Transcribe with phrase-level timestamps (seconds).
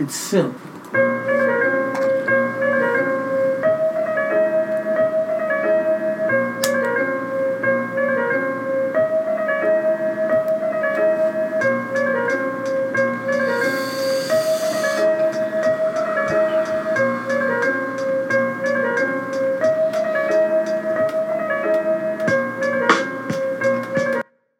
[0.00, 0.52] It's silk.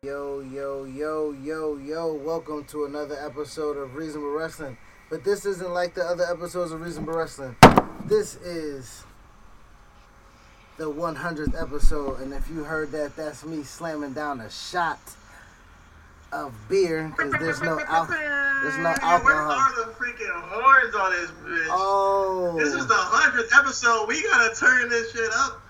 [0.01, 4.79] Yo, yo, yo, yo, yo, welcome to another episode of Reasonable Wrestling.
[5.15, 7.55] But this isn't like the other episodes of Reasonable Wrestling.
[8.07, 9.05] This is
[10.77, 14.99] the 100th episode, and if you heard that, that's me slamming down a shot
[16.33, 19.53] of beer because there's no al- there's no Where alcohol.
[19.53, 21.67] are the freaking horns on this bitch?
[21.71, 24.09] Oh, This is the hundredth episode.
[24.09, 25.61] We gotta turn this shit up.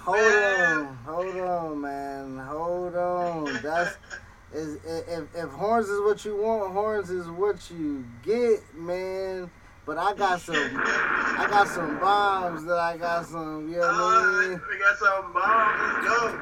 [0.00, 0.76] hold man.
[0.76, 3.62] on, hold on, man, hold on.
[3.62, 3.96] That's
[4.52, 9.50] is if if horns is what you want, horns is what you get, man.
[9.86, 13.68] But I got some, I got some bombs that I got some.
[13.68, 14.60] You know what I Uh, mean?
[14.70, 16.04] we got some bombs.
[16.04, 16.38] Let's go.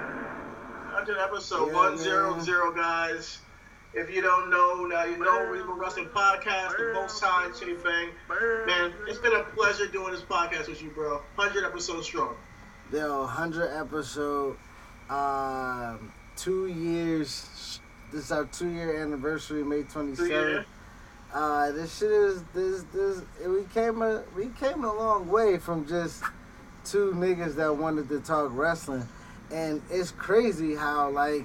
[0.90, 2.36] Hundred episode Yeah, one zero
[2.72, 2.76] man.
[2.76, 3.38] guys.
[3.94, 8.08] If you don't know, now you know Reasonable Wrestling Podcast, the most time City Fang.
[8.66, 11.22] Man, it's been a pleasure doing this podcast with you, bro.
[11.36, 12.34] Hundred episodes strong.
[12.92, 14.56] Yo, hundred episode,
[15.08, 17.48] um, two years.
[18.12, 20.66] This is our two year anniversary, May twenty seventh.
[21.32, 25.86] Uh, this shit is this this we came a we came a long way from
[25.86, 26.22] just
[26.86, 29.06] two niggas that wanted to talk wrestling,
[29.52, 31.44] and it's crazy how like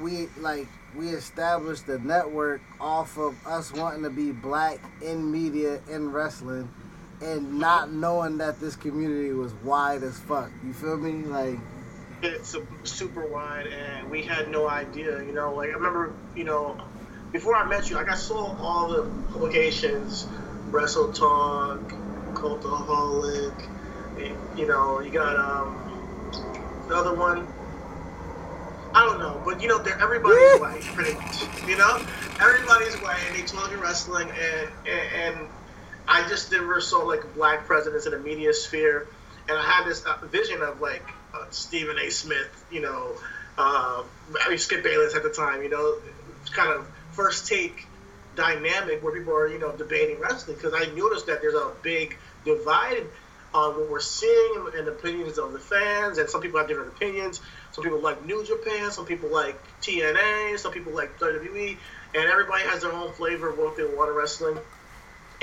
[0.00, 0.66] we like
[0.96, 6.68] we established the network off of us wanting to be black in media in wrestling,
[7.22, 10.50] and not knowing that this community was wide as fuck.
[10.64, 11.24] You feel me?
[11.24, 11.58] Like
[12.32, 16.76] it's super wide and we had no idea you know like i remember you know
[17.32, 19.02] before i met you like i saw all the
[19.32, 20.26] publications
[20.70, 21.80] wrestle talk
[22.34, 23.68] cultaholic
[24.56, 25.80] you know you got um
[26.88, 27.46] the other one.
[28.94, 32.04] I don't know but you know they're everybody's way pretty much you know?
[32.40, 35.48] Everybody's way and they talking wrestling and, and and
[36.06, 39.08] i just never saw like black presidents in the media sphere
[39.48, 41.02] and I had this uh, vision of like
[41.34, 42.10] uh, Stephen A.
[42.10, 43.18] Smith, you know,
[43.58, 44.02] uh,
[44.42, 45.96] I mean Skip Bayless at the time, you know,
[46.52, 47.86] kind of first take
[48.34, 52.16] dynamic where people are, you know, debating wrestling because I noticed that there's a big
[52.44, 53.06] divide
[53.52, 57.40] on what we're seeing and opinions of the fans, and some people have different opinions.
[57.70, 61.78] Some people like New Japan, some people like TNA, some people like WWE,
[62.14, 64.58] and everybody has their own flavor of what they want in wrestling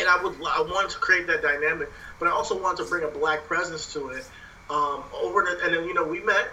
[0.02, 3.04] and I would I wanted to create that dynamic, but I also wanted to bring
[3.04, 4.26] a black presence to it.
[4.72, 6.48] Um, over the, and then you know we met,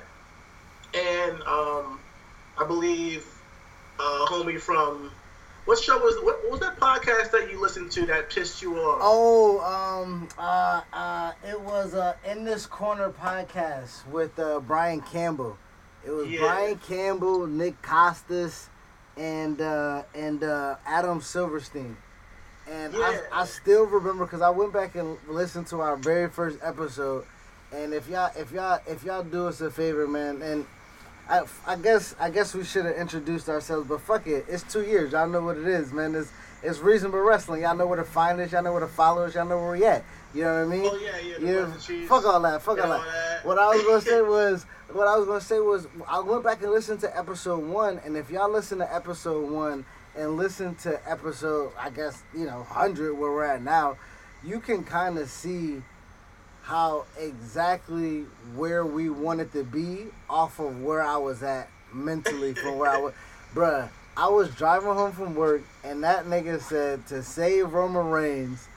[0.92, 2.00] and um,
[2.58, 3.24] I believe
[4.00, 5.12] uh, homie from
[5.66, 8.76] what show was what, what was that podcast that you listened to that pissed you
[8.76, 8.98] off?
[9.02, 15.56] Oh, um, uh, uh, it was uh, in this corner podcast with uh, Brian Campbell.
[16.04, 16.40] It was Yeah.
[16.40, 18.68] Brian Campbell, Nick Costas,
[19.16, 21.96] and uh, and uh, Adam Silverstein.
[22.68, 26.58] And I, I still remember because I went back and listened to our very first
[26.62, 27.24] episode.
[27.72, 30.64] And if y'all if y'all if y'all do us a favor, man, and
[31.28, 34.82] I, I guess I guess we should have introduced ourselves, but fuck it, it's two
[34.82, 35.12] years.
[35.12, 36.14] Y'all know what it is, man.
[36.14, 36.30] It's
[36.62, 37.62] it's reasonable wrestling.
[37.62, 38.50] Y'all know where to find us.
[38.52, 39.34] Y'all know where to follow us.
[39.34, 40.02] Y'all know where we at.
[40.34, 40.90] You know what I mean?
[40.90, 42.62] Oh, yeah, yeah, the You- Bucks fuck all that.
[42.62, 43.04] Fuck all that.
[43.04, 43.46] that.
[43.46, 46.62] What I was gonna say was what I was gonna say was I went back
[46.62, 49.84] and listened to episode one, and if y'all listen to episode one
[50.16, 53.98] and listen to episode, I guess you know hundred where we're at now,
[54.42, 55.82] you can kind of see
[56.68, 62.76] how exactly where we wanted to be off of where I was at mentally from
[62.76, 63.14] where I was.
[63.54, 68.68] Bruh, I was driving home from work and that nigga said to save Roman Reigns,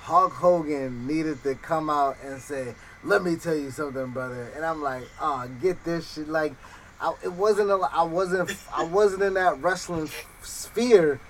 [0.00, 4.64] Hulk Hogan needed to come out and say, "Let me tell you something, brother." And
[4.64, 6.54] I'm like, "Oh, get this shit." Like,
[6.98, 7.70] I, it wasn't.
[7.70, 8.56] A, I wasn't.
[8.74, 10.08] I wasn't in that wrestling
[10.42, 11.20] sphere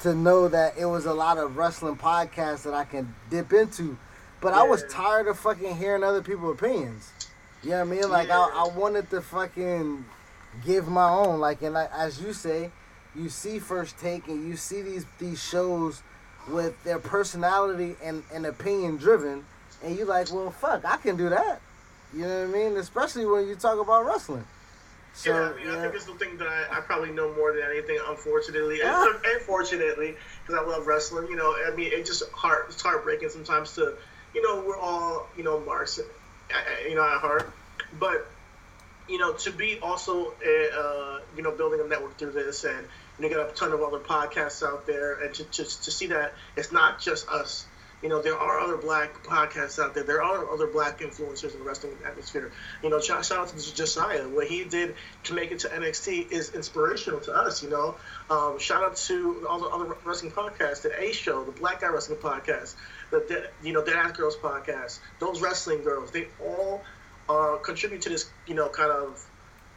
[0.00, 3.96] to know that it was a lot of wrestling podcasts that I can dip into.
[4.46, 7.10] But I was tired of fucking hearing other people's opinions.
[7.64, 8.08] You know what I mean?
[8.08, 10.04] Like I, I wanted to fucking
[10.64, 11.40] give my own.
[11.40, 12.70] Like and like, as you say,
[13.16, 16.00] you see first take and you see these these shows
[16.48, 19.44] with their personality and, and opinion driven,
[19.82, 21.60] and you like, well, fuck, I can do that.
[22.14, 22.76] You know what I mean?
[22.76, 24.44] Especially when you talk about wrestling.
[25.12, 27.52] So yeah, I, mean, I think it's the thing that I, I probably know more
[27.52, 29.06] than anything, unfortunately, Ah.
[29.12, 30.14] and, and fortunately,
[30.46, 31.26] because I love wrestling.
[31.28, 33.94] You know, I mean, it just heart, it's heartbreaking sometimes to,
[34.36, 35.84] you know, we're all, you know, uh,
[36.86, 37.50] you know, at heart,
[37.98, 38.26] but
[39.08, 42.86] you know, to be also, uh, you know, building a network through this, and
[43.18, 46.34] you get a ton of other podcasts out there, and to, to, to see that
[46.54, 47.66] it's not just us.
[48.02, 50.04] You know, there are other black podcasts out there.
[50.04, 52.52] There are other black influencers in the wrestling atmosphere.
[52.82, 54.28] You know, shout, shout out to Josiah.
[54.28, 57.62] What he did to make it to NXT is inspirational to us.
[57.62, 57.94] You know,
[58.28, 61.88] um, shout out to all the other wrestling podcasts, the A Show, the Black Guy
[61.88, 62.74] Wrestling Podcast,
[63.10, 65.00] the you know Dead Ass Girls Podcast.
[65.18, 66.82] Those wrestling girls, they all
[67.28, 69.24] uh, contribute to this, you know, kind of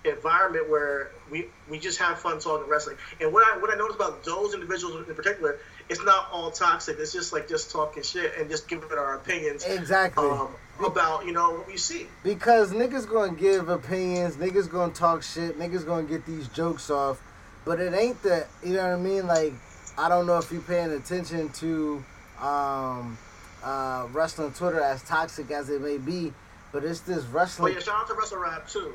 [0.05, 2.97] environment where we we just have fun talking wrestling.
[3.19, 5.57] And what I what I noticed about those individuals in particular,
[5.89, 6.97] it's not all toxic.
[6.99, 10.27] It's just like just talking shit and just giving our opinions Exactly.
[10.27, 10.49] um,
[10.85, 12.07] about you know what we see.
[12.23, 17.21] Because niggas gonna give opinions, niggas gonna talk shit, niggas gonna get these jokes off,
[17.65, 18.47] but it ain't that.
[18.63, 19.27] You know what I mean?
[19.27, 19.53] Like,
[19.97, 22.03] I don't know if you're paying attention to
[22.41, 23.17] um,
[23.63, 26.33] uh, wrestling Twitter as toxic as it may be,
[26.71, 27.73] but it's this wrestling.
[27.73, 28.93] yeah, shout out to Wrestle Rap too.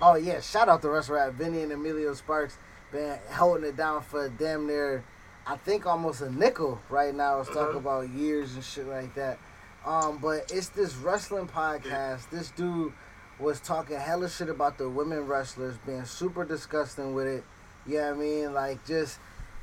[0.00, 2.56] Oh yeah, shout out to Wrestle Rap, Vinny and Emilio Sparks,
[2.90, 5.04] been holding it down for damn near,
[5.46, 7.40] I think almost a nickel right now.
[7.40, 7.78] It's talking Mhm.
[7.78, 9.38] about years and shit like that.
[9.84, 12.30] Um, but it's this wrestling podcast.
[12.30, 12.92] This dude
[13.38, 17.44] was talking hella shit about the women wrestlers, being super disgusting with it.
[17.86, 18.54] You know what I mean?
[18.54, 19.18] Like just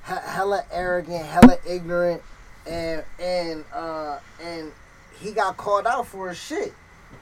[0.05, 2.21] he- hella arrogant, hella ignorant,
[2.69, 4.71] and and uh and
[5.19, 6.73] he got called out for his shit.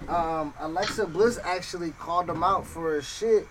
[0.07, 3.47] Um, Alexa Bliss actually called him out for his shit,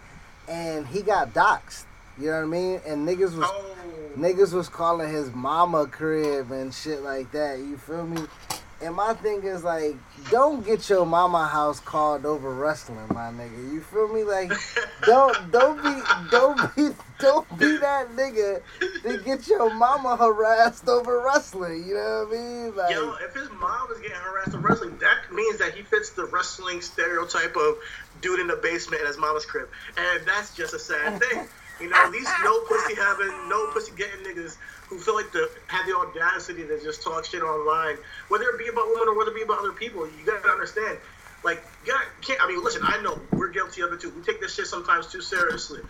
[0.49, 1.85] and he got doxxed.
[2.19, 2.81] You know what I mean?
[2.87, 3.75] And niggas was Oh,
[4.17, 7.59] niggas was calling his mama crib and shit like that.
[7.59, 8.23] You feel me?
[8.83, 9.97] And my thing is like,
[10.31, 13.73] don't get your mama house called over wrestling, my nigga.
[13.73, 14.23] You feel me?
[14.23, 14.53] Like,
[15.03, 18.61] don't don't be don't be don't be that nigga
[19.03, 21.87] to get your mama harassed over wrestling.
[21.87, 22.77] You know what I mean?
[22.77, 26.11] Like, Yo, if his mom is getting harassed over wrestling, that means that he fits
[26.11, 27.79] the wrestling stereotype of
[28.21, 29.69] dude in the basement in his mama's crib.
[29.97, 31.49] And that's just a sad thing.
[31.81, 34.57] You know, these no pussy having, no pussy getting niggas
[34.89, 37.97] who feel like the have the audacity to just talk shit online,
[38.29, 40.07] whether it be about women or whether it be about other people.
[40.07, 40.99] You gotta understand.
[41.45, 44.11] Like, gotta, can't, I mean, listen, I know we're guilty of it too.
[44.11, 45.81] We take this shit sometimes too seriously.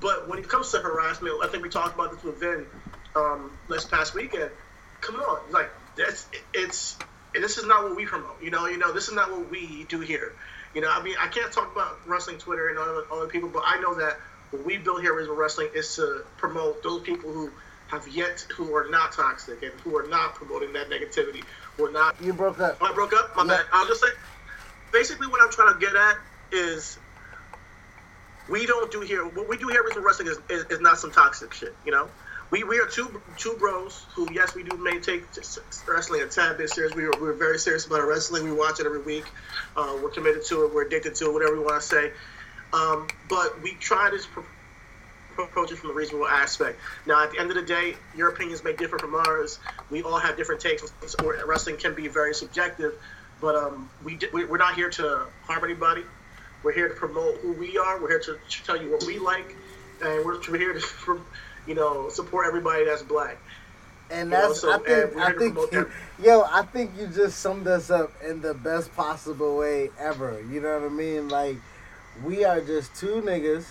[0.00, 2.66] But when it comes to harassment, I think we talked about this with Vin
[3.14, 4.50] um, this past weekend.
[5.00, 6.96] Come on, like that's it's
[7.34, 8.42] this is not what we promote.
[8.42, 10.32] You know, you know, this is not what we do here.
[10.74, 13.62] You know, I mean, I can't talk about wrestling Twitter and other, other people, but
[13.64, 14.18] I know that
[14.54, 17.50] what we build here is wrestling is to promote those people who
[17.88, 21.44] have yet, who are not toxic and who are not promoting that negativity,
[21.76, 22.78] We're not you broke up.
[22.80, 23.34] Oh, I broke up.
[23.36, 23.48] My Yeah.
[23.48, 23.66] bad.
[23.72, 24.08] I'll just say,
[24.92, 26.16] basically, what I'm trying to get at
[26.52, 26.98] is,
[28.46, 29.24] we don't do here.
[29.26, 31.76] What we do here with wrestling is, is, is not some toxic shit.
[31.84, 32.10] You know,
[32.50, 35.34] we we are two two bros who, yes, we do may take
[35.88, 36.94] wrestling a tad bit serious.
[36.94, 38.44] We are we're very serious about our wrestling.
[38.44, 39.32] We watch it every week.
[39.74, 40.72] Uh, we're committed to it.
[40.72, 41.32] We're addicted to it.
[41.32, 42.12] Whatever you want to say.
[42.74, 46.78] Um, but we try to pro- approach it from a reasonable aspect.
[47.06, 49.60] Now, at the end of the day, your opinions may differ from ours.
[49.90, 50.82] We all have different takes.
[51.46, 52.94] Wrestling can be very subjective,
[53.40, 56.02] but um, we, di- we we're not here to harm anybody.
[56.64, 58.00] We're here to promote who we are.
[58.00, 59.54] We're here to tell you what we like,
[60.02, 61.20] and we're, we're here to,
[61.68, 63.38] you know, support everybody that's black.
[64.10, 65.58] And You know, that's so, I think I think
[66.22, 70.42] yo I think you just summed us up in the best possible way ever.
[70.50, 71.28] You know what I mean?
[71.28, 71.56] Like
[72.22, 73.64] we are just two niggas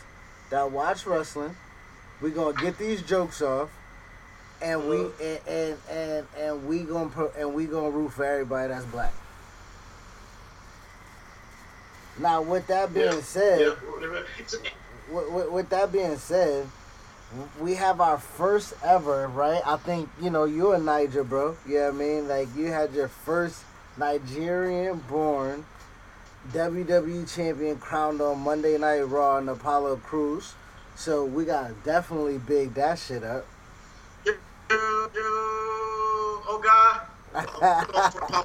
[0.49, 1.55] that watch wrestling.
[2.21, 3.69] We gonna get these jokes off,
[4.61, 5.09] and we uh.
[5.21, 9.13] and and and, and we gonna pro, and we gonna root for everybody that's black.
[12.19, 13.21] Now, with that being Yeah.
[13.21, 13.73] said, Yeah,
[15.11, 16.67] with, with, with that being said,
[17.59, 19.61] we have our first ever, right?
[19.65, 21.57] I think, you know, you and Niger, bro.
[21.67, 22.27] You know what I mean?
[22.27, 23.63] Like, you had your first
[23.97, 25.65] Nigerian born
[26.51, 30.55] WWE champion crowned on Monday Night Raw and Apollo Crews.
[30.95, 33.45] So we gotta definitely big that shit up.
[36.45, 37.01] Oh God.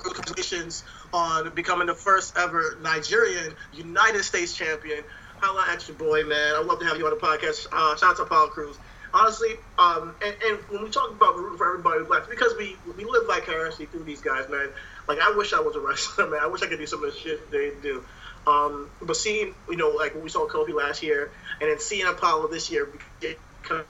[0.02, 5.05] Congratulations on becoming the first ever Nigerian United States champion.
[5.40, 6.55] Holla at your boy, man.
[6.57, 7.67] I'd love to have you on the podcast.
[7.71, 8.76] Uh, shout out to Apollo Crews.
[9.14, 13.05] Honestly, um, and, and when we talk about rooting for everybody left, because we we
[13.05, 14.69] live vicariously through these guys, man.
[15.09, 16.41] Like I wish I was a wrestler, man.
[16.41, 18.05] I wish I could do some of the shit they do.
[18.47, 22.07] Um, but seeing, you know, like when we saw Kofi last year, and then seeing
[22.07, 22.88] Apollo this year
[23.21, 23.85] become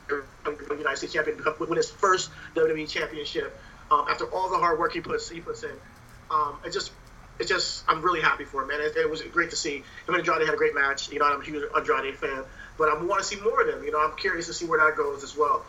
[0.46, 3.56] United States champion, win his first WWE championship
[3.90, 5.70] um, after all the hard work he puts he puts in.
[6.30, 6.92] Um, it just
[7.38, 8.80] it's just I'm really happy for him, man.
[8.80, 11.10] It, it was great to see him and Andrade had a great match.
[11.10, 12.42] You know, I'm a huge Andrade fan,
[12.76, 13.84] but I want to see more of them.
[13.84, 15.64] You know, I'm curious to see where that goes as well.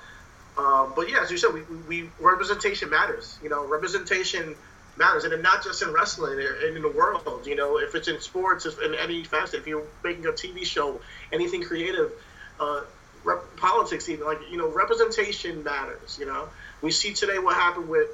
[0.57, 3.37] Um, but yeah, as you said, we, we representation matters.
[3.41, 4.55] You know, representation
[4.99, 7.47] matters, and not just in wrestling, and in the world.
[7.47, 10.63] You know, if it's in sports, if in any facet, if you're making a TV
[10.63, 10.99] show,
[11.31, 12.11] anything creative,
[12.59, 12.81] uh,
[13.23, 16.17] rep- politics, even like you know, representation matters.
[16.19, 16.49] You know,
[16.81, 18.09] we see today what happened with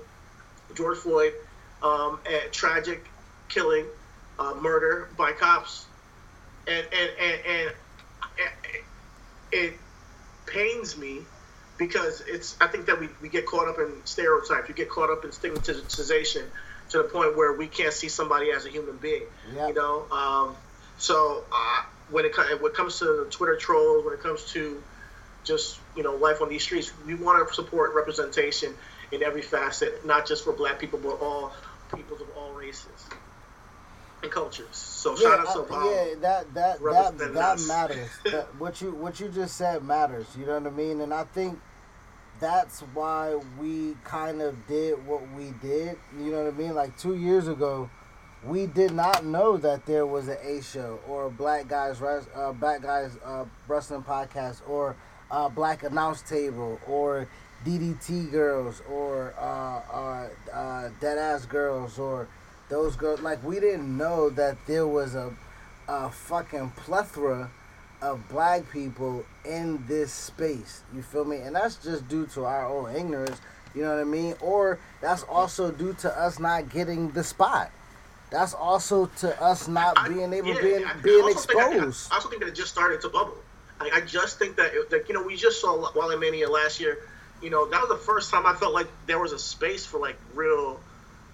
[0.75, 1.34] George Floyd,
[1.84, 2.20] um,
[2.51, 3.04] tragic
[3.50, 3.86] killing,
[4.39, 5.86] uh, murder by cops,
[6.68, 7.75] and and and, and
[9.51, 9.74] it,
[10.46, 11.20] pains me
[11.80, 15.10] because it's I think that we, we get caught up in stereotypes, we get caught
[15.10, 16.46] up in stigmatization
[16.89, 19.24] to the point where we can't see somebody as a human being.
[19.68, 20.56] You know, um,
[20.98, 24.82] so uh, when it when it comes to Twitter trolls, when it comes to
[25.44, 28.74] just you know life on these streets, we want to support representation
[29.12, 31.54] in every facet, not just for Black people, but all
[31.94, 33.06] peoples of all races
[34.24, 34.68] and cultures.
[34.72, 38.10] So yeah, shout out to uh, Yeah, that that that that matters.
[38.25, 40.27] that, what you what you just said matters.
[40.38, 41.01] You know what I mean?
[41.01, 41.60] And I think
[42.39, 45.98] that's why we kind of did what we did.
[46.18, 46.75] You know what I mean?
[46.75, 47.89] Like two years ago,
[48.44, 52.54] we did not know that there was an A show or a Black Guys uh,
[52.54, 54.96] Black Guys uh, Wrestling podcast or
[55.32, 57.27] a Black Announce Table or
[57.65, 62.27] DDT Girls or uh, uh, uh, Dead Ass Girls or
[62.70, 63.22] those girls.
[63.22, 65.34] Like we didn't know that there was a,
[65.88, 67.50] a fucking plethora
[68.02, 70.84] of black people in this space.
[70.94, 71.38] You feel me?
[71.38, 73.40] And that's just due to our own ignorance.
[73.74, 74.36] You know what I mean?
[74.42, 77.72] Or that's also due to us not getting the spot.
[78.32, 82.12] That's also to us not I, being able yeah, being being exposed.
[82.12, 83.38] I, I, also think that it just started to bubble.
[83.80, 86.80] I, I just think that, it, that you know we just saw Wale Mania last
[86.80, 87.00] year.
[87.42, 90.00] You know that was the first time I felt like there was a space for
[90.00, 90.80] like real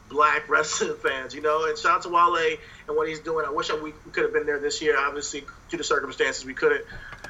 [0.09, 1.65] black wrestling fans, you know.
[1.65, 2.57] And shout out to Wale
[2.91, 3.45] and what he's doing.
[3.45, 4.97] I wish I, we could have been there this year.
[4.97, 6.85] Obviously, due to circumstances, we couldn't.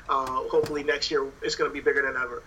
[0.10, 2.44] Uh, hopefully, next year it's going to be bigger than ever.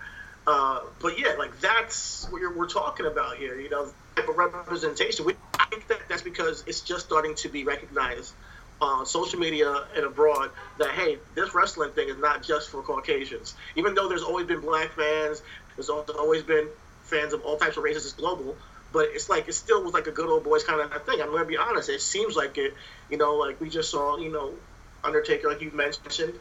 [0.46, 3.58] Uh, but yeah, like that's what we're talking about here.
[3.58, 5.24] You know, type of representation.
[5.24, 8.34] We, I think that that's because it's just starting to be recognized
[8.80, 13.54] on social media and abroad that hey, this wrestling thing is not just for Caucasians.
[13.76, 15.42] Even though there's always been black fans,
[15.76, 16.68] there's always been
[17.04, 18.04] fans of all types of races.
[18.04, 18.56] It's global
[18.94, 21.20] but it's like it still was like a good old boys kind of thing.
[21.20, 21.90] I'm gonna be honest.
[21.90, 22.72] It seems like it.
[23.10, 24.16] You know, like we just saw.
[24.16, 24.54] You know,
[25.02, 26.34] Undertaker, like you mentioned,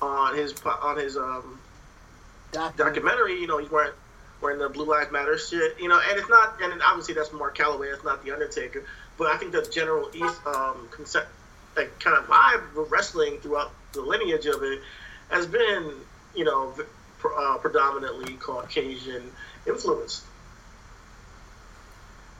[0.00, 1.60] on his on his um,
[2.52, 3.38] documentary.
[3.38, 3.92] You know, he's wearing
[4.40, 5.78] wearing the Blue Lives Matter shit.
[5.78, 6.60] You know, and it's not.
[6.62, 7.92] And obviously that's Mark Calaway.
[7.92, 8.82] It's not the Undertaker.
[9.18, 11.28] But I think the general East um, concept,
[11.76, 14.80] like kind of vibe of wrestling throughout the lineage of it,
[15.28, 15.92] has been
[16.34, 16.74] you know
[17.38, 19.30] uh, predominantly Caucasian
[19.66, 20.24] influenced.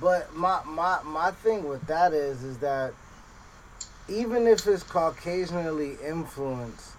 [0.00, 2.94] But my, my my thing with that is is that
[4.08, 6.92] even if it's Caucasianly influenced,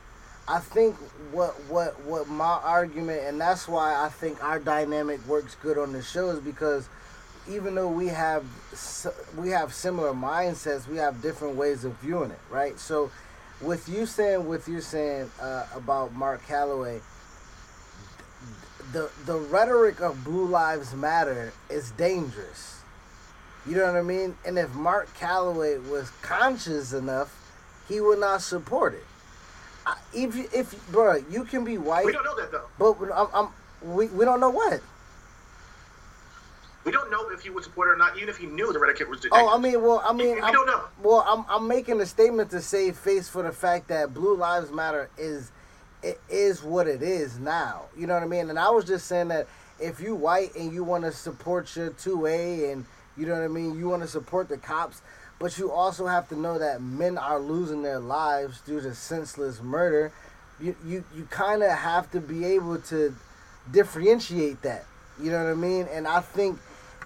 [0.48, 0.96] I think
[1.32, 5.94] what what what my argument and that's why I think our dynamic works good on
[5.94, 6.88] the show is because
[7.50, 8.46] even though we have
[9.36, 12.80] we have similar mindsets, we have different ways of viewing it, right?
[12.80, 13.10] So,
[13.62, 17.02] with you saying with you saying uh, about Mark Calaway,
[18.94, 22.81] the the rhetoric of Blue Lives Matter is dangerous
[23.68, 24.36] you know what I mean?
[24.46, 27.38] And if Mark Calaway was conscious enough,
[27.88, 29.06] he would not support it.
[29.86, 32.06] I, if if bro, you can be white.
[32.06, 32.68] We don't know that though.
[32.78, 34.82] But I'm, I'm we we don't know what.
[36.84, 38.80] We don't know if he would support it or not, even if he knew the
[38.80, 39.24] red kit was.
[39.32, 40.84] Oh, I mean, well, I mean, we don't know.
[41.04, 44.72] Well, I'm I'm making a statement to save face for the fact that Blue Lives
[44.72, 45.52] Matter is
[46.02, 47.84] it is what it is now.
[47.96, 48.50] You know what I mean?
[48.50, 49.48] And I was just saying that
[49.80, 52.86] if you white and you want to support your two A and
[53.18, 53.78] you know what I mean?
[53.78, 55.02] You want to support the cops,
[55.40, 59.62] but you also have to know that men are losing their lives due to senseless
[59.62, 60.12] murder.
[60.60, 63.16] You you, you kind of have to be able to
[63.72, 64.86] differentiate that.
[65.22, 65.88] You know what I mean?
[65.92, 66.60] And I think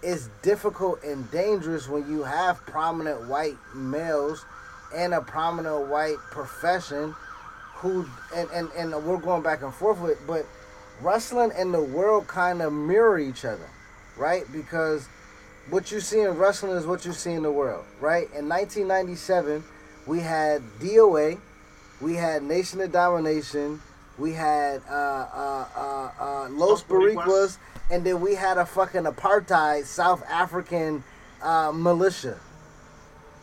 [0.04, 4.46] it's difficult and dangerous when you have prominent white males
[4.96, 7.16] and a prominent white profession
[7.76, 10.46] who and, and, and we're going back and forth with but
[11.02, 13.70] wrestling and the world kind of mirror each other
[14.18, 15.08] right because
[15.70, 19.64] what you see in wrestling is what you see in the world right in 1997
[20.06, 21.38] we had doa
[22.02, 23.82] we had nation of domination
[24.18, 27.58] we had uh, uh, uh, uh, Los Boricuas,
[27.92, 31.04] and then we had a fucking apartheid South African
[31.42, 32.40] uh, militia.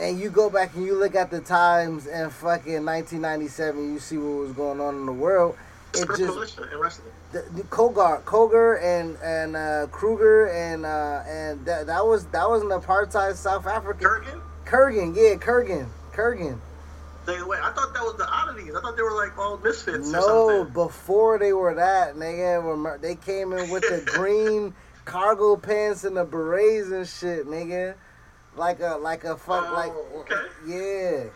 [0.01, 4.17] And you go back and you look at the times in fucking 1997, you see
[4.17, 5.57] what was going on in the world.
[5.95, 7.13] It just militia and wrestling.
[7.33, 12.49] The, the Kogar, Koger, and and uh, Kruger, and uh, and that, that was that
[12.49, 14.07] was an apartheid South African.
[14.07, 14.41] Kurgan.
[14.67, 16.59] Kurgan, yeah, Kurgan, Kurgan.
[17.27, 17.61] They wait.
[17.61, 18.75] I thought that was the oddities.
[18.75, 20.09] I thought they were like all misfits.
[20.09, 24.75] No, before they were that, nigga, they came in with the green
[25.05, 27.95] cargo pants and the berets and shit, nigga.
[28.57, 30.47] Like a like a fuck oh, like okay.
[30.67, 31.31] yeah.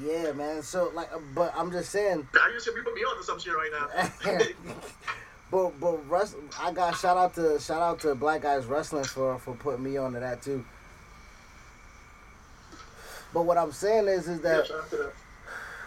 [0.00, 0.62] Yeah, man.
[0.62, 2.28] So like, uh, but I'm just saying.
[2.34, 4.44] I used to be put me on to some shit right now.
[5.50, 9.38] but but rest, I got shout out to shout out to Black Guys Wrestling for
[9.38, 10.64] for putting me on to that too.
[13.34, 14.70] But what I'm saying is, is that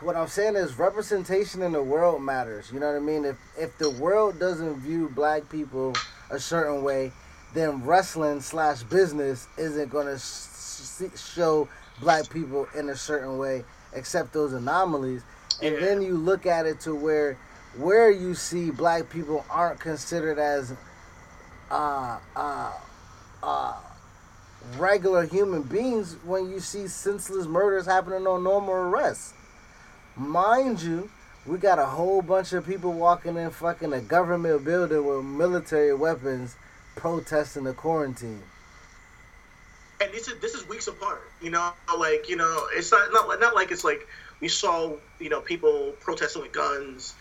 [0.01, 2.71] what I'm saying is representation in the world matters.
[2.71, 3.25] You know what I mean?
[3.25, 5.93] If if the world doesn't view black people
[6.29, 7.11] a certain way,
[7.53, 11.67] then wrestling slash business isn't gonna sh- show
[11.99, 15.23] black people in a certain way, except those anomalies.
[15.61, 15.79] And yeah.
[15.81, 17.37] then you look at it to where
[17.77, 20.73] where you see black people aren't considered as
[21.69, 22.73] uh uh
[23.41, 23.79] uh
[24.77, 29.33] regular human beings when you see senseless murders happening on normal arrests.
[30.15, 31.09] Mind you,
[31.45, 35.93] we got a whole bunch of people walking in fucking a government building with military
[35.93, 36.55] weapons
[36.95, 38.43] protesting the quarantine.
[40.01, 41.73] And this is this is weeks apart, you know.
[41.97, 44.07] Like you know, it's not not not like it's like
[44.39, 47.13] we saw you know people protesting with guns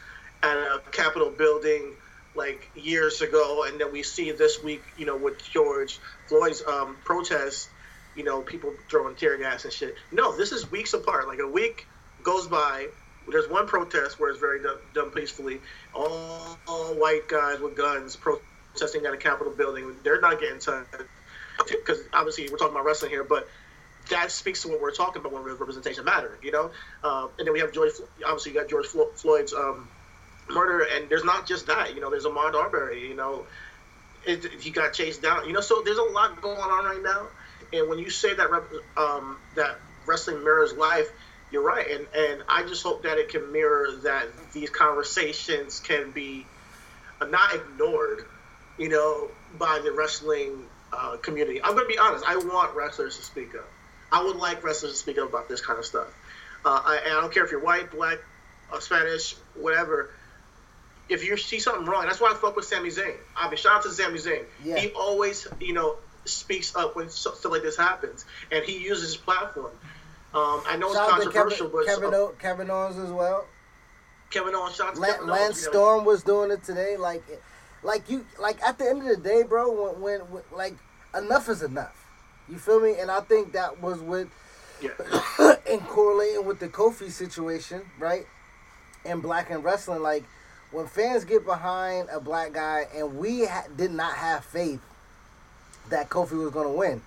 [0.42, 1.94] at a Capitol building
[2.34, 6.96] like years ago, and then we see this week, you know, with George Floyd's um,
[7.04, 7.68] protests,
[8.16, 9.96] you know, people throwing tear gas and shit.
[10.12, 11.26] No, this is weeks apart.
[11.26, 11.86] Like a week
[12.22, 12.86] goes by,
[13.28, 15.60] there's one protest where it's very done, done peacefully.
[15.94, 19.96] All, all, white guys with guns protesting at a Capitol building.
[20.02, 20.94] They're not getting touched
[21.68, 23.48] because obviously we're talking about wrestling here, but
[24.08, 26.70] that speaks to what we're talking about when representation matter, you know.
[27.04, 27.92] Uh, and then we have George.
[28.24, 29.52] Obviously, you got George Floyd's.
[29.52, 29.88] Um,
[30.50, 31.94] murder, and there's not just that.
[31.94, 33.08] You know, there's Ahmaud Arbery.
[33.08, 33.46] You know,
[34.26, 35.46] it, he got chased down.
[35.46, 37.26] You know, so there's a lot going on right now.
[37.72, 38.50] And when you say that
[38.96, 41.08] um, that wrestling mirrors life,
[41.52, 41.88] you're right.
[41.90, 46.46] And and I just hope that it can mirror that these conversations can be
[47.24, 48.26] not ignored.
[48.78, 51.62] You know, by the wrestling uh, community.
[51.62, 52.24] I'm going to be honest.
[52.26, 53.68] I want wrestlers to speak up.
[54.12, 56.08] I would like wrestlers to speak up about this kind of stuff.
[56.64, 58.18] Uh, I, and I don't care if you're white, black,
[58.72, 60.10] uh, Spanish, whatever
[61.10, 63.14] if you see something wrong, that's why I fuck with Sami Zayn.
[63.36, 64.44] I mean, shout out to Sami Zayn.
[64.64, 64.78] Yeah.
[64.78, 69.16] He always, you know, speaks up when stuff like this happens, and he uses his
[69.16, 69.72] platform.
[70.32, 73.44] Um, I know shout it's controversial, Kevin, but Kevin, o- Kevin Owens as well.
[74.30, 76.10] Kevin Owens, shout out to La- Kevin Lance Owens, Storm know.
[76.10, 76.96] was doing it today.
[76.96, 77.24] Like,
[77.82, 80.74] like you, like at the end of the day, bro, when, when, when like
[81.16, 81.96] enough is enough.
[82.48, 82.98] You feel me?
[82.98, 84.28] And I think that was with,
[84.82, 84.90] yeah.
[85.70, 88.26] and correlating with the Kofi situation, right?
[89.04, 90.24] And black and wrestling, like
[90.72, 94.80] when fans get behind a black guy, and we ha- did not have faith
[95.90, 97.02] that Kofi was going to win.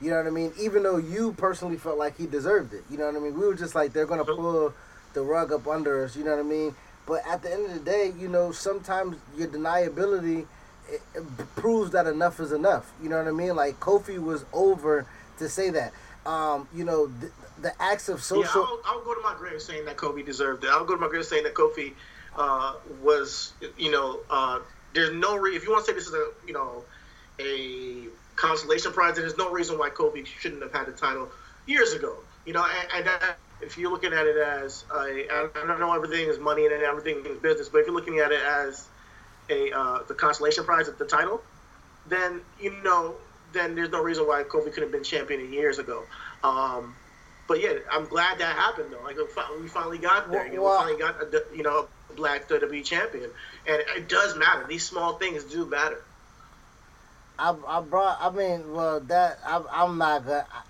[0.00, 0.52] You know what I mean?
[0.60, 2.84] Even though you personally felt like he deserved it.
[2.90, 3.38] You know what I mean?
[3.38, 4.74] We were just like, they're going to pull
[5.12, 6.16] the rug up under us.
[6.16, 6.74] You know what I mean?
[7.06, 10.46] But at the end of the day, you know, sometimes your deniability
[10.88, 11.24] it, it
[11.56, 12.92] proves that enough is enough.
[13.02, 13.56] You know what I mean?
[13.56, 15.06] Like Kofi was over
[15.38, 15.92] to say that.
[16.26, 18.62] Um, you know, the, the acts of social.
[18.62, 20.70] Yeah, I'll, I'll, go to my grave saying that Kofi deserved it.
[20.70, 21.92] I'll go to my grave saying that Kofi
[22.36, 24.60] uh, was, you know, uh,
[24.94, 26.82] there's no re- if you want to say this is a, you know,
[27.38, 31.30] a consolation prize, there's no reason why Kofi shouldn't have had the title
[31.66, 32.16] years ago.
[32.46, 35.94] You know, and, and that, if you're looking at it as a, I don't know
[35.94, 38.86] everything is money and everything is business, but if you're looking at it as
[39.48, 41.42] a uh, the consolation prize at the title,
[42.06, 43.16] then you know,
[43.52, 46.02] then there's no reason why Kofi could have been champion years ago.
[46.42, 46.94] Um,
[47.46, 49.02] but yeah, I'm glad that happened though.
[49.02, 49.16] Like
[49.60, 50.46] we finally got there.
[50.46, 53.30] You know, we finally got a, you know black WWE champion,
[53.66, 54.66] and it does matter.
[54.68, 56.02] These small things do matter.
[57.38, 58.18] I, I brought.
[58.20, 60.46] I mean, well, that I, I'm not gonna.
[60.50, 60.62] I,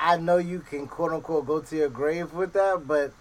[0.00, 3.12] I know you can quote unquote go to your grave with that, but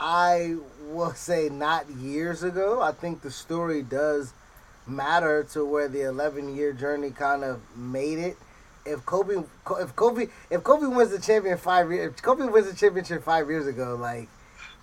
[0.00, 0.56] I
[0.88, 2.80] will say not years ago.
[2.80, 4.32] I think the story does
[4.86, 8.38] matter to where the 11 year journey kind of made it.
[8.86, 9.42] If Kofi,
[9.80, 13.48] if Kofi, if Kofi wins the champion five years, if Kofi wins the championship five
[13.48, 14.28] years ago, like,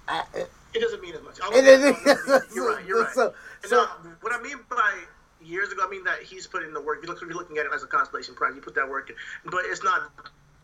[0.07, 1.37] I, it, it doesn't mean as much.
[1.53, 2.85] It, it, you're right.
[2.85, 3.13] You're right.
[3.13, 3.85] So, so,
[4.21, 5.03] what I mean by
[5.39, 7.05] years ago, I mean that he's putting the work.
[7.05, 8.53] You're looking at it as a consolation prize.
[8.55, 9.15] You put that work in,
[9.51, 10.11] but it's not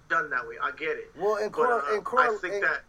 [0.09, 0.55] done that way.
[0.61, 1.11] I get it.
[1.17, 2.39] Well, in, cor- but, uh, in, cor-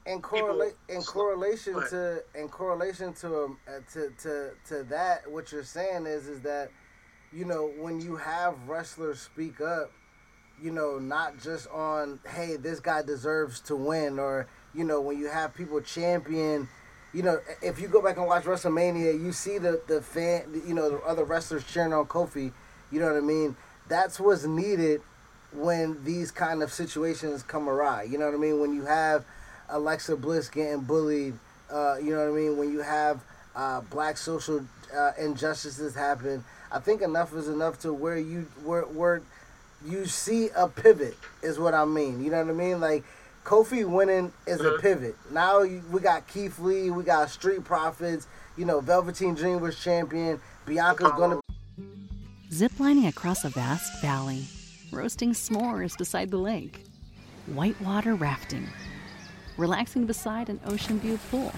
[0.06, 5.30] in, in, correla- in correlation to in correlation to um, uh, to to to that,
[5.30, 6.70] what you're saying is is that
[7.32, 9.90] you know when you have wrestlers speak up,
[10.62, 15.18] you know, not just on hey this guy deserves to win, or you know when
[15.18, 16.68] you have people champion.
[17.14, 20.74] You know, if you go back and watch WrestleMania, you see the the fan, you
[20.74, 22.52] know, the other wrestlers cheering on Kofi.
[22.90, 23.56] You know what I mean?
[23.88, 25.00] That's what's needed
[25.52, 28.02] when these kind of situations come awry.
[28.02, 28.60] You know what I mean?
[28.60, 29.24] When you have
[29.68, 31.34] Alexa Bliss getting bullied,
[31.70, 32.56] uh, you know what I mean?
[32.56, 33.20] When you have
[33.56, 34.64] uh, black social
[34.96, 39.22] uh, injustices happen, I think enough is enough to where you where where
[39.86, 42.22] you see a pivot is what I mean.
[42.22, 42.80] You know what I mean?
[42.80, 43.04] Like
[43.44, 44.82] Kofi winning is a mm-hmm.
[44.82, 45.16] pivot.
[45.30, 48.26] Now you, we got Keith Lee, we got Street Profits.
[48.56, 50.40] You know, Velveteen Dream was champion.
[50.66, 51.40] Bianca's gonna
[52.50, 54.46] ziplining across a vast valley
[54.92, 56.84] roasting s'mores beside the lake,
[57.46, 58.66] whitewater rafting,
[59.56, 61.52] relaxing beside an ocean view pool.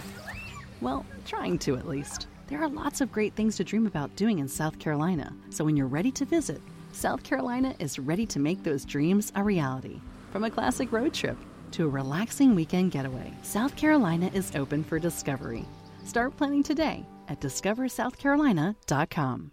[0.80, 2.26] Well, trying to at least.
[2.48, 5.76] There are lots of great things to dream about doing in South Carolina, so when
[5.76, 6.60] you're ready to visit,
[6.92, 10.00] South Carolina is ready to make those dreams a reality.
[10.32, 11.38] From a classic road trip
[11.72, 15.64] to a relaxing weekend getaway, South Carolina is open for discovery.
[16.04, 19.52] Start planning today at discoversouthcarolina.com.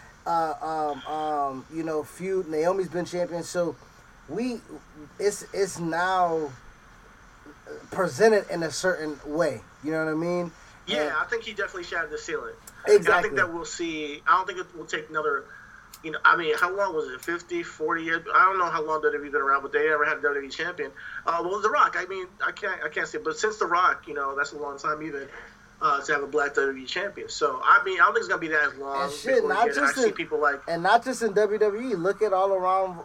[0.25, 2.47] uh, um, um, you know, feud.
[2.47, 3.75] Naomi's been champion, so
[4.29, 4.61] we
[5.19, 6.51] it's it's now
[7.91, 9.61] presented in a certain way.
[9.83, 10.51] You know what I mean?
[10.87, 12.53] Yeah, and, I think he definitely shattered the ceiling.
[12.87, 13.13] Exactly.
[13.13, 14.21] I think that we'll see.
[14.27, 15.45] I don't think it will take another.
[16.03, 17.21] You know, I mean, how long was it?
[17.21, 18.25] 50, 40 years?
[18.33, 20.91] I don't know how long WWE been around, but they never had a WWE champion.
[21.27, 21.95] Uh, well, The Rock.
[21.95, 24.57] I mean, I can't, I can't say, but since The Rock, you know, that's a
[24.57, 25.27] long time even
[25.81, 27.27] uh, to have a black WWE champion.
[27.29, 29.03] So I mean, I don't think it's gonna be that long.
[29.03, 31.97] And shit, not just in, people like and not just in WWE.
[31.97, 32.99] Look at all around,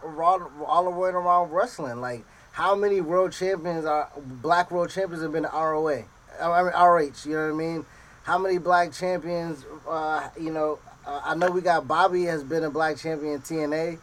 [0.65, 1.99] all the way around wrestling.
[2.01, 6.03] Like how many world champions are black world champions have been in ROA?
[6.41, 7.25] I mean RH.
[7.25, 7.85] You know what I mean?
[8.23, 9.65] How many black champions?
[9.87, 13.99] Uh, you know, uh, I know we got Bobby has been a black champion TNA.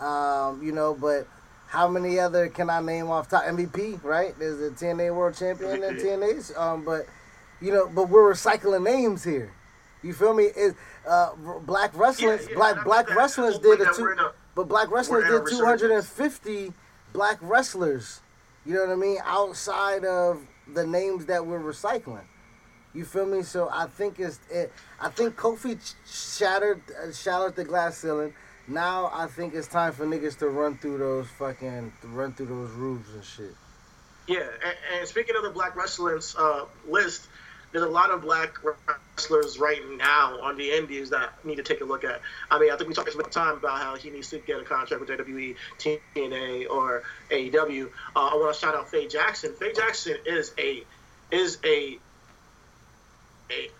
[0.00, 1.26] Um, you know, but
[1.68, 3.44] how many other can I name off top?
[3.44, 4.36] MVP, right?
[4.38, 6.56] There's a TNA world champion in TNAs.
[6.58, 7.06] Um, but
[7.60, 9.52] you know, but we're recycling names here.
[10.02, 10.44] You feel me?
[10.44, 10.74] It,
[11.08, 11.34] uh,
[11.66, 15.58] black wrestlers, yeah, yeah, black black wrestlers did a two, a, but black wrestlers did
[15.58, 16.72] 250
[17.12, 18.20] black wrestlers.
[18.64, 19.18] You know what I mean?
[19.24, 22.24] Outside of the names that we're recycling.
[22.94, 23.42] You feel me?
[23.42, 24.72] So I think it's it.
[25.00, 25.78] I think Kofi
[26.38, 28.32] shattered uh, shattered the glass ceiling.
[28.68, 32.70] Now I think it's time for niggas to run through those fucking run through those
[32.70, 33.54] roofs and shit.
[34.26, 37.28] Yeah, and, and speaking of the black wrestlers uh, list,
[37.76, 41.82] there's a lot of black wrestlers right now on the indies that need to take
[41.82, 42.22] a look at.
[42.50, 44.64] I mean, I think we talked about time about how he needs to get a
[44.64, 47.90] contract with WWE, TNA, or AEW.
[48.16, 49.52] Uh, I want to shout out Faye Jackson.
[49.52, 50.84] Faye Jackson is a
[51.30, 51.98] is a
[53.50, 53.70] a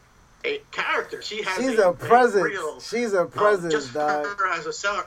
[0.44, 1.22] a character.
[1.22, 2.44] She has she's a, a presence.
[2.44, 4.26] Real, she's a presence, um, just dog.
[4.26, 5.06] Her as a seller,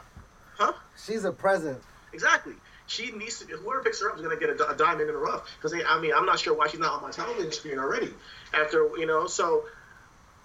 [0.57, 0.73] huh?
[1.05, 1.83] She's a presence.
[2.11, 2.53] Exactly
[2.89, 3.45] she needs to.
[3.45, 5.47] Whoever picks her up is going to get a, a, diamond in the rough.
[5.55, 8.11] Because I mean, I'm not sure why she's not on my television screen already.
[8.53, 9.65] After you know, so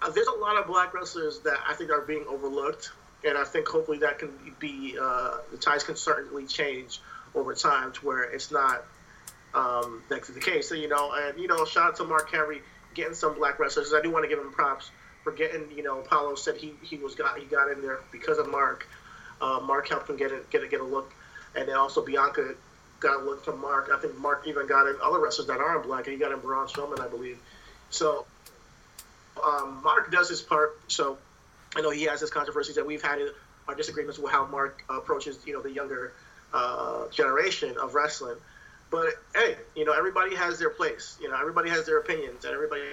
[0.01, 2.91] uh, there's a lot of black wrestlers that I think are being overlooked,
[3.27, 4.29] and I think hopefully that can
[4.59, 7.01] be uh, the tides can certainly change
[7.33, 8.85] over time to where it's not
[9.55, 10.69] um, that's the case.
[10.69, 12.61] So you know, and you know, shout out to Mark Henry
[12.93, 13.91] getting some black wrestlers.
[13.91, 14.91] I do want to give him props
[15.23, 15.71] for getting.
[15.75, 18.87] You know, Apollo said he he was got he got in there because of Mark.
[19.41, 21.11] Uh, Mark helped him get it, get a, get a look
[21.55, 22.55] and then also Bianca
[22.99, 23.89] got look from Mark.
[23.93, 26.39] I think Mark even got in other wrestlers that aren't black, and he got in
[26.39, 27.37] Braun Strowman, I believe.
[27.89, 28.25] So
[29.43, 30.77] um, Mark does his part.
[30.87, 31.17] So
[31.75, 33.19] I know he has his controversies that we've had
[33.67, 36.13] our disagreements with how Mark approaches, you know, the younger
[36.53, 38.37] uh, generation of wrestling.
[38.91, 41.17] But hey, you know, everybody has their place.
[41.21, 42.83] You know, everybody has their opinions, and everybody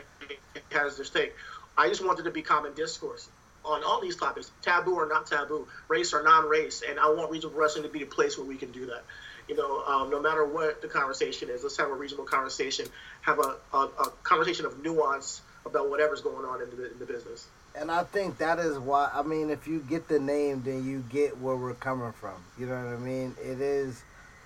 [0.73, 1.35] has their stake.
[1.77, 3.29] I just wanted to be common discourse.
[3.65, 7.55] On all these topics, taboo or not taboo, race or non-race, and I want regional
[7.55, 9.05] wrestling to be the place where we can do that.
[9.49, 12.87] You know, um, no matter what the conversation is, let's have a reasonable conversation,
[13.23, 17.07] have a, a, a conversation of nuance about whatever's going on in the, in the
[17.07, 17.47] business.
[17.75, 19.11] And I think that is why.
[19.13, 22.35] I mean, if you get the name, then you get where we're coming from.
[22.59, 23.35] You know what I mean?
[23.43, 24.03] It is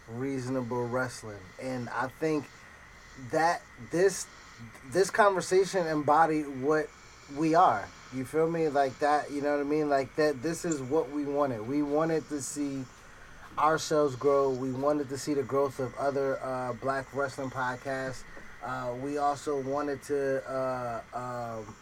[0.08, 2.44] reasonable wrestling, and I think
[3.32, 4.26] that this
[4.92, 6.88] this conversation embodied what
[7.36, 7.88] we are.
[8.14, 8.68] You feel me?
[8.68, 9.30] Like that.
[9.30, 9.88] You know what I mean?
[9.88, 10.42] Like that.
[10.42, 11.66] This is what we wanted.
[11.66, 12.84] We wanted to see
[13.58, 14.50] ourselves grow.
[14.50, 18.22] We wanted to see the growth of other uh, black wrestling podcasts.
[18.64, 20.42] Uh, we also wanted to.
[20.50, 21.74] Uh, um,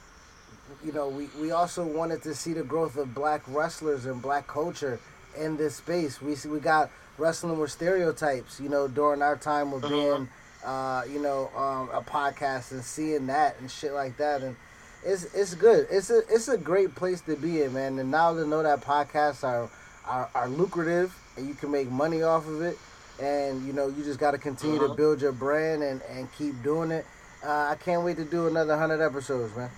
[0.85, 4.47] you know, we, we also wanted to see the growth of black wrestlers and black
[4.47, 4.99] culture
[5.37, 6.21] in this space.
[6.21, 10.29] We see, we got wrestling with stereotypes, you know, during our time of being,
[10.65, 14.43] uh, you know, um, a podcast and seeing that and shit like that.
[14.43, 14.57] And
[15.05, 15.87] it's it's good.
[15.91, 17.99] It's a it's a great place to be in, man.
[17.99, 19.71] And now to know that podcasts are
[20.07, 22.79] are, are lucrative and you can make money off of it,
[23.21, 24.89] and you know, you just got to continue Uh-huh.
[24.89, 27.05] to build your brand and and keep doing it.
[27.45, 29.71] Uh, I can't wait to do another hundred episodes, man.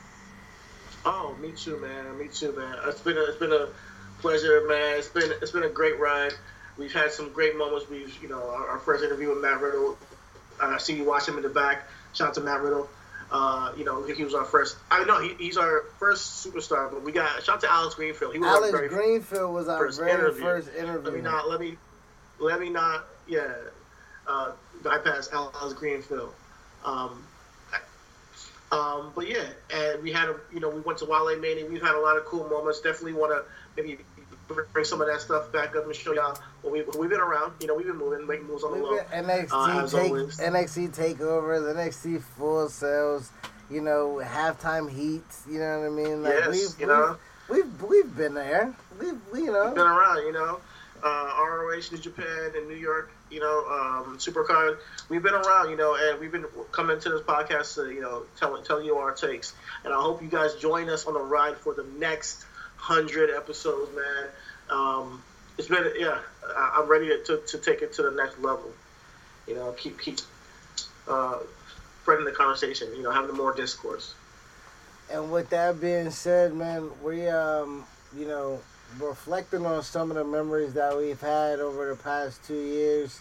[1.05, 2.19] Oh, me too, man.
[2.19, 2.77] Me too, man.
[2.87, 3.69] It's been a, it's been a
[4.21, 4.99] pleasure, man.
[4.99, 6.33] It's been it's been a great ride.
[6.79, 7.89] We've had some great moments.
[7.89, 9.97] We've you know our, our first interview with Matt Riddle.
[10.62, 11.85] Uh, I see you watch him in the back.
[12.12, 12.89] Shout out to Matt Riddle.
[13.31, 14.77] Uh, you know he was our first.
[14.91, 18.33] I know he, he's our first superstar, but we got shout out to Alex Greenfield.
[18.33, 20.43] He was our Alex very Greenfield was our first very interview.
[20.43, 21.11] first interview.
[21.11, 21.77] Let me not let me
[22.39, 23.53] let me not yeah
[24.29, 26.33] uh, bypass Alex Greenfield.
[26.85, 27.25] Um,
[28.73, 31.67] um, but yeah, and we had a you know we went to Wale Mania.
[31.67, 32.81] We've had a lot of cool moments.
[32.81, 33.45] Definitely want to
[33.81, 33.99] maybe
[34.73, 36.39] bring some of that stuff back up and show y'all
[36.70, 37.52] we we've been around.
[37.61, 38.98] You know we've been moving, making moves on the low.
[38.98, 40.12] NXT uh, take.
[40.12, 43.31] NXT takeovers, NXT Full Sails,
[43.70, 45.44] you know, halftime heats.
[45.50, 46.22] You know what I mean?
[46.22, 47.16] Like Yes, we've, you know.
[47.48, 48.74] we've, we've we've been there.
[49.00, 49.70] We've we, you know.
[49.72, 50.61] been around, you know.
[51.02, 54.79] Uh, ROH New Japan and New York, you know, um, Supercard.
[55.11, 58.22] We've been around, you know, and we've been coming to this podcast to, you know,
[58.40, 59.52] tell, tell you our takes.
[59.85, 63.90] And I hope you guys join us on the ride for the next hundred episodes,
[63.94, 64.29] man.
[64.70, 65.22] Um,
[65.59, 66.19] it's been, yeah,
[66.57, 68.73] I, I'm ready to, to, to take it to the next level.
[69.47, 70.19] You know, keep keep
[71.09, 71.38] uh,
[72.03, 72.88] spreading the conversation.
[72.97, 74.14] You know, having more discourse.
[75.11, 77.85] And with that being said, man, we um,
[78.16, 78.61] you know,
[78.99, 83.21] reflecting on some of the memories that we've had over the past two years.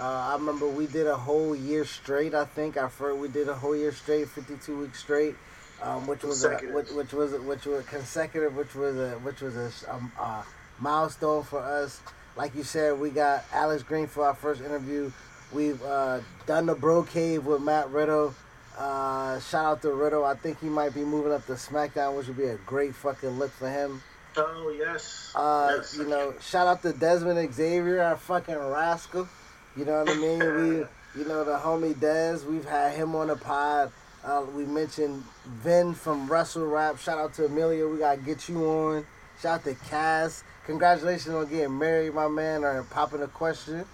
[0.00, 2.32] Uh, I remember we did a whole year straight.
[2.32, 5.34] I think I first we did a whole year straight, fifty-two weeks straight,
[5.82, 9.40] um, which was a, which, which was a, which was consecutive, which was a which
[9.40, 10.42] was a, um, uh,
[10.78, 12.00] milestone for us.
[12.36, 15.10] Like you said, we got Alex Green for our first interview.
[15.52, 18.34] We've uh, done the Bro Cave with Matt Riddle.
[18.78, 20.24] Uh, shout out to Riddle.
[20.24, 23.30] I think he might be moving up to SmackDown, which would be a great fucking
[23.30, 24.00] look for him.
[24.36, 25.32] Oh yes.
[25.34, 25.96] Uh, yes.
[25.96, 29.28] you know, shout out to Desmond Xavier, our fucking rascal.
[29.76, 30.38] You know what I mean?
[30.38, 30.68] we,
[31.20, 32.46] you know, the homie Des.
[32.48, 33.90] We've had him on the pod.
[34.24, 36.98] Uh, we mentioned Vin from Wrestle Rap.
[36.98, 37.86] Shout out to Amelia.
[37.86, 39.06] We gotta get you on.
[39.40, 40.44] Shout out to Cass.
[40.68, 43.86] Congratulations on getting married, my man, or popping a question.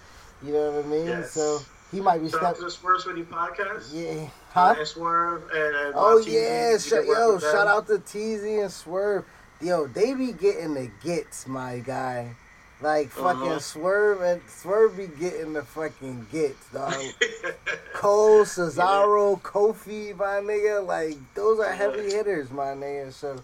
[0.44, 1.06] You know what I mean?
[1.06, 1.30] Yes.
[1.30, 1.60] So
[1.92, 2.56] he might be stuck.
[2.56, 3.90] to the City podcast.
[3.92, 4.24] Yeah.
[4.24, 4.74] Uh, Huh?
[4.78, 9.24] and Swerve and, and Oh yeah, sh- yo, shout out to Teasy and Swerve.
[9.60, 12.34] Yo, they be getting the gets, my guy.
[12.80, 13.58] Like fucking Uh-huh.
[13.60, 16.92] Swerve and Swerve be getting the fucking gets, dog.
[17.94, 23.12] Cole, Cesaro, Kofi, my nigga, like those are heavy hitters, my nigga.
[23.12, 23.40] So,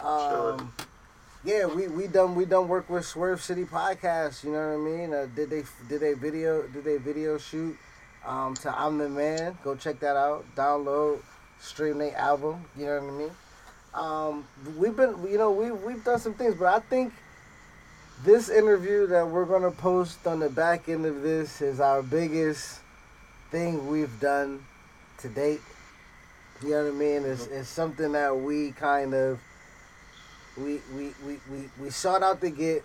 [0.00, 0.72] um,
[1.44, 4.44] yeah, we we done we done work with Swerve City Podcast.
[4.44, 5.14] You know what I mean?
[5.14, 7.76] Uh, did they did they video did they video shoot?
[8.26, 9.56] Um, to I'm the man.
[9.64, 10.44] Go check that out.
[10.54, 11.20] Download,
[11.58, 12.64] stream their album.
[12.76, 13.30] You know what I mean?
[13.94, 14.46] Um,
[14.78, 17.14] we've been you know we we've done some things, but I think
[18.22, 22.80] this interview that we're gonna post on the back end of this is our biggest
[23.50, 24.62] thing we've done
[25.18, 25.62] to date.
[26.62, 27.24] You know what I mean?
[27.24, 29.40] It's, it's something that we kind of
[30.64, 32.84] we we, we, we, we sought out to get.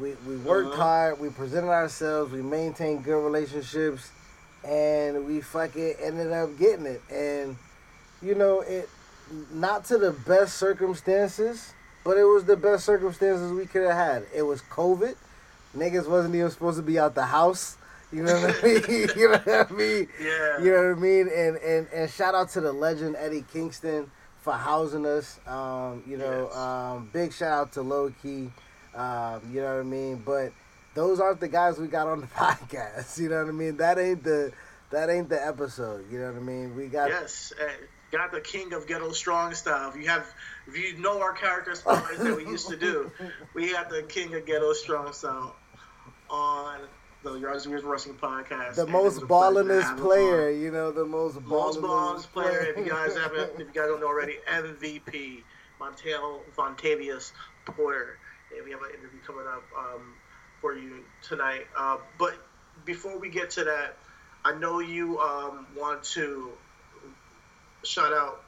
[0.00, 0.82] We, we worked Uh-huh.
[0.82, 1.20] hard.
[1.20, 2.32] We presented ourselves.
[2.32, 4.10] We maintained good relationships,
[4.64, 7.02] and we fucking ended up getting it.
[7.10, 7.56] And
[8.22, 8.88] you know it,
[9.52, 11.72] not to the best circumstances,
[12.04, 14.26] but it was the best circumstances we could have had.
[14.34, 15.16] It was COVID.
[15.76, 17.76] Niggas wasn't even supposed to be out the house.
[18.12, 18.82] You know what I mean?
[19.16, 20.08] you know what I mean?
[20.20, 20.58] Yeah.
[20.62, 21.28] You know what I mean?
[21.34, 24.10] And and and shout out to the legend Eddie Kingston
[24.42, 25.38] for housing us.
[25.46, 26.56] Um, you know, Yes.
[26.56, 28.50] um, big shout out to Low Key.
[28.94, 30.22] Um, you know what I mean?
[30.24, 30.52] But
[30.94, 33.18] those aren't the guys we got on the podcast.
[33.18, 33.76] You know what I mean?
[33.76, 34.52] That ain't the
[34.90, 36.10] that ain't the episode.
[36.10, 36.74] You know what I mean?
[36.76, 37.64] We got Yes, uh,
[38.10, 39.90] got the king of ghetto strong style.
[39.90, 40.26] If you have,
[40.66, 43.10] if you know our character spoilers that we used to do,
[43.54, 45.54] we got the king of ghetto strong style
[46.28, 46.80] on
[47.22, 48.76] the Yards Weird Wrestling podcast.
[48.76, 50.48] the most it was a pleasure to ballingest player.
[50.48, 50.60] on.
[50.60, 52.60] You know, the most ballingest player.
[52.60, 55.42] If you guys haven't, if you guys don't know already, MVP
[55.80, 57.32] Montel Vontavious
[57.66, 58.18] Porter.
[58.54, 60.14] And we have an interview coming up um,
[60.60, 61.66] for you tonight.
[61.76, 62.34] Uh, but
[62.84, 63.96] before we get to that,
[64.44, 66.50] I know you um, want to
[67.84, 68.42] shout out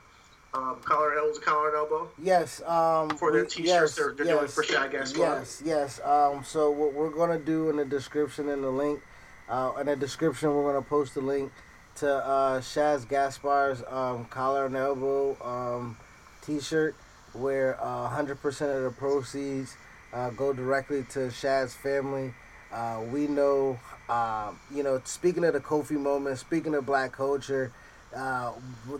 [0.54, 2.08] um, Collar Elbows, Collar and Elbow.
[2.22, 5.18] Yes, um, For their t-shirts they're- they're doing for Shad Gaspard.
[5.18, 6.00] Yes, yes.
[6.04, 9.00] Um, so what we're gonna do in the description and the link,
[9.48, 11.52] uh, in the description we're gonna post the link
[11.96, 15.96] to uh, Shad Gaspard's um, collar and elbow um,
[16.42, 16.94] T-shirt,
[17.32, 19.76] where uh, 100% of the proceeds
[20.12, 22.34] uh, go directly to Shad's family.
[22.70, 27.72] Uh, we know, uh, you know, speaking of the Kofi moment, speaking of black culture,
[28.14, 28.52] uh,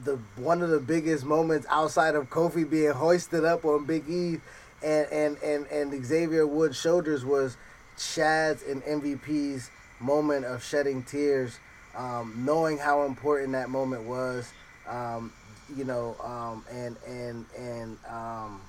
[0.05, 4.41] the one of the biggest moments outside of Kofi being hoisted up on Big E
[4.83, 7.57] and and and, and Xavier Woods' shoulders was
[7.99, 9.71] Shad's and MVP's
[10.01, 11.59] moment of shedding tears,
[11.97, 14.51] um, knowing how important that moment was,
[14.89, 15.33] um,
[15.77, 18.61] you know, um, and and and um,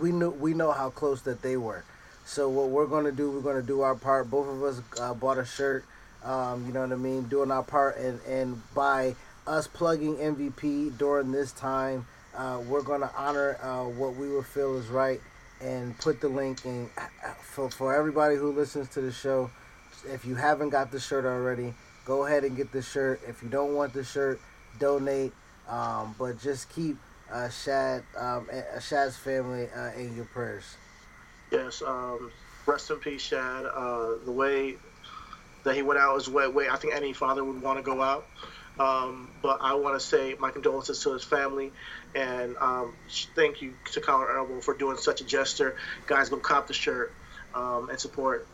[0.00, 1.84] we knew we know how close that they were.
[2.24, 4.30] So what we're gonna do, we're gonna do our part.
[4.30, 5.84] Both of us uh, bought a shirt.
[6.24, 9.14] Um, you know what I mean, doing our part, and and by
[9.46, 12.06] us plugging MVP during this time,
[12.36, 15.20] uh, we're gonna honor uh, what we would feel is right,
[15.60, 16.90] and put the link in
[17.42, 19.50] for for everybody who listens to the show.
[20.06, 23.20] If you haven't got the shirt already, go ahead and get the shirt.
[23.26, 24.40] If you don't want the shirt,
[24.78, 25.32] donate.
[25.68, 26.96] Um, but just keep
[27.32, 28.48] uh, Shad, um,
[28.80, 30.64] Shad's family uh, in your prayers.
[31.50, 32.30] Yes, um,
[32.66, 33.66] rest in peace, Shad.
[33.66, 34.76] Uh, the way
[35.64, 38.02] that he went out was way, way I think any father would want to go
[38.02, 38.26] out.
[38.78, 41.72] Um, but I want to say my condolences to his family,
[42.14, 42.94] and um,
[43.34, 45.76] thank you to Collar Elbow for doing such a gesture.
[46.06, 47.12] Guys, go cop the shirt
[47.54, 48.46] um, and support.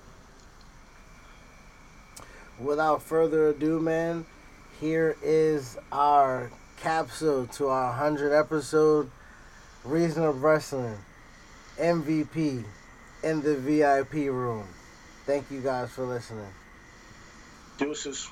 [2.61, 4.25] Without further ado, man,
[4.81, 9.11] here is our capsule to our 100 episode
[9.85, 10.99] Reasonable Wrestling
[11.79, 12.65] MVP
[13.25, 14.67] in the VIP room.
[15.27, 16.53] Thank you guys for listening.
[17.79, 18.29] Deuces.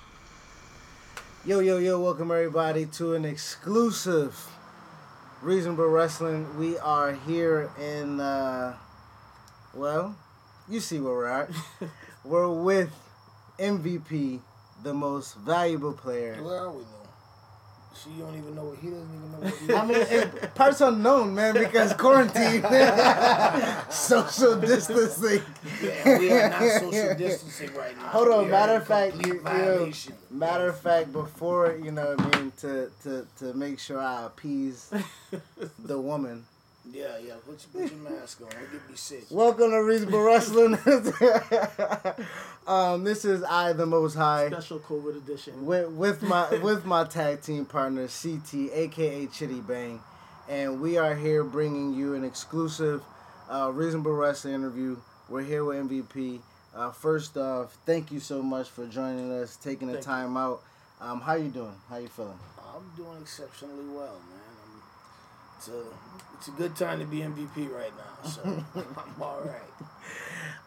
[1.42, 4.46] Yo, yo, yo, welcome everybody to an exclusive
[5.40, 6.58] Reasonable Wrestling.
[6.58, 8.76] We are here in, uh,
[9.72, 10.16] well,
[10.68, 11.50] you see where we're at.
[12.24, 12.90] we're with
[13.58, 14.40] MVP,
[14.82, 16.34] the most valuable player.
[16.42, 16.99] Where are we though?
[17.94, 20.80] She don't even know what he doesn't even know what he I mean, it, parts
[20.80, 22.62] unknown, man, because quarantine,
[23.90, 25.42] social distancing.
[25.82, 28.08] Yeah, we are not social distancing right now.
[28.08, 29.92] Hold on, We matter of fact, you, you know,
[30.30, 34.24] matter of fact, before you know, what I mean, to to to make sure I
[34.24, 34.90] appease
[35.78, 36.44] the woman.
[36.92, 37.34] Yeah, yeah.
[37.46, 38.48] Put your, put your mask on.
[38.48, 39.24] Don't get me sick.
[39.30, 40.74] Welcome to Reasonable Wrestling.
[42.66, 44.48] um, this is I, the Most High.
[44.48, 45.66] Special COVID edition.
[45.66, 50.00] with with my with my tag team partner CT, aka Chitty Bang,
[50.48, 53.02] and we are here bringing you an exclusive
[53.48, 54.96] uh, reasonable wrestling interview.
[55.28, 56.40] We're here with MVP.
[56.74, 60.12] Uh, first off, thank you so much for joining us, taking the Thank you.
[60.12, 60.62] time out.
[61.00, 61.74] Um, how you doing?
[61.88, 62.38] How you feeling?
[62.58, 64.49] I'm doing exceptionally well, man.
[65.60, 65.82] It's a
[66.38, 68.40] it's a good time to be MVP right now, so
[68.74, 69.60] I'm all right.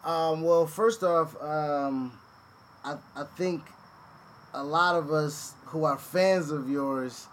[0.04, 2.16] Um, well, first off, um,
[2.84, 3.62] I I think
[4.52, 7.26] a lot of us who are fans of yours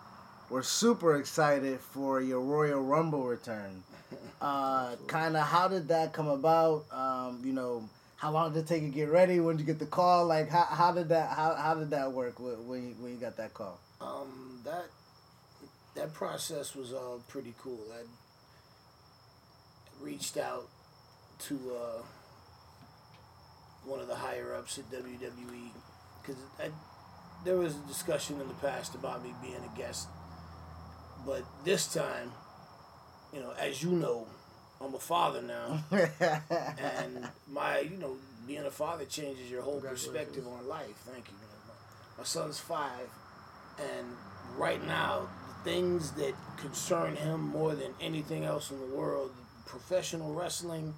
[0.50, 3.84] were super excited for your Royal Rumble return.
[4.42, 6.86] Uh, kind of, how did that come about?
[6.92, 9.40] Um, you know, how long did it take to get ready?
[9.40, 10.26] When did you get the call?
[10.26, 13.18] Like, how, how did that how, how did that work when when you, when you
[13.20, 13.78] got that call?
[14.02, 14.86] Um, that
[15.96, 17.80] that process was uh, pretty cool.
[17.94, 18.04] I
[20.04, 20.68] reached out
[21.48, 22.02] to uh,
[23.86, 25.72] one of the higher ups at WWE
[26.22, 26.42] because
[27.44, 30.08] there was a discussion in the past about me being a guest,
[31.26, 32.32] but this time,
[33.34, 34.28] you know, as you know,
[34.80, 35.84] I'm a father now,
[36.78, 40.96] and my you know being a father changes your whole perspective on life.
[41.06, 41.36] Thank you.
[42.18, 43.10] My son's five,
[43.80, 44.08] and
[44.58, 45.28] right now,
[45.64, 49.32] things that concern him more than anything else in the world
[49.72, 50.94] professional wrestling,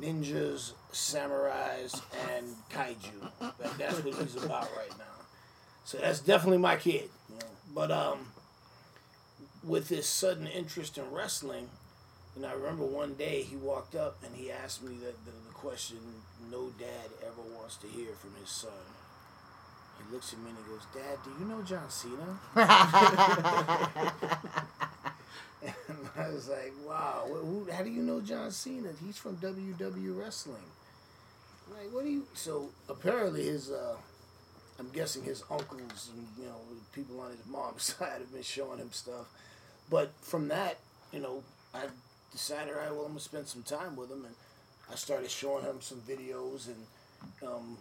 [0.00, 3.30] ninjas, samurais, and kaiju.
[3.40, 5.04] That, that's what he's about right now.
[5.84, 7.10] So that's definitely my kid.
[7.74, 8.28] But um,
[9.64, 11.68] with his sudden interest in wrestling,
[12.36, 15.54] and I remember one day he walked up and he asked me that the, the
[15.54, 15.98] question
[16.50, 18.70] no dad ever wants to hear from his son.
[19.98, 22.38] He looks at me and he goes, Dad, do you know John Cena?
[25.62, 28.90] and I was like, wow, wh- who, how do you know John Cena?
[29.04, 30.56] He's from WW Wrestling.
[31.66, 32.26] I'm like, what do you?
[32.34, 33.96] So apparently his, uh,
[34.78, 36.60] I'm guessing his uncles and you know
[36.92, 39.26] people on his mom's side have been showing him stuff.
[39.90, 40.78] But from that,
[41.12, 41.42] you know,
[41.74, 41.82] I
[42.32, 44.34] decided, all right, well, I'm gonna spend some time with him, and
[44.90, 46.86] I started showing him some videos, and
[47.48, 47.78] um,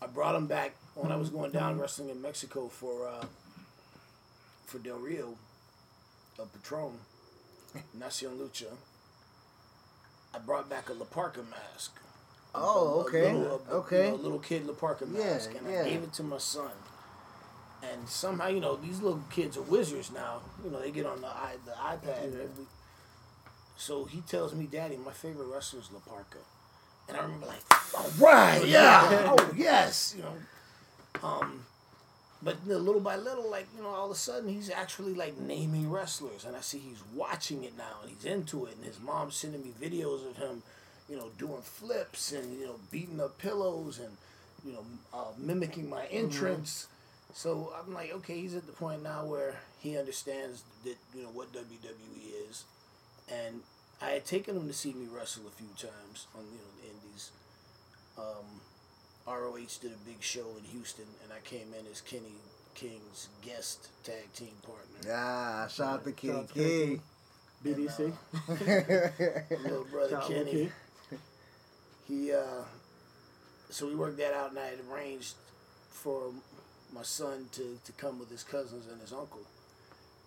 [0.00, 3.24] I brought him back when I was going down wrestling in Mexico for uh,
[4.66, 5.34] for Del Rio,
[6.38, 6.92] El Patron,
[7.98, 8.66] Nacion Lucha.
[10.34, 11.98] I brought back a La Parca mask.
[12.54, 14.06] Oh, A okay, little, a, okay.
[14.06, 15.82] you know, a little kid La Parca Yeah, mask, and yeah.
[15.82, 16.70] I gave it to my son.
[17.82, 20.40] And somehow, you know, these little kids are wizards now.
[20.64, 21.28] You know, they get on the
[21.64, 22.24] the iPad.
[22.34, 22.66] every-
[23.76, 26.42] So he tells me, Daddy, my favorite wrestler is La Parca.
[27.08, 27.62] And I remember like,
[27.94, 31.26] all right, yeah, oh yes, you know.
[31.26, 31.64] Um,
[32.42, 35.14] but you know, little by little, like you know, all of a sudden he's actually
[35.14, 38.84] like naming wrestlers, and I see he's watching it now, and he's into it, and
[38.84, 40.62] his mom's sending me videos of him,
[41.08, 44.16] you know, doing flips and you know beating up pillows and
[44.64, 46.86] you know uh, mimicking my entrance.
[47.34, 51.28] So I'm like, okay, he's at the point now where he understands that you know
[51.30, 52.64] what WWE is,
[53.30, 53.62] and
[54.00, 56.97] I had taken him to see me wrestle a few times on you know Indies.
[58.18, 58.60] Um,
[59.26, 62.40] ROH did a big show in Houston, and I came in as Kenny
[62.74, 64.98] King's guest tag team partner.
[65.06, 67.02] Yeah, shout out to out to Kenny King.
[67.64, 68.12] BDC.
[69.62, 70.50] little brother Shout Kenny.
[70.50, 70.70] Kenny.
[72.06, 72.62] He uh,
[73.70, 75.34] so we worked that out, and I had arranged
[75.90, 76.32] for
[76.94, 79.42] my son to, to come with his cousins and his uncle.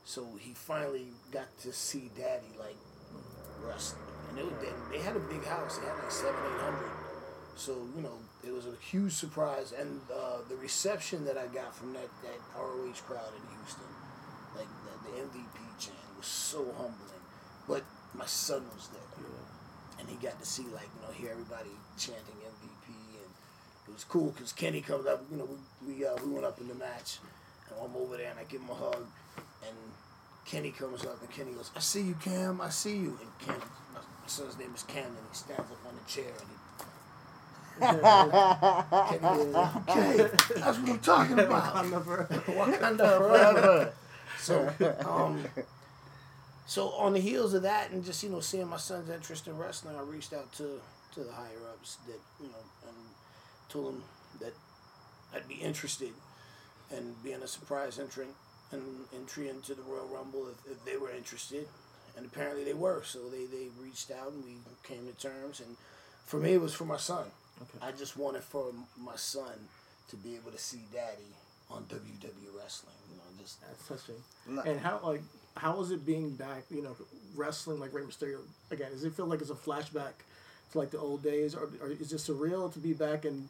[0.05, 2.75] So he finally got to see Daddy like
[3.65, 5.77] wrestling, and it was, they, they had a big house.
[5.77, 7.00] They had like seven, eight hundred.
[7.55, 11.75] So you know, it was a huge surprise, and uh, the reception that I got
[11.75, 13.91] from that that ROH crowd in Houston,
[14.55, 17.21] like the, the MVP chant, was so humbling.
[17.67, 17.83] But
[18.13, 19.01] my son was there.
[19.99, 22.89] And he got to see like you know hear everybody chanting MVP
[23.21, 23.31] and
[23.87, 25.47] it was cool because Kenny comes up you know
[25.85, 27.19] we we, uh, we went up in the match.
[27.69, 29.05] And I'm over there and I give him a hug.
[29.37, 29.77] And
[30.45, 32.61] Kenny comes up and Kenny goes I see you Cam.
[32.61, 33.19] I see you.
[33.21, 33.61] And Cam
[33.93, 35.05] my son's name is Cam.
[35.05, 36.85] And he stands up on the chair and he
[39.89, 43.93] okay that's what I'm talking about Wakanda forever
[44.37, 44.73] so
[45.05, 45.43] um
[46.71, 49.57] so on the heels of that, and just you know seeing my son's interest in
[49.57, 50.79] wrestling, I reached out to
[51.15, 52.95] to the higher ups that you know and
[53.67, 54.03] told them
[54.39, 54.53] that
[55.35, 56.13] I'd be interested
[56.89, 58.29] in being a surprise entrant
[58.71, 58.81] and
[59.13, 61.67] entry into the Royal Rumble if, if they were interested,
[62.15, 63.03] and apparently they were.
[63.03, 65.59] So they they reached out and we came to terms.
[65.59, 65.75] And
[66.25, 67.25] for me, it was for my son.
[67.61, 67.85] Okay.
[67.85, 69.53] I just wanted for my son
[70.09, 71.33] to be able to see Daddy
[71.69, 72.95] on WWE wrestling.
[73.09, 74.21] You know, just That's touching.
[74.65, 75.21] And how like
[75.55, 76.63] how is it being back?
[76.69, 76.95] You know,
[77.35, 78.39] wrestling like Rey Mysterio
[78.71, 78.91] again.
[78.91, 80.13] Does it feel like it's a flashback
[80.71, 83.47] to like the old days, or, or is it surreal to be back and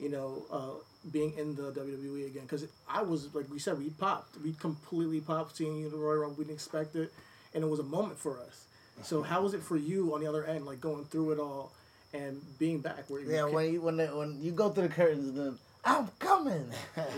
[0.00, 2.42] you know uh, being in the WWE again?
[2.42, 5.98] Because I was like we said, we popped, we completely popped seeing you in the
[5.98, 6.36] Royal Rumble.
[6.38, 7.12] We didn't expect it,
[7.54, 8.66] and it was a moment for us.
[9.02, 11.72] So how was it for you on the other end, like going through it all
[12.12, 13.08] and being back?
[13.08, 15.38] Where you Yeah, ca- when you when they, when you go through the curtains and
[15.38, 16.66] then I'm coming.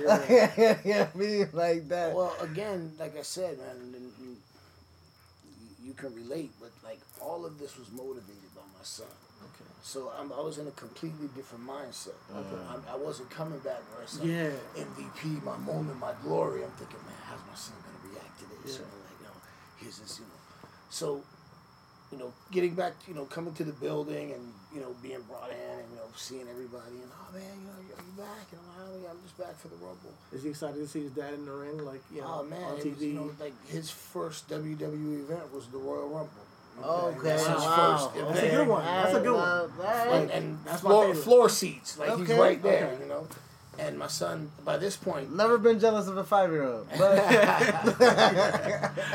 [0.00, 0.50] Yeah.
[0.56, 2.14] yeah, yeah, me like that.
[2.14, 4.36] Well, again, like I said, man, and, and you,
[5.84, 9.06] you can relate, but like all of this was motivated by my son.
[9.42, 9.68] Okay.
[9.82, 12.14] So I'm, I was in a completely different mindset.
[12.30, 12.62] Okay.
[12.70, 14.50] I'm, I wasn't coming back where it's like Yeah.
[14.76, 16.62] MVP, my moment, my glory.
[16.62, 18.78] I'm thinking, man, how's my son gonna react to this?
[18.78, 18.78] Yeah.
[18.78, 19.36] You know, like, you know,
[19.80, 20.68] here's this, you know.
[20.90, 21.22] So,
[22.12, 25.50] you know, getting back, you know, coming to the building and you know being brought
[25.50, 28.46] in and you know seeing everybody and oh man, you know, you're you back?
[28.52, 30.12] And I'm like, oh, yeah, I'm just back for the Rumble.
[30.32, 32.62] Is he excited to see his dad in the ring, like you know, Oh man,
[32.62, 32.94] on TV?
[32.94, 36.44] was, you know, like his first WWE event was the Royal Rumble.
[36.82, 37.96] Okay, That's his wow.
[37.98, 38.34] first event.
[38.34, 38.84] That's a good one.
[38.84, 39.48] That's a good one.
[39.78, 40.08] Alright.
[40.08, 41.22] And, and That's my floor, favorite.
[41.22, 43.02] floor seats, like he's right there, okay.
[43.02, 43.26] you know.
[43.78, 46.86] And my son, by this point, Never been jealous of a five year old.
[46.98, 47.16] But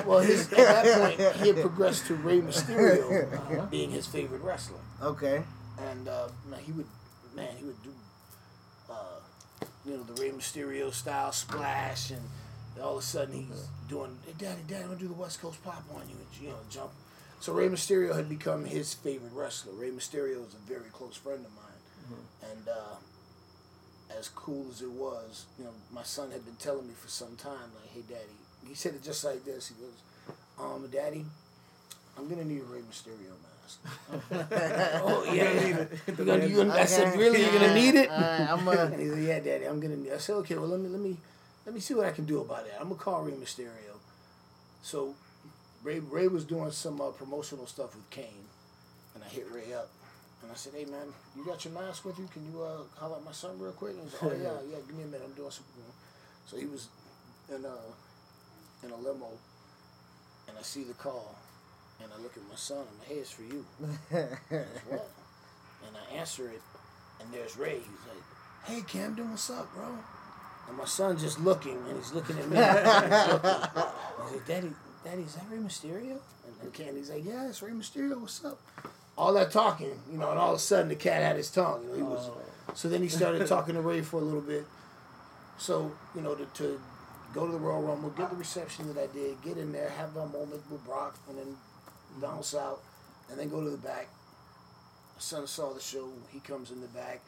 [0.05, 4.79] well, his, at that point, he had progressed to Rey Mysterio being his favorite wrestler.
[5.01, 5.43] okay.
[5.79, 6.87] and uh, man, he would,
[7.35, 7.93] man, he would do,
[8.89, 9.19] uh,
[9.85, 12.21] you know, the Rey Mysterio style splash, and
[12.81, 15.63] all of a sudden he's doing, hey, Daddy, Daddy, I'm gonna do the West Coast
[15.63, 16.89] pop on you, and you know, jump.
[17.39, 19.73] So Rey Mysterio had become his favorite wrestler.
[19.73, 22.19] Rey Mysterio is a very close friend of mine,
[22.51, 22.95] and uh,
[24.17, 27.35] as cool as it was, you know, my son had been telling me for some
[27.35, 28.37] time, like, hey, Daddy,
[28.67, 29.67] he said it just like this.
[29.69, 31.25] He goes, um, Daddy,
[32.17, 33.79] I'm gonna need a Rey Mysterio mask.
[35.03, 36.17] oh yeah, gonna need it.
[36.25, 38.09] Gonna, you're gonna, I said, really, you're gonna need it?
[38.11, 40.11] I'm gonna- and he said, yeah, daddy, I'm gonna need.
[40.13, 41.17] I said, okay, well let me let me
[41.65, 42.73] let me see what I can do about it.
[42.79, 43.97] I'm gonna call Rey Mysterio.
[44.83, 45.15] So
[45.83, 48.45] Rey Rey was doing some uh, promotional stuff with Kane,
[49.15, 49.89] and I hit Rey up.
[50.47, 52.25] And I said, "Hey man, you got your mask with you?
[52.31, 54.77] Can you uh, holler at my son real quick?" And he's like, "Oh yeah, yeah.
[54.87, 55.23] Give me a minute.
[55.25, 55.83] I'm doing something."
[56.45, 56.87] So he was
[57.49, 59.27] in a in a limo,
[60.47, 61.35] and I see the call,
[62.01, 62.77] and I look at my son.
[62.77, 63.89] I'm like, "Hey, it's for you." And
[64.87, 65.09] what?
[65.85, 66.61] And I answer it,
[67.19, 67.79] and there's Rey.
[67.79, 68.23] He's like,
[68.63, 69.97] "Hey, Camden, what's up, bro?"
[70.69, 72.57] And my son just looking, and he's looking at me.
[72.57, 74.71] and he's like, "Daddy,
[75.03, 78.21] Daddy, is that Rey Mysterio?" And then Candy's like, "Yeah, it's Rey Mysterio.
[78.21, 78.61] What's up?"
[79.17, 81.83] All that talking, you know, and all of a sudden the cat had his tongue.
[81.83, 82.29] You know, he was.
[82.29, 82.41] Oh.
[82.75, 84.65] So then he started talking to Rey for a little bit.
[85.57, 86.79] So you know, to, to
[87.33, 90.15] go to the Royal Rumble, get the reception that I did, get in there, have
[90.15, 91.57] a moment with Brock, and then
[92.21, 92.81] bounce out,
[93.29, 94.07] and then go to the back.
[95.15, 96.09] My son saw the show.
[96.31, 97.21] He comes in the back,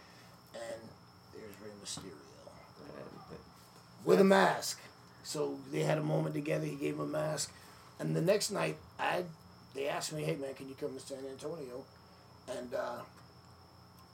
[0.53, 0.81] and
[1.33, 2.29] there's Rey Mysterio
[4.05, 4.79] with a mask.
[5.23, 6.65] So they had a moment together.
[6.65, 7.53] He gave him a mask,
[7.99, 9.23] and the next night, I
[9.79, 11.87] they asked me, "Hey man, can you come to San Antonio?"
[12.51, 12.99] And uh,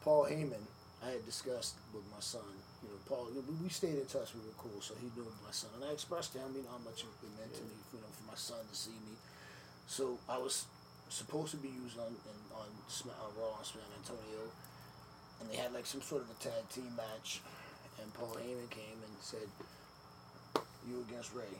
[0.05, 0.61] Paul Heyman,
[1.01, 2.45] I had discussed with my son.
[2.85, 4.37] You know, Paul, you know, we, we stayed in touch.
[4.37, 6.77] We were cool, so he knew my son, and I expressed to him, you know,
[6.77, 9.17] how much it meant to me, you know, for my son to see me.
[9.89, 10.69] So I was
[11.09, 14.45] supposed to be used on in, on, on Raw in San Antonio,
[15.41, 17.41] and they had like some sort of a tag team match,
[17.97, 19.49] and Paul Heyman came and said,
[20.85, 21.57] "You against Rey."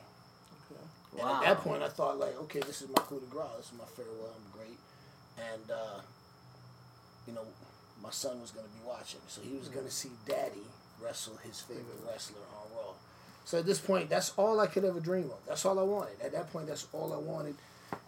[1.18, 1.36] And Wow.
[1.36, 3.48] at that point, I thought like, okay, this is my coup de grace.
[3.58, 4.34] This is my farewell.
[4.36, 4.78] I'm great,
[5.38, 6.02] and uh,
[7.28, 7.46] you know,
[8.04, 10.66] my son was going to be watching, so he was going to see Daddy
[11.02, 12.94] wrestle his favorite wrestler on Raw.
[13.46, 15.38] So at this point, that's all I could ever dream of.
[15.48, 16.20] That's all I wanted.
[16.24, 17.56] At that point, that's all I wanted.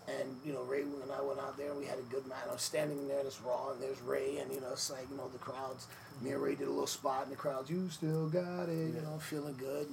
[0.07, 2.43] And you know, Rey and I went out there, and we had a good match.
[2.49, 5.17] I was standing there, this Raw, and there's Rey, and you know, it's like you
[5.17, 5.87] know, the crowds.
[6.21, 7.69] Me and Rey did a little spot in the crowds.
[7.69, 9.87] You still got it, you know, feeling good.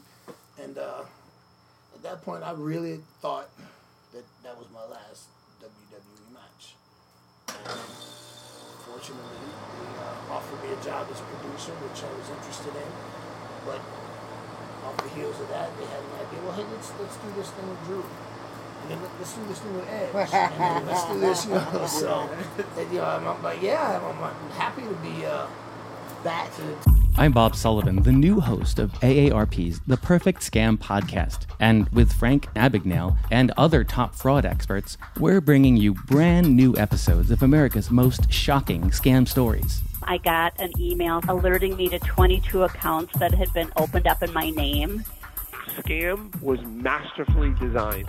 [0.62, 1.02] And uh,
[2.04, 3.48] that point, I really thought
[4.12, 5.26] that that was my last
[5.60, 6.76] WWE match.
[7.48, 7.80] And
[8.84, 12.90] fortunately, they uh, offered me a job as producer, which I was interested in.
[13.64, 13.80] But
[14.84, 16.38] off the heels of that, they had an idea.
[16.44, 18.04] Well, hey, let's let's do this thing with Drew.
[18.84, 20.12] And then let- let's do this thing with Edge.
[20.12, 21.86] And then let's do this, you know.
[21.88, 22.28] So,
[22.78, 25.46] and, you know, I'm, I'm like, yeah, I'm, I'm happy to be uh,
[26.24, 26.62] back to
[27.18, 31.44] I'm Bob Sullivan, the new host of AARP's The Perfect Scam podcast.
[31.60, 37.30] And with Frank Abagnale and other top fraud experts, we're bringing you brand new episodes
[37.30, 39.82] of America's most shocking scam stories.
[40.02, 44.32] I got an email alerting me to 22 accounts that had been opened up in
[44.32, 45.04] my name.
[45.76, 48.08] Scam was masterfully designed.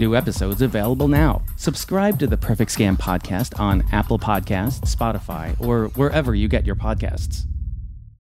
[0.00, 1.42] New episodes available now.
[1.56, 6.74] Subscribe to the Perfect Scam podcast on Apple Podcasts, Spotify, or wherever you get your
[6.74, 7.44] podcasts.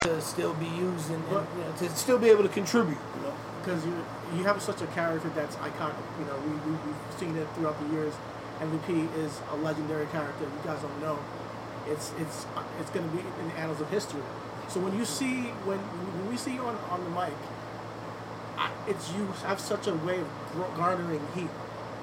[0.01, 2.97] to still be used and, and you know, to still be able to contribute.
[3.17, 3.93] You know, because you
[4.35, 6.01] you have such a character that's iconic.
[6.19, 8.15] You know, we, we we've seen it throughout the years.
[8.59, 10.45] MVP is a legendary character.
[10.45, 11.19] You guys don't know.
[11.85, 12.47] It's it's
[12.79, 14.23] it's going to be in the annals of history.
[14.67, 17.37] So when you see when when we see you on on the mic,
[18.57, 20.27] I, it's you have such a way of
[20.75, 21.51] garnering heat.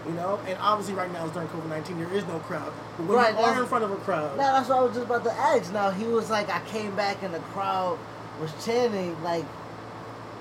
[0.07, 1.98] You know, and obviously right now it's during COVID nineteen.
[1.98, 2.72] There is no crowd.
[2.98, 4.92] But when Right, you are in front of a crowd, No, that's what I was
[4.94, 5.72] just about to ask.
[5.72, 7.98] Now he was like, I came back and the crowd
[8.40, 9.20] was chanting.
[9.22, 9.44] Like,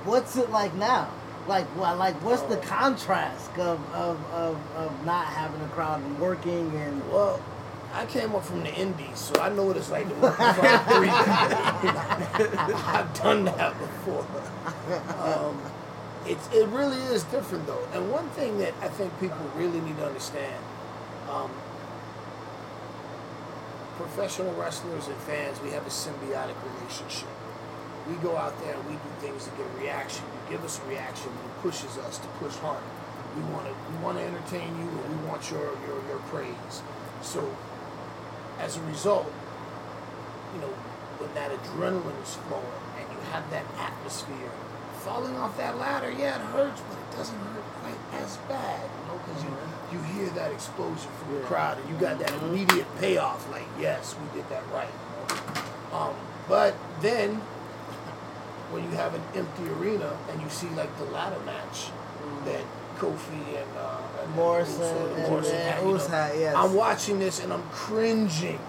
[0.05, 1.09] what's it like now?
[1.47, 1.97] Like, what?
[1.97, 7.01] Like, what's the contrast of of, of, of not having a crowd and working and?
[7.11, 7.41] well,
[7.93, 10.53] I came up from the Indies, so I know what it's like to work in
[10.55, 11.09] front of three.
[12.73, 14.25] I've done that before.
[15.21, 15.61] Um,
[16.25, 19.97] it's it really is different though, and one thing that I think people really need
[19.97, 20.63] to understand.
[21.29, 21.51] Um,
[23.97, 27.29] professional wrestlers and fans, we have a symbiotic relationship.
[28.09, 30.25] We go out there and we do things to get a reaction.
[30.25, 32.83] You give us a reaction, it pushes us to push harder.
[33.35, 36.81] We want to we want to entertain you, and we want your your your praise.
[37.21, 37.49] So,
[38.59, 39.31] as a result,
[40.53, 40.73] you know,
[41.17, 44.51] when that adrenaline is flowing and you have that atmosphere,
[45.03, 49.07] falling off that ladder, yeah, it hurts, but it doesn't hurt quite as bad, you
[49.07, 49.51] know, because you
[49.91, 53.49] you hear that exposure from the crowd, and you got that immediate payoff.
[53.51, 54.87] Like, yes, we did that right.
[55.29, 55.35] you
[55.91, 55.97] know?
[55.97, 56.15] Um,
[56.49, 57.35] but then,
[58.71, 61.91] when you have an empty arena and you see like the ladder match
[62.45, 62.63] that
[62.97, 66.55] Kofi and, uh, and Morrison and- Morrison and had, you know, yes.
[66.55, 68.59] I'm watching this and I'm cringing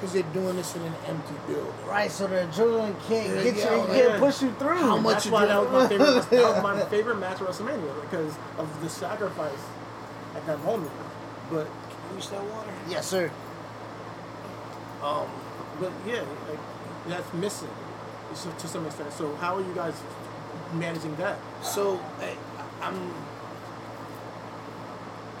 [0.00, 1.72] because they're doing this in an empty building.
[1.86, 4.06] Right, so the adrenaline can't Yeah, get yeah, you, yeah.
[4.08, 4.78] can't push you through.
[4.78, 6.30] How much That's why that was my favorite.
[6.30, 9.60] that was my favorite match at WrestleMania because of the sacrifice
[10.34, 10.90] at that moment.
[11.50, 12.72] But Can you reach that water?
[12.88, 13.30] Yes, sir.
[15.02, 15.26] Um,
[15.78, 16.58] but yeah, like
[17.06, 17.68] that's missing
[18.34, 19.12] so, to some extent.
[19.12, 19.94] So how are you guys
[20.74, 21.38] managing that?
[21.62, 22.36] So I,
[22.80, 23.12] I'm.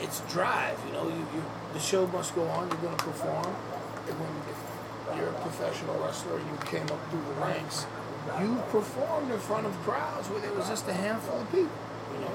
[0.00, 1.08] It's drive, you know.
[1.08, 2.68] You, you the show must go on.
[2.68, 3.54] You're going to perform.
[4.12, 7.86] When you're a professional wrestler, you came up through the ranks.
[8.40, 11.72] You performed in front of crowds where there was just a handful of people,
[12.14, 12.32] you know,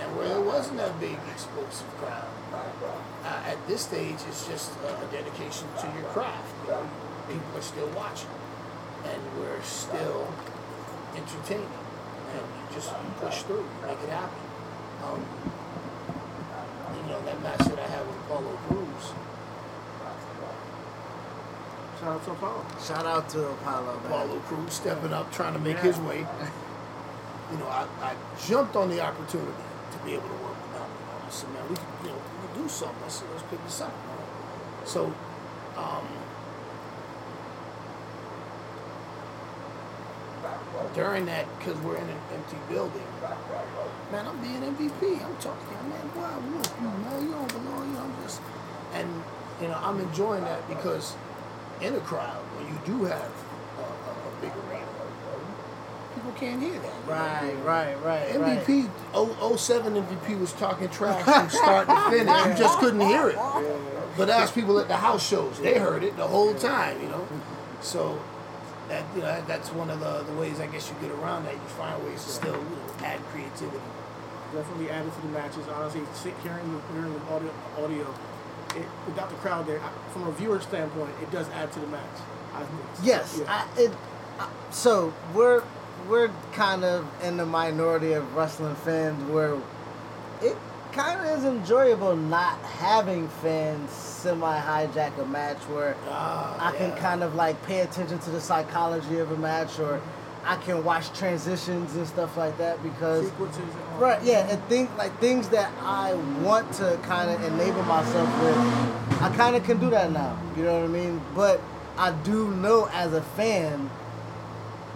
[0.00, 2.26] and where there wasn't that big explosive crowd.
[2.52, 6.52] Uh, at this stage, it's just a, dedication to your craft.
[6.64, 6.88] You know,
[7.28, 8.28] people are still watching,
[9.04, 10.26] and we're still
[11.14, 11.68] entertaining,
[12.34, 14.42] and you just push through, you make it happen.
[15.04, 15.24] Um,
[16.96, 19.12] you know that match that I had with Apollo Crews.
[22.02, 22.66] Shout out to Apollo.
[22.84, 24.06] Shout out to Apollo, man.
[24.06, 25.82] Apollo Crews stepping up, trying to make Yeah.
[25.82, 26.26] his way.
[27.52, 29.52] You know, I, I jumped on the opportunity
[29.92, 30.88] to be able to work with him.
[31.26, 32.96] I said, man, we can, you know, we can do something.
[33.04, 33.92] I said, let's pick this up.
[34.84, 35.14] So,
[35.76, 36.06] um,
[40.94, 43.06] during that, because we're in an empty building,
[44.10, 45.24] man, I'm being MVP.
[45.24, 48.40] I'm talking, man, wow, look, you man, you don't belong, you know, I'm just,
[48.92, 49.08] and,
[49.60, 51.14] you know, I'm enjoying that because
[51.82, 53.32] in a crowd, when you do have
[53.78, 54.86] a, a, a big arena,
[56.14, 56.92] people can't hear that.
[57.06, 58.38] Right, right, right.
[58.38, 58.64] right.
[58.64, 62.46] MVP, 0- 07 MVP was talking trash from start to finish.
[62.46, 63.38] You just couldn't hear it.
[64.16, 67.26] But ask people at the house shows, they heard it the whole time, you know.
[67.80, 68.20] So
[68.88, 71.54] that you know that's one of the, the ways I guess you get around that.
[71.54, 73.80] You find ways to still you know add creativity.
[74.52, 75.66] Definitely added to the matches.
[75.74, 78.14] Honestly, sit- hearing the, hearing the audio, audio
[78.76, 79.80] it, without the crowd there,
[80.12, 82.02] from a viewer standpoint, it does add to the match.
[82.54, 82.80] I think.
[83.02, 83.66] Yes, Yeah.
[83.76, 83.92] I, it.
[84.38, 85.62] I, so we're
[86.08, 89.56] we're kind of in the minority of wrestling fans where
[90.42, 90.56] it
[90.92, 96.94] kind of is enjoyable not having fans semi hijack a match where ah, I can
[96.96, 100.21] kind of like pay attention to the psychology of a match or mm-hmm.
[100.44, 104.62] I can watch transitions and stuff like that because Sequences and all right yeah and
[104.64, 109.64] think like things that I want to kind of enable myself with I kind of
[109.64, 111.60] can do that now you know what I mean but
[111.96, 113.90] I do know as a fan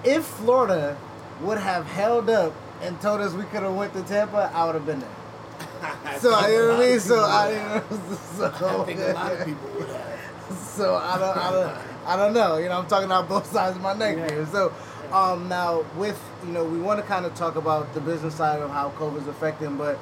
[0.04, 0.96] if Florida
[1.40, 4.74] would have held up and told us we could have went to Tampa I would
[4.74, 7.82] have been there so you know what I mean so I
[8.36, 10.16] so, I think a lot of people would have.
[10.76, 12.56] so I don't, I don't, I don't know.
[12.58, 14.46] You know, I'm talking out both sides of my neck here.
[14.46, 14.72] So,
[15.12, 18.60] um, now with you know, we want to kind of talk about the business side
[18.60, 19.98] of how COVID's affecting, but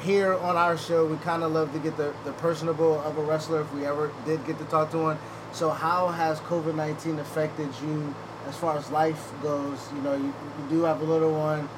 [0.00, 3.22] here on our show, we kind of love to get the the personable of a
[3.22, 5.18] wrestler if we ever did get to talk to one.
[5.52, 8.14] So, how has COVID nineteen affected you
[8.48, 9.78] as far as life goes?
[9.94, 11.68] You know, you, you do have a little one.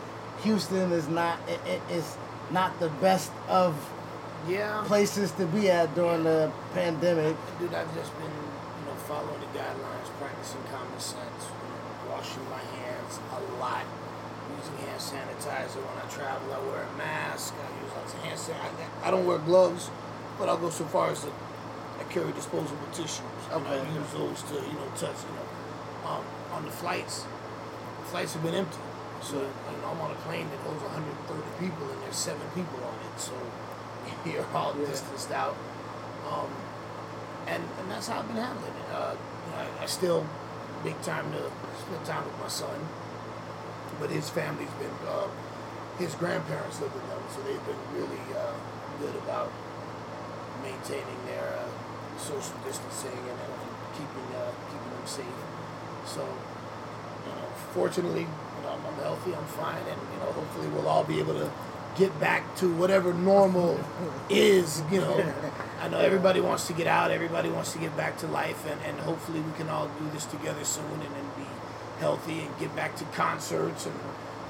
[0.43, 2.17] Houston is not it, it, it's
[2.51, 3.75] not the best of
[4.49, 4.83] Yeah.
[4.87, 7.37] places to be at during the pandemic.
[7.59, 11.44] Dude, I've just been, you know, following the guidelines, practicing common sense,
[12.25, 13.85] washing my hands a lot,
[14.57, 16.53] using hand sanitizer when I travel.
[16.55, 17.53] I wear a mask.
[17.53, 19.07] I use lots of hand sanitizer.
[19.07, 19.91] I don't wear gloves,
[20.39, 23.21] but I'll go so far as to I carry disposable tissues.
[23.53, 23.93] And I Okay.
[23.93, 26.11] use those to, you know, touch, you know.
[26.11, 27.25] Um, on the flights,
[28.01, 28.79] the flights have been empty.
[29.23, 32.81] So, you know, I'm on a plane that holds 130 people and there's seven people
[32.85, 33.21] on it.
[33.21, 33.33] So
[34.27, 35.57] you're all distanced out.
[36.31, 36.49] Um,
[37.47, 38.89] and, and that's how I've been handling it.
[38.95, 40.27] Uh, you know, I, I still
[40.85, 42.79] make time to spend time with my son,
[43.99, 45.27] but his family's been, uh,
[45.99, 48.53] his grandparents live with them, so they've been really uh,
[49.01, 49.51] good about
[50.63, 53.55] maintaining their uh, social distancing and, and
[53.93, 55.39] keeping uh, keeping them safe.
[56.07, 60.69] So, you know, fortunately, you know, I'm, I'm healthy, I'm fine, and you know, hopefully,
[60.69, 61.51] we'll all be able to
[61.97, 63.81] get back to whatever normal
[64.29, 64.83] is.
[64.93, 65.35] You know,
[65.85, 68.81] I know everybody wants to get out, everybody wants to get back to life, and,
[68.87, 71.45] and hopefully, we can all do this together soon and then be
[71.99, 73.95] healthy and get back to concerts and.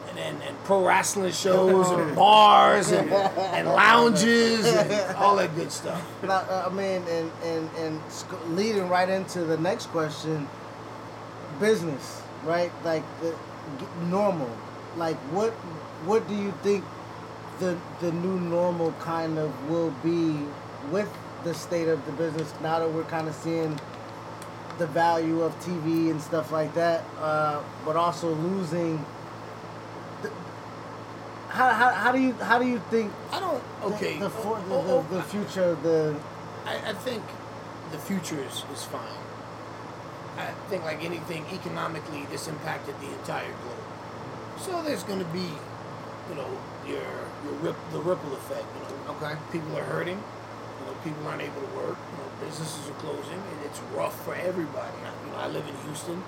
[0.06, 5.72] And, and, and pro wrestling shows and bars and, and lounges and all that good
[5.72, 6.06] stuff.
[6.22, 8.00] Now, uh, I mean, and and and
[8.50, 10.46] leading right into the next question,
[11.58, 12.70] business, right?
[12.84, 13.34] Like the
[14.04, 14.56] normal.
[14.96, 15.50] Like what
[16.06, 16.84] what do you think
[17.58, 20.38] the the new normal kind of will be
[20.92, 21.08] with
[21.44, 23.78] the state of the business now that we're kind of seeing
[24.78, 29.04] the value of TV and stuff like that, uh, but also losing.
[30.22, 30.30] The,
[31.48, 33.62] how, how, how do you how do you think I don't.
[33.84, 34.14] Okay.
[34.14, 36.16] the, the, for, the, Oh, oh, the, the future the
[36.66, 37.22] I, I think
[37.92, 39.02] the future is, is fine.
[40.36, 43.84] I think like anything economically, this impacted the entire globe.
[44.58, 45.46] So there's going to be,
[46.28, 46.48] you know,
[46.86, 46.98] your
[47.44, 48.64] your rip, the ripple effect.
[48.74, 50.22] You know, okay, people are hurting.
[50.80, 51.98] You know, people aren't able to work.
[51.98, 54.96] You know, businesses are closing, and it's rough for everybody.
[54.98, 56.18] You know, I live in Houston,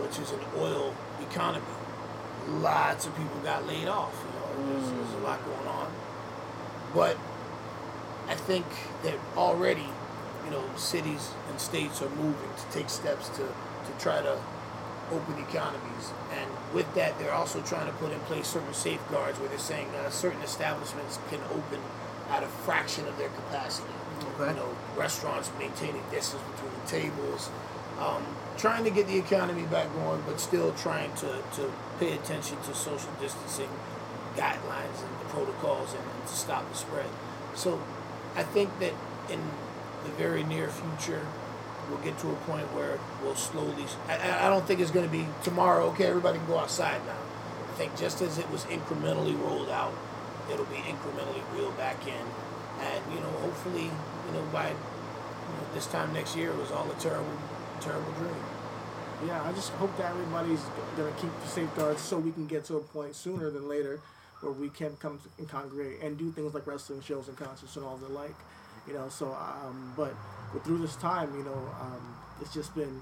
[0.00, 1.64] which is an oil economy.
[2.48, 4.14] Lots of people got laid off.
[4.24, 5.92] You know, there's, there's a lot going on.
[6.94, 7.16] But
[8.28, 8.66] I think
[9.02, 9.88] that already,
[10.44, 14.38] you know, cities and states are moving to take steps to, to try to
[15.10, 16.12] open economies.
[16.32, 19.88] And with that, they're also trying to put in place certain safeguards where they're saying
[19.90, 21.80] uh, certain establishments can open
[22.30, 23.88] at a fraction of their capacity.
[24.40, 24.50] Okay.
[24.50, 27.50] You know, restaurants maintaining distance between the tables,
[28.00, 28.24] um,
[28.56, 32.74] trying to get the economy back going, but still trying to, to pay attention to
[32.74, 33.68] social distancing
[34.36, 37.06] guidelines and the protocols and, and to stop the spread.
[37.54, 37.80] So
[38.36, 38.94] I think that
[39.30, 39.40] in
[40.04, 41.26] the very near future,
[41.90, 43.84] we'll get to a point where we'll slowly.
[44.08, 45.86] I- I, I don't think it's going to be tomorrow.
[45.88, 47.12] Okay, everybody can go outside now.
[47.68, 49.92] I think just as it was incrementally rolled out,
[50.50, 52.24] it'll be incrementally reeled back in,
[52.80, 56.70] and you know, hopefully, you know, by you know, this time next year, it was
[56.70, 57.36] all a terrible,
[57.80, 58.34] terrible dream.
[59.26, 60.62] Yeah, I just hope that everybody's
[60.96, 64.00] gonna keep the safeguards so we can get to a point sooner than later
[64.40, 67.76] where we can come to, and congregate and do things like wrestling shows and concerts
[67.76, 68.34] and all the like.
[68.88, 70.12] You know, so um, but
[70.52, 73.00] but through this time, you know, um, it's just been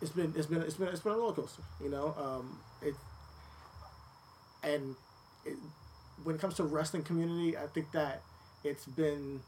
[0.00, 1.62] it's been it's been it's been it's been a roller coaster.
[1.82, 2.94] You know, um, it
[4.62, 4.96] and
[5.44, 5.56] it,
[6.24, 8.22] when it comes to wrestling community, I think that
[8.64, 9.40] it's been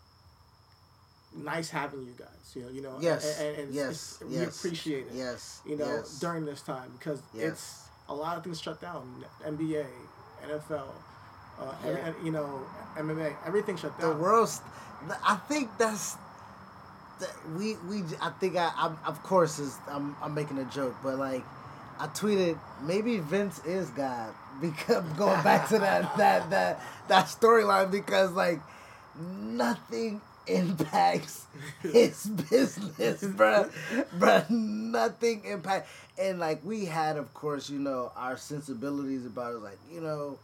[1.34, 2.28] nice having you guys.
[2.54, 5.12] You know, you know, Yes, and, and, yes, it's, we appreciate it.
[5.14, 6.18] yes, you know, yes.
[6.18, 7.44] during this time because Yes.
[7.52, 9.24] it's a lot of things shut down.
[9.46, 9.86] NBA,
[10.46, 10.88] NFL,
[11.58, 11.90] uh, Yeah.
[11.90, 12.60] and, you know,
[12.96, 14.10] MMA, everything shut down.
[14.10, 14.60] the world's
[15.26, 16.14] i think that's
[17.18, 20.94] that we we i think i I'm, of course is I'm, I'm making a joke
[21.02, 21.42] but like
[21.98, 27.90] i tweeted maybe vince is god because going back to that that that that storyline
[27.90, 28.60] because like
[29.18, 31.46] nothing impacts
[31.82, 33.70] his business bruh
[34.18, 35.88] bruh nothing impact
[36.18, 40.38] and like we had of course you know our sensibilities about it like you know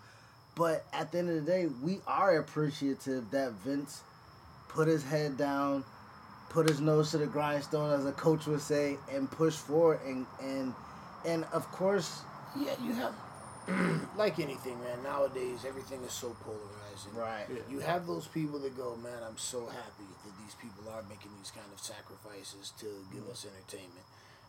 [0.55, 4.03] but at the end of the day, we are appreciative that Vince
[4.69, 5.85] put his head down,
[6.51, 10.01] put his nose to the grindstone, as a coach would say, and push forward.
[10.05, 10.75] And and
[11.25, 12.23] and of course,
[12.59, 13.15] Yeah, you have
[14.17, 15.03] like anything, man.
[15.03, 17.15] Nowadays, everything is so polarizing.
[17.15, 17.47] Right.
[17.71, 21.31] You have those people that go, man, I'm so happy that these people are making
[21.39, 24.05] these kind of sacrifices to give us entertainment.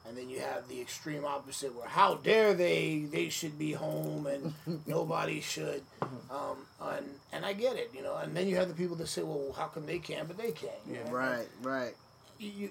[0.08, 3.06] And then you have the extreme opposite, where how dare they?
[3.12, 4.54] They should be home, and
[4.88, 5.84] nobody should.
[6.32, 8.16] Um, and and I get it, you know.
[8.16, 10.52] And then you have the people that say, well, how come they can, but they
[10.52, 10.72] can't?
[10.88, 11.12] you know?
[11.12, 11.94] right, right.
[12.40, 12.70] you, you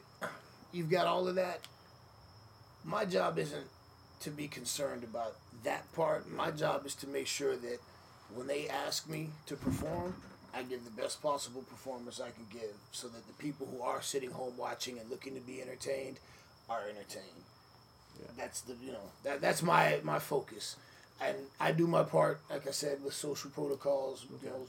[0.72, 1.60] you've got all of that.
[2.82, 3.66] My job isn't
[4.20, 6.30] to be concerned about that part.
[6.30, 7.78] My job is to make sure that
[8.34, 10.14] when they ask me to perform,
[10.54, 14.02] I give the best possible performance I can give so that the people who are
[14.02, 16.18] sitting home watching and looking to be entertained
[16.68, 17.44] are entertained.
[18.36, 20.76] That's the you know that that's my my focus,
[21.20, 24.66] and I do my part like I said with social protocols, you know,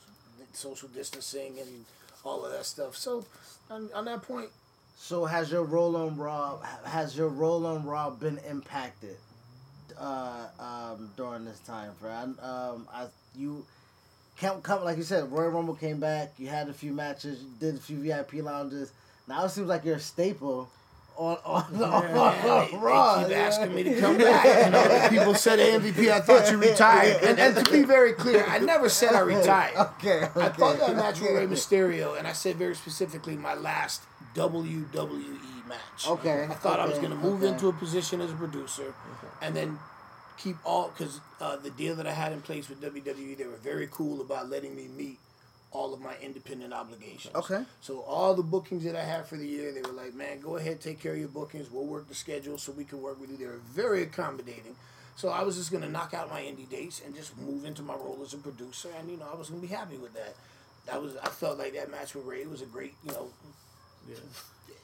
[0.53, 1.85] social distancing and
[2.23, 2.95] all of that stuff.
[2.95, 3.25] So
[3.71, 4.49] on, on that point,
[4.97, 9.17] So has your role on Raw has your role on Raw been impacted
[9.99, 12.35] uh, um, during this time, Fred?
[12.41, 13.65] Um, I you
[14.39, 16.33] come come like you said, Royal Rumble came back.
[16.37, 18.91] You had a few matches, you did a few VIP lounges.
[19.27, 20.69] Now it seems like you're a staple
[21.19, 23.23] on on, on, they, on Raw.
[23.23, 24.65] keep asking me to come back.
[24.65, 26.11] You know, people said MVP.
[26.11, 27.23] I thought you retired.
[27.23, 29.75] And, and to be very clear, I never said I retired.
[29.75, 30.41] Okay, okay.
[30.41, 35.67] I thought that match with Rey Mysterio, and I said very specifically my last WWE
[35.67, 36.07] match.
[36.07, 37.51] Okay, I thought I was going to move okay.
[37.51, 38.93] into a position as a producer,
[39.41, 39.77] and then
[40.41, 43.57] keep all because uh, the deal that I had in place with WWE, they were
[43.57, 45.19] very cool about letting me meet
[45.71, 47.35] all of my independent obligations.
[47.35, 47.63] Okay.
[47.81, 50.57] So all the bookings that I had for the year, they were like, "Man, go
[50.57, 51.69] ahead, take care of your bookings.
[51.69, 54.75] We'll work the schedule so we can work with you." They were very accommodating.
[55.15, 57.93] So I was just gonna knock out my indie dates and just move into my
[57.93, 60.35] role as a producer, and you know I was gonna be happy with that.
[60.85, 63.29] That was I felt like that match with Rey was a great you know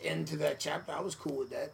[0.03, 0.91] end to that chapter.
[0.91, 1.71] I was cool with that.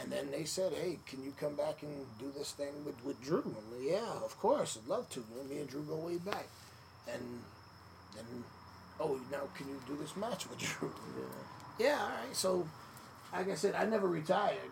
[0.00, 3.20] And then they said, "Hey, can you come back and do this thing with, with
[3.22, 6.46] Drew?" I'm like, "Yeah, of course, I'd love to." Me and Drew go way back.
[7.12, 7.42] and
[8.14, 8.44] then
[9.00, 10.92] oh now can you do this match with Drew?
[11.78, 12.34] Yeah, all right.
[12.36, 12.66] So,
[13.32, 14.70] like I said, I never retired,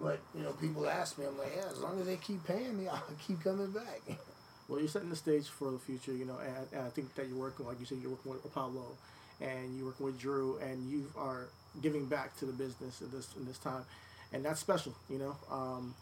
[0.00, 2.78] but you know, people ask me, I'm like, yeah, as long as they keep paying
[2.78, 4.00] me, I'll keep coming back.
[4.68, 7.28] Well, you're setting the stage for the future, you know, and, and I think that
[7.28, 8.96] you're working, like you said, you're working with Apollo,
[9.40, 11.48] and you're working with Drew, and you are
[11.82, 13.84] giving back to the business in this in this time,
[14.32, 15.36] and that's special, you know.
[15.50, 15.94] Um,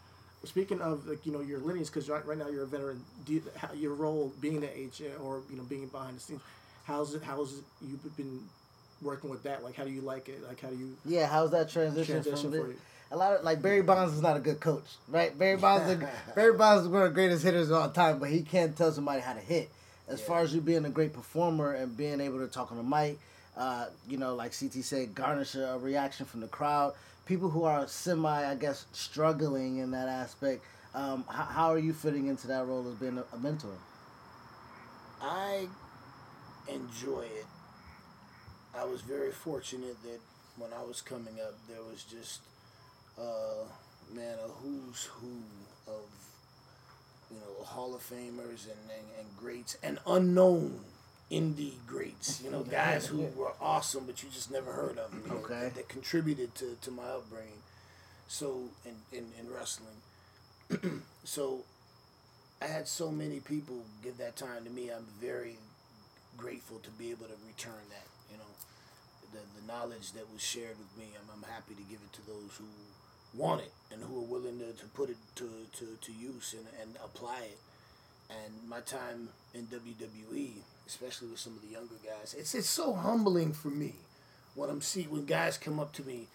[0.43, 3.33] speaking of like you know your lineage, because right, right now you're a veteran, do
[3.33, 6.41] you, how, your role being the agent or you know being behind the scenes,
[6.85, 8.41] how's it how's it, you've been
[9.01, 9.63] working with that?
[9.63, 10.45] Like, how do you like it?
[10.47, 12.75] Like, how do you Yeah, how's that transition, Transition for you.
[13.11, 15.37] a lot of like Barry Bonds is not a good coach, right?
[15.37, 18.29] Barry Bonds, is, Barry Bonds is one of the greatest hitters of all time, but
[18.29, 19.69] he can't tell somebody how to hit.
[20.07, 22.83] As far as you being a great performer and being able to talk on the
[22.83, 23.17] mic,
[23.57, 26.93] uh, you know, like CT said, garnish a reaction from the crowd.
[27.25, 30.63] People who are semi, I guess, struggling in that aspect.
[30.93, 33.73] Um, how, how are you fitting into that role as being a, a mentor?
[35.21, 35.67] I
[36.67, 37.45] enjoy it.
[38.77, 40.19] I was very fortunate that
[40.57, 42.41] when I was coming up, there was just,
[43.19, 43.65] uh,
[44.13, 45.31] man, a who's who
[45.87, 46.03] of,
[47.31, 50.79] you know, Hall of Famers and, and, and greats and unknown
[51.31, 52.41] indie greats.
[52.43, 55.21] You know, guys who were awesome, but you just never heard of them.
[55.25, 55.59] You know, Okay.
[55.61, 57.61] that, that contributed to, to my upbringing.
[58.27, 60.01] So in, in, in wrestling.
[61.23, 61.63] so
[62.61, 64.89] I had so many people give that time to me.
[64.89, 65.57] I'm very
[66.37, 68.07] grateful to be able to return that.
[68.31, 68.51] You know,
[69.31, 71.11] the the knowledge that was shared with me.
[71.19, 72.65] I'm, I'm happy to give it to those who
[73.33, 76.65] want it and who are willing to, to put it to, to, to use and,
[76.81, 77.59] and apply it.
[78.29, 80.51] And my time in WWE,
[80.87, 83.95] especially with some of the younger guys, it's it's so humbling for me
[84.55, 86.27] when I'm see when guys come up to me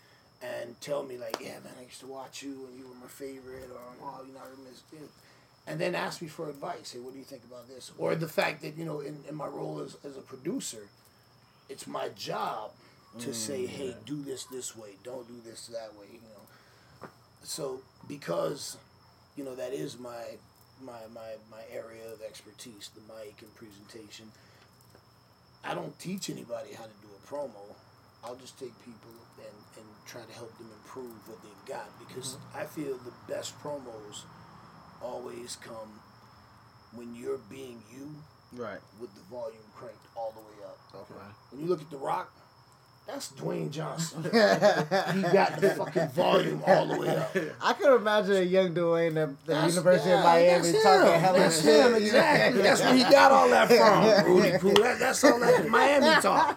[0.42, 3.06] and tell me like, yeah, man, I used to watch you and you were my
[3.08, 5.08] favorite, or oh, you know, I miss you.
[5.66, 6.92] And then ask me for advice.
[6.92, 7.92] Hey, what do you think about this?
[7.98, 10.88] Or the fact that you know, in, in my role as, as a producer,
[11.68, 12.72] it's my job
[13.18, 13.94] to Mm, say, hey, yeah.
[14.06, 16.06] do this this way, don't do this that way.
[16.12, 17.08] You know,
[17.42, 18.76] so because
[19.36, 20.24] you know that is my
[20.82, 24.32] my my my area of expertise, the mic and presentation.
[25.64, 27.76] I don't teach anybody how to do a promo.
[28.24, 32.36] I'll just take people and, and try to help them improve what they've got because
[32.36, 32.58] mm-hmm.
[32.58, 34.24] I feel the best promos
[35.02, 36.00] always come
[36.94, 38.14] when you're being you
[38.52, 38.80] Right.
[39.00, 40.78] with the volume cranked all the way up.
[40.94, 41.14] Okay.
[41.50, 42.32] When you look at The Rock,
[43.06, 44.22] that's Dwayne Johnson.
[44.24, 47.36] he got the fucking volume all the way up.
[47.60, 51.62] I could imagine a young Dwayne at the That's- University of Miami talking hella That's
[51.62, 51.86] shit.
[51.86, 52.62] him, exactly.
[52.62, 54.32] That's where he got all that from.
[54.36, 54.74] Rudy Poo.
[54.82, 56.56] That, that's all that Miami talk.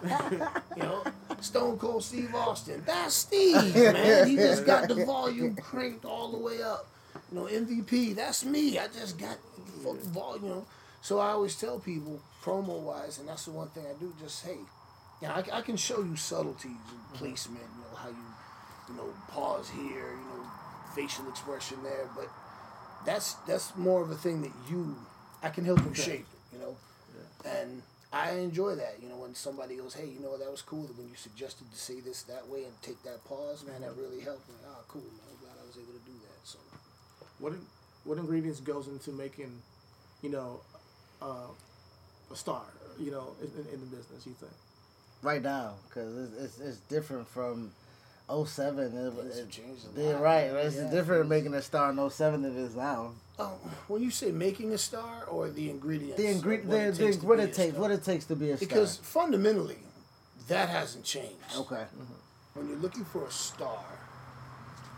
[0.76, 1.02] You know,
[1.40, 2.82] Stone Cold Steve Austin.
[2.86, 4.28] That's Steve, man.
[4.28, 6.86] He just got the volume cranked all the way up.
[7.32, 8.14] You know, MVP.
[8.14, 8.78] That's me.
[8.78, 10.64] I just got the fucking volume.
[11.02, 14.14] So I always tell people, promo wise, and that's the one thing I do.
[14.20, 14.56] Just hey,
[15.22, 17.64] you know, I, I can show you subtleties and placement.
[17.76, 18.26] You know how you,
[18.88, 20.10] you know, pause here.
[20.12, 20.44] You know,
[20.94, 22.28] facial expression there, but
[23.06, 24.96] that's that's more of a thing that you
[25.42, 26.76] I can help you shape it, you know.
[27.44, 30.84] And I enjoy that, you know, when somebody goes, "Hey, you know, that was cool
[30.96, 33.80] when you suggested to say this that way and take that pause, man.
[33.80, 34.54] That really helped me.
[34.66, 35.26] Ah, cool, man.
[35.30, 36.58] I'm glad I was able to do that." So
[37.38, 37.66] What in-
[38.04, 39.62] what ingredients goes into making,
[40.22, 40.60] you know,
[41.22, 41.48] uh,
[42.30, 42.62] a star,
[42.98, 44.26] you know, in, in the business?
[44.26, 44.52] You think?
[45.24, 47.72] Right now because it's, it's, it's different from
[48.28, 48.78] 07.
[48.84, 50.20] It, Things it, changed a lot.
[50.22, 50.44] right.
[50.44, 50.90] It's Yeah.
[50.90, 53.12] different making a star in 07 than it is now.
[53.38, 53.58] Oh,
[53.88, 57.16] when you say making a star or the ingredients, The ingredient, what it the, takes
[57.16, 58.68] the, what it takes, what it takes to be a star.
[58.68, 59.78] because fundamentally,
[60.48, 61.56] that hasn't changed.
[61.56, 62.12] okay, mm-hmm.
[62.54, 63.84] when you're looking for a star,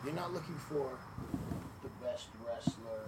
[0.04, 0.90] you're not looking for
[1.82, 3.04] the best wrestler.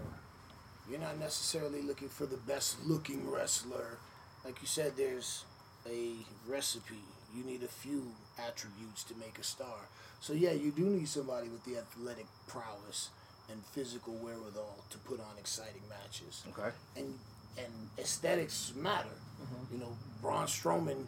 [0.91, 3.99] You're not necessarily looking for the best looking wrestler.
[4.47, 5.45] Like you said, there's
[5.91, 6.15] a
[6.47, 7.03] recipe.
[7.35, 9.89] You need a few attributes to make a star.
[10.21, 13.11] So yeah, you do need somebody with the athletic prowess
[13.51, 16.43] and physical wherewithal to put on exciting matches.
[16.51, 16.71] Okay.
[16.97, 17.19] And
[17.59, 19.09] and aesthetics matter.
[19.43, 19.75] Mm-hmm.
[19.75, 21.07] You know, Braun Strowman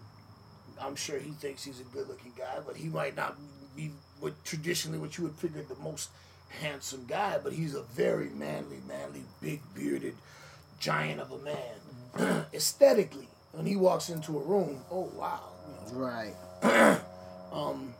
[0.81, 3.37] I'm sure he thinks he's a good looking guy, but he might not
[3.77, 6.11] be what traditionally what you would figure the most
[6.49, 10.15] handsome guy, but he's a very manly, manly, big bearded
[10.79, 11.55] giant of a man.
[12.17, 12.41] Mm-hmm.
[12.57, 15.41] Aesthetically, when he walks into a room, oh wow.
[15.89, 16.01] you know.
[16.01, 16.35] right.
[17.53, 17.93] um,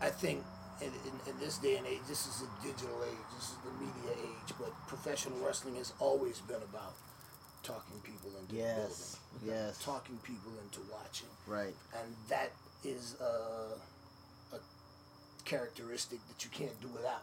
[0.00, 0.42] I think
[0.80, 3.70] in, in, in this day and age, this is a digital age, this is the
[3.78, 6.94] media age, but professional wrestling has always been about
[7.62, 9.56] talking people into Yes, building.
[9.56, 9.78] yes.
[9.84, 11.28] Talking people into watching.
[11.46, 11.74] Right.
[11.96, 12.50] And that
[12.82, 14.58] is a, a
[15.44, 17.22] characteristic that you can't do without.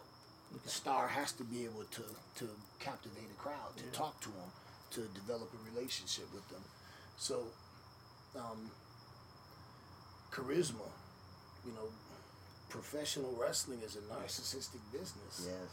[0.64, 2.02] The star has to be able to,
[2.36, 2.48] to
[2.80, 4.50] captivate a crowd, to talk to them,
[4.92, 6.62] to develop a relationship with them.
[7.20, 7.44] So,
[8.34, 8.70] um,
[10.32, 10.88] charisma,
[11.66, 11.88] you know,
[12.70, 15.46] professional wrestling is a narcissistic business.
[15.46, 15.70] Yes.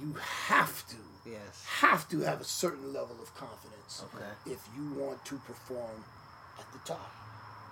[0.00, 0.96] You have to,
[1.28, 1.64] Yes.
[1.80, 4.26] have to have a certain level of confidence Okay.
[4.52, 6.04] if you want to perform
[6.60, 7.10] at the top.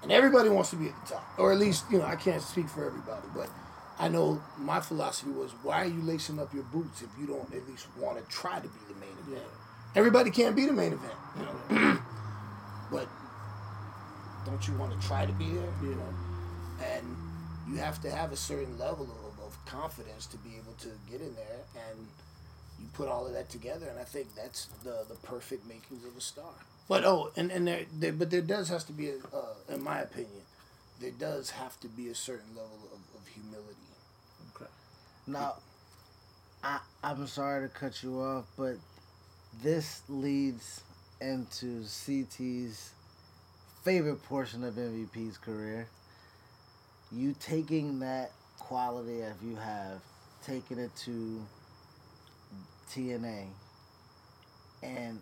[0.02, 2.42] And everybody wants to be at the top, or at least you know I can't
[2.42, 3.48] speak for everybody, but
[3.96, 7.54] I know my philosophy was why are you lacing up your boots if you don't
[7.54, 9.46] at least want to try to be the main event?
[9.94, 11.98] Everybody can't be the main event, you know.
[12.90, 13.08] But
[14.44, 15.72] don't you want to try to be there?
[15.82, 16.14] You know,
[16.82, 17.16] and
[17.68, 21.20] you have to have a certain level of, of confidence to be able to get
[21.20, 22.06] in there, and
[22.80, 26.16] you put all of that together, and I think that's the the perfect makings of
[26.16, 26.52] a star.
[26.88, 29.82] But oh, and and there, there but there does has to be, a, uh, in
[29.82, 30.42] my opinion,
[31.00, 33.88] there does have to be a certain level of, of humility.
[34.54, 34.70] Okay.
[35.26, 35.54] Now,
[36.62, 38.76] I I'm sorry to cut you off, but
[39.62, 40.82] this leads
[41.24, 42.92] into CT's
[43.82, 45.88] favorite portion of MVP's career.
[47.10, 50.00] You taking that quality if you have,
[50.44, 51.40] taking it to
[52.90, 53.46] TNA,
[54.82, 55.20] and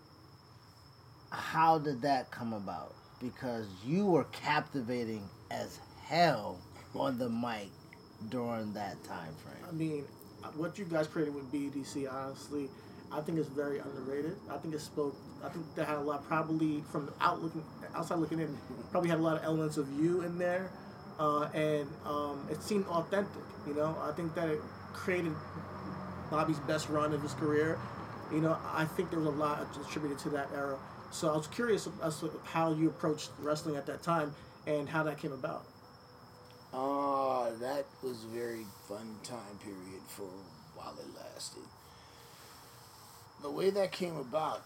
[1.30, 2.94] how did that come about?
[3.20, 6.59] Because you were captivating as hell
[6.94, 7.68] on the mic
[8.28, 9.64] during that time frame.
[9.68, 10.05] I mean,
[10.57, 12.68] what you guys created with BDC, honestly,
[13.12, 14.36] I think it's very underrated.
[14.50, 15.14] I think it spoke.
[15.44, 17.62] I think that had a lot, probably from the out looking,
[17.94, 18.56] outside looking in,
[18.90, 20.70] probably had a lot of elements of you in there,
[21.18, 23.42] uh, and um, it seemed authentic.
[23.66, 24.60] You know, I think that it
[24.94, 25.32] created
[26.30, 27.78] Bobby's best run of his career.
[28.32, 30.78] You know, I think there was a lot attributed to that era.
[31.10, 34.34] So I was curious as to how you approached wrestling at that time
[34.66, 35.66] and how that came about.
[36.72, 40.30] Ah, that was a very fun time period for
[40.74, 41.64] while it lasted.
[43.43, 44.62] The way that came about,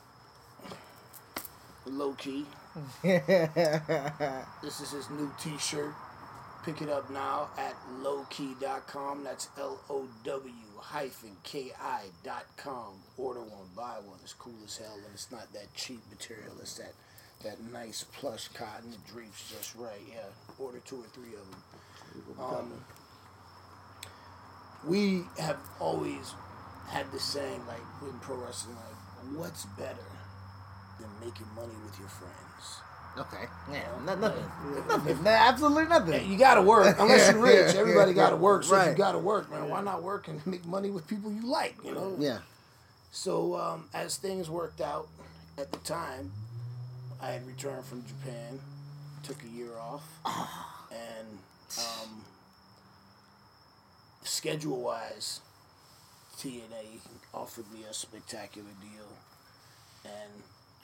[1.87, 2.45] Low Ki.
[3.03, 5.95] this is his new T-shirt.
[6.65, 9.25] Pick it up now at lowkey.com.
[9.25, 12.95] That's L O W hyphen K I dot com.
[13.17, 14.19] Order one, buy one.
[14.23, 16.53] It's cool as hell, and it's not that cheap material.
[16.61, 16.93] It's that
[17.45, 18.93] that nice plush cotton.
[18.93, 20.03] It drapes just right.
[20.09, 20.27] Yeah,
[20.59, 22.45] order two or three of them.
[22.45, 22.85] Um,
[24.85, 26.35] we have always
[26.89, 30.07] had this saying, like in pro wrestling, like, what's better
[31.01, 32.81] than making money with your friends?
[33.19, 33.47] Okay.
[33.73, 34.45] Yeah, no- nothing.
[34.89, 35.23] Nothing.
[35.23, 36.31] No, absolutely nothing.
[36.31, 36.97] You gotta work.
[37.01, 38.63] Unless you're rich, everybody gotta work.
[38.65, 41.47] So if you gotta work, man, why not work and make money with people you
[41.47, 42.15] like, you know?
[42.19, 42.39] Yeah.
[43.13, 45.09] So um, as things worked out
[45.57, 46.33] at the time,
[47.23, 48.61] I had returned from Japan,
[49.23, 50.05] took a year off,
[50.93, 51.39] and
[51.79, 52.23] um,
[54.23, 55.41] schedule wise,
[56.39, 57.01] TNA
[57.33, 59.09] offered me a spectacular deal,
[60.05, 60.33] and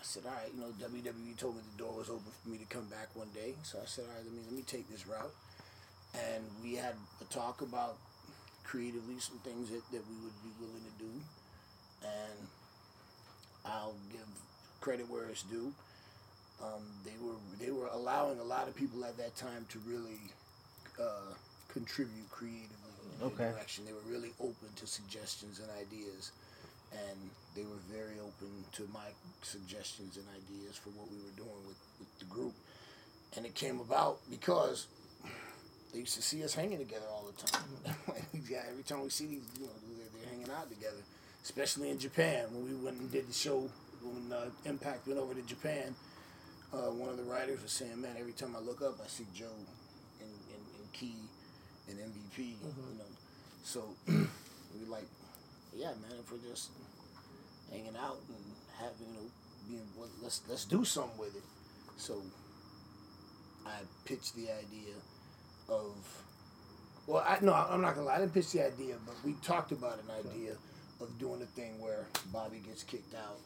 [0.00, 2.59] I said, all right, you know, WWE told me the door was open for me
[2.59, 4.88] to come back one day, so I said, all right, let me let me take
[4.90, 5.34] this route,
[6.14, 7.96] and we had a talk about
[8.64, 11.12] creatively some things that, that we would be willing to do,
[12.03, 12.48] and
[13.66, 14.26] I'll give
[14.80, 15.72] credit where it's due.
[16.62, 20.20] Um, they were they were allowing a lot of people at that time to really
[21.00, 21.34] uh,
[21.68, 22.81] contribute creatively
[23.22, 23.50] Okay.
[23.50, 23.84] direction.
[23.84, 26.32] They were really open to suggestions and ideas,
[26.92, 27.18] and
[27.54, 29.08] they were very open to my
[29.42, 32.54] suggestions and ideas for what we were doing with, with the group.
[33.36, 34.86] And it came about because
[35.92, 37.62] they used to see us hanging together all the time.
[38.48, 41.02] yeah, every time we see these, you know, they're, they're hanging out together.
[41.44, 43.68] Especially in Japan when we went and did the show
[44.02, 45.94] when uh, Impact went over to Japan.
[46.72, 49.26] Uh, one of the writers was saying, "Man, every time I look up, I see
[49.34, 49.52] Joe
[50.20, 51.14] and, and, and Key
[51.88, 53.04] and MVP." You know,
[53.62, 55.06] so we like,
[55.74, 56.18] yeah, man.
[56.20, 56.70] If we're just
[57.70, 58.44] hanging out and
[58.78, 59.28] having, you know,
[59.68, 61.42] being, well, let's let's do something with it.
[61.96, 62.22] So
[63.66, 64.94] I pitched the idea
[65.68, 65.94] of
[67.06, 68.16] well, I no, I'm not gonna lie.
[68.16, 70.52] I didn't pitch the idea, but we talked about an idea
[71.00, 73.38] of doing a thing where Bobby gets kicked out,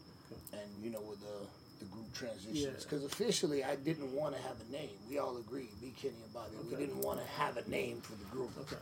[0.53, 1.47] and you know, with the
[1.79, 2.59] the group transitions.
[2.59, 2.71] Yeah.
[2.79, 4.97] Because officially, I didn't want to have a name.
[5.09, 6.57] We all agreed, me, Kenny, and Bobby.
[6.71, 8.51] We didn't want to have a name for the group.
[8.61, 8.77] Okay.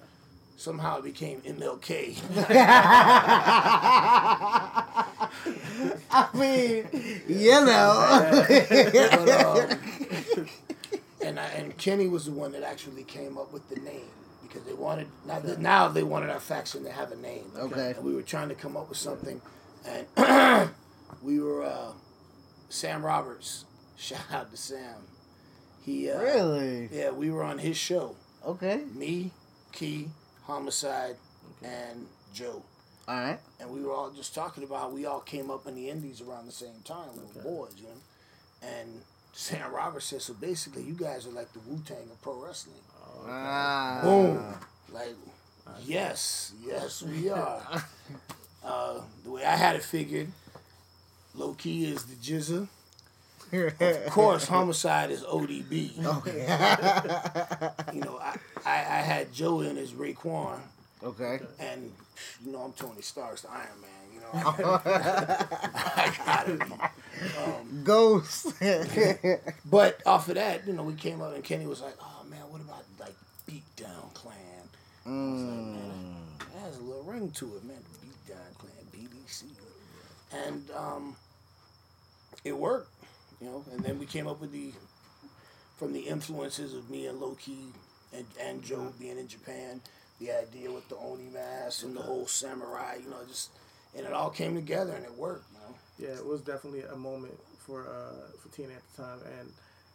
[0.56, 2.16] Somehow it became MLK.
[6.10, 6.88] I mean,
[7.28, 8.44] you know.
[8.48, 10.48] But, um,
[11.24, 14.08] and I, and Kenny was the one that actually came up with the name
[14.42, 17.50] because they wanted now, now they wanted our faction to have a name.
[17.56, 17.94] Okay.
[17.96, 19.40] And we were trying to come up with something,
[19.86, 20.70] and
[21.22, 21.92] we were uh,
[22.68, 23.64] Sam Roberts.
[23.96, 25.06] Shout out to Sam.
[25.84, 26.88] He uh, Really?
[26.92, 28.16] Yeah, we were on his show.
[28.44, 28.82] Okay.
[28.94, 29.30] Me,
[29.72, 30.08] Key,
[30.46, 31.16] Homicide,
[31.62, 32.62] and Joe.
[33.06, 33.38] All right.
[33.60, 36.20] And we were all just talking about how we all came up in the Indies
[36.20, 37.08] around the same time.
[37.14, 38.68] We were boys, you know.
[38.68, 39.00] And
[39.32, 42.76] Sam Roberts said, so basically, you guys are like the Wu Tang of pro wrestling.
[43.26, 44.00] Ah.
[44.02, 44.54] Boom.
[44.92, 45.14] Like,
[45.84, 47.60] yes, yes, we are.
[48.64, 50.28] uh, the way I had it figured,
[51.34, 52.68] Low Ki is the GZA.
[53.62, 56.04] Of course, homicide is ODB.
[56.04, 56.40] Okay.
[57.94, 60.60] you know, I, I, I had Joe in as Raekwon.
[61.02, 61.40] Okay.
[61.58, 61.92] And
[62.44, 63.90] you know, I'm Tony Stark's the Iron Man.
[64.14, 64.30] You know,
[64.84, 66.72] I gotta be.
[67.38, 68.52] Um, Ghost.
[69.64, 72.40] but off of that, you know, we came up and Kenny was like, "Oh man,
[72.48, 73.14] what about like
[73.48, 74.34] Beatdown Clan?"
[75.06, 77.76] I was like, that has a little ring to it, man.
[78.02, 79.44] Beatdown Clan, BDC,
[80.46, 81.16] and um,
[82.44, 82.90] it worked,
[83.44, 83.64] you know.
[83.72, 84.72] And then we came up with the
[85.76, 87.58] from the influences of me and Low Ki
[88.16, 89.80] and and Joe being in Japan,
[90.20, 93.50] the idea with the Oni mask and the whole samurai, you know, just
[93.96, 95.74] and it all came together and it worked, man.
[95.98, 99.52] Yeah, it was definitely a moment for uh, for TNA at the time, and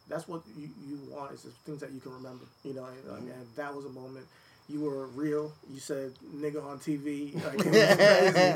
[0.07, 2.45] that's what you, you want is things that you can remember.
[2.63, 4.25] You know, and, like, and that was a moment.
[4.71, 5.51] You were real.
[5.73, 7.33] You said "nigga" on TV.
[7.43, 7.71] Like, it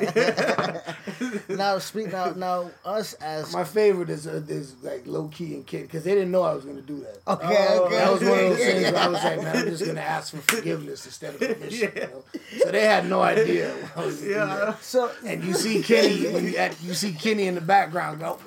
[0.07, 1.55] was crazy.
[1.55, 5.65] now speak now now us as My favorite is uh, is like Low Ki and
[5.65, 7.17] kid because they didn't know I was gonna do that.
[7.27, 7.95] Okay, Oh, okay.
[7.95, 10.35] That was one of those things where I was like, man, I'm just gonna ask
[10.35, 11.91] for forgiveness instead of permission.
[11.95, 12.23] You know?
[12.59, 13.71] So they had no idea.
[13.71, 14.45] What I was gonna do Yeah.
[14.45, 14.83] that.
[14.83, 18.37] So And you see Kenny, when you, at, you see Kenny in the background go.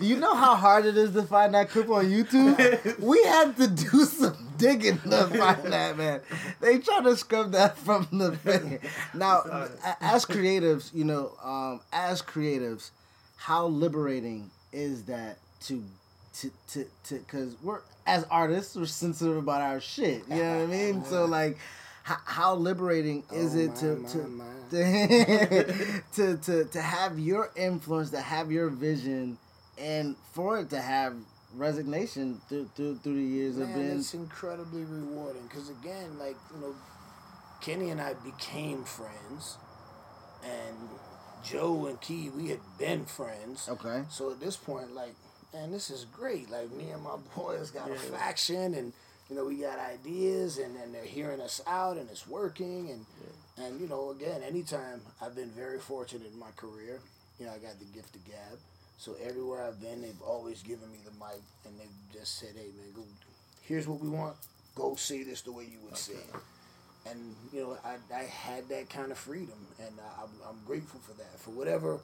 [0.00, 2.98] you know how hard it is to find that clip on YouTube?
[2.98, 6.20] we had to do some digging to find that man.
[6.60, 8.80] They try to scrub that from the thing.
[9.14, 9.42] Now,
[10.00, 12.90] as creatives, you know, um, as creatives,
[13.36, 15.84] how liberating is that to
[16.34, 20.22] to to to because we're as artists we're sensitive about our shit.
[20.28, 21.04] You know what I mean?
[21.04, 21.58] So like.
[22.02, 27.50] How, how liberating is Oh, it my, to, my, to, to to to have your
[27.54, 29.38] influence, to have your vision,
[29.76, 31.14] and for it to have
[31.54, 33.98] resignation through through, through the years of Man, being.
[33.98, 36.74] it's incredibly rewarding because again, like you know,
[37.60, 39.56] Kenny and I became friends,
[40.44, 40.76] and
[41.44, 43.68] Joe and Key, we had been friends.
[43.68, 44.02] Okay.
[44.10, 45.14] So at this point, like,
[45.52, 46.50] man, this is great.
[46.50, 48.92] Like me and my boys got a faction, and
[49.28, 53.06] you know, we got ideas, and, and they're hearing us out, and it's working, and
[53.64, 57.00] and you know, again, anytime I've been very fortunate in my career.
[57.38, 58.58] You know, I got the gift of gab.
[59.00, 62.68] So everywhere I've been, they've always given me the mic, and they've just said, "Hey,
[62.76, 63.02] man, go.
[63.62, 64.36] Here's what we want.
[64.74, 66.34] Go say this the way you would say it."
[67.10, 71.00] And you know, I, I had that kind of freedom, and I, I'm, I'm grateful
[71.00, 71.38] for that.
[71.38, 72.00] For whatever,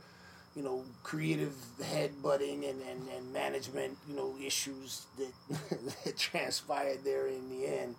[0.54, 5.58] you know, creative headbutting and, and, and management, you know, issues that,
[6.06, 7.94] that transpired there in the end.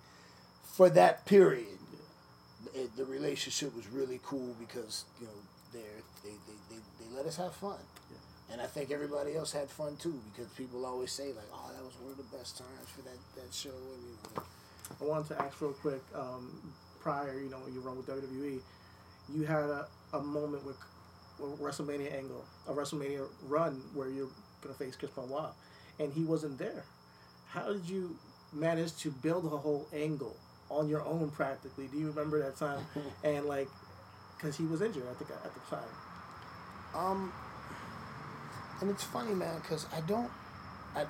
[0.74, 1.78] For that period,
[2.74, 5.34] it, the relationship was really cool because you know
[5.72, 5.82] they,
[6.24, 6.36] they,
[6.72, 7.78] they they let us have fun.
[8.52, 11.84] And I think everybody else had fun too because people always say like, "Oh, that
[11.84, 14.44] was one of the best times for that, that show." And, you know,
[15.02, 16.02] I wanted to ask real quick.
[16.16, 16.74] Um,
[17.08, 18.60] prior, you know, when you run with WWE,
[19.34, 20.78] you had a, a moment with,
[21.40, 24.28] with WrestleMania angle, a WrestleMania run where you're
[24.62, 25.52] gonna face Chris Benoit,
[26.00, 26.84] and he wasn't there.
[27.48, 28.16] How did you
[28.52, 30.36] manage to build a whole angle
[30.70, 31.88] on your own practically?
[31.88, 32.86] Do you remember that time?
[33.24, 33.70] and like,
[34.36, 35.90] because he was injured, I think at the time.
[36.94, 37.32] Um,
[38.82, 40.30] and it's funny, man, because I don't,
[40.96, 41.06] I,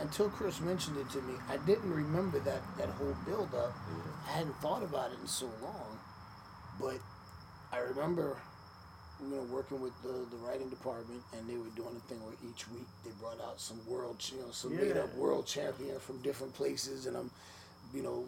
[0.00, 3.72] until Chris mentioned it to me, I didn't remember that, that whole build up.
[4.28, 5.98] I hadn't thought about it in so long,
[6.80, 6.98] but
[7.72, 8.36] I remember,
[9.20, 12.34] you know, working with the, the writing department, and they were doing a thing where
[12.48, 16.20] each week they brought out some world, you know, some made up world champion from
[16.22, 17.30] different places, and I'm,
[17.94, 18.24] you know,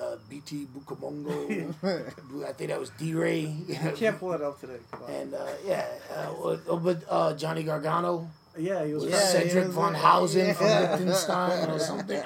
[0.00, 1.74] uh, BT Bukamongo,
[2.48, 3.40] I think that was D Ray.
[3.66, 4.78] You can't pull it up today.
[5.08, 6.26] And uh, yeah, uh,
[6.68, 9.04] oh, but uh, Johnny Gargano yeah, he was.
[9.04, 9.94] Yeah, Cedric was von.
[9.94, 10.80] Hausen from Yeah.
[10.96, 12.20] Liechtenstein or something.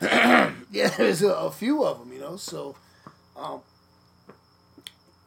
[0.00, 2.36] yeah, there's a, a few of them, you know.
[2.36, 2.74] So,
[3.36, 3.60] um,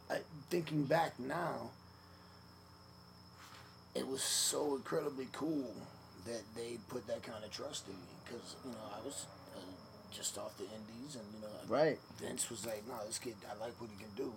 [0.09, 0.17] I,
[0.49, 1.69] thinking back now,
[3.95, 5.73] it was so incredibly cool
[6.26, 9.26] that they put that kind of trust in me because you know I was
[10.11, 11.99] just off the indies and you know Right.
[12.19, 14.34] Vince was like, "No, this kid, I like what he can do,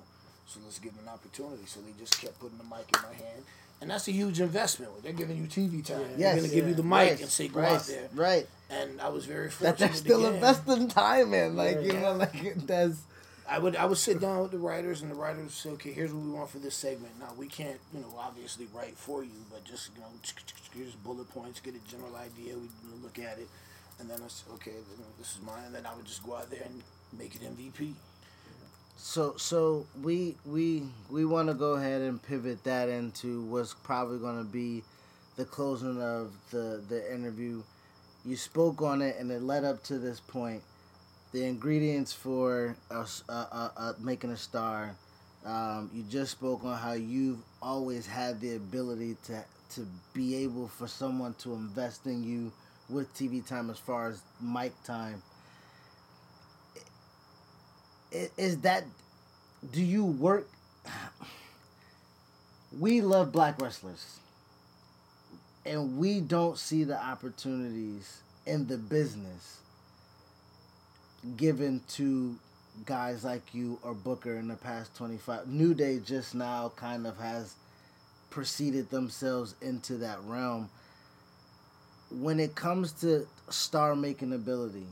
[0.47, 3.15] so let's give him an opportunity." So they just kept putting the mic in my
[3.15, 3.43] hand,
[3.81, 4.93] and that's a huge investment.
[5.03, 6.01] They're giving you TV time.
[6.17, 8.09] Yes, They're going to give you the mic Right, and say, "Go right, out there."
[8.15, 8.47] Right.
[8.69, 9.79] And I was very fortunate.
[9.79, 10.35] That they're still again.
[10.35, 12.01] investing time in, like you Yeah.
[12.03, 13.01] know, like that's.
[13.49, 15.93] I would I would sit down with the writers, and the writers would say, "Okay,
[15.93, 17.19] here's what we want for this segment.
[17.19, 20.09] Now we can't, you know, obviously write for you, but just you know,
[20.75, 22.55] here's bullet points, get a general idea.
[22.57, 22.69] We
[23.03, 23.49] look at it,
[24.03, 24.73] and then I said, okay,
[25.17, 25.63] this is mine.
[25.67, 26.83] And then I would just go out there and
[27.17, 27.95] make it MVP.
[28.97, 34.19] So so we we we want to go ahead and pivot that into what's probably
[34.19, 34.83] going to be
[35.37, 37.63] the closing of the the interview.
[38.25, 40.63] You spoke on it, and it led up to this point.
[41.33, 44.95] The ingredients for a, a, a, a making a star.
[45.45, 50.69] Um, you just spoke on how you've always had the ability to to be able
[50.69, 52.53] for someone to invest in you
[52.89, 55.23] with TV time as far as mic time.
[58.37, 58.85] Is that
[59.73, 60.49] do you work
[62.79, 64.19] we love black wrestlers
[65.65, 69.59] and we don't see the opportunities in the business
[71.37, 72.37] given to
[72.85, 77.19] guys like you or Booker in the past 25 New Day just now kind of
[77.19, 77.55] has
[78.31, 80.71] proceeded themselves into that realm
[82.21, 84.87] when it comes to star making ability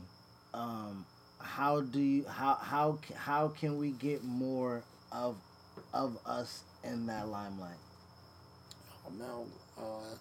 [0.53, 1.05] um
[1.39, 5.35] how do you how how how can we get more of
[5.93, 7.77] of us in that limelight
[9.19, 9.43] Now,
[9.77, 10.15] uh,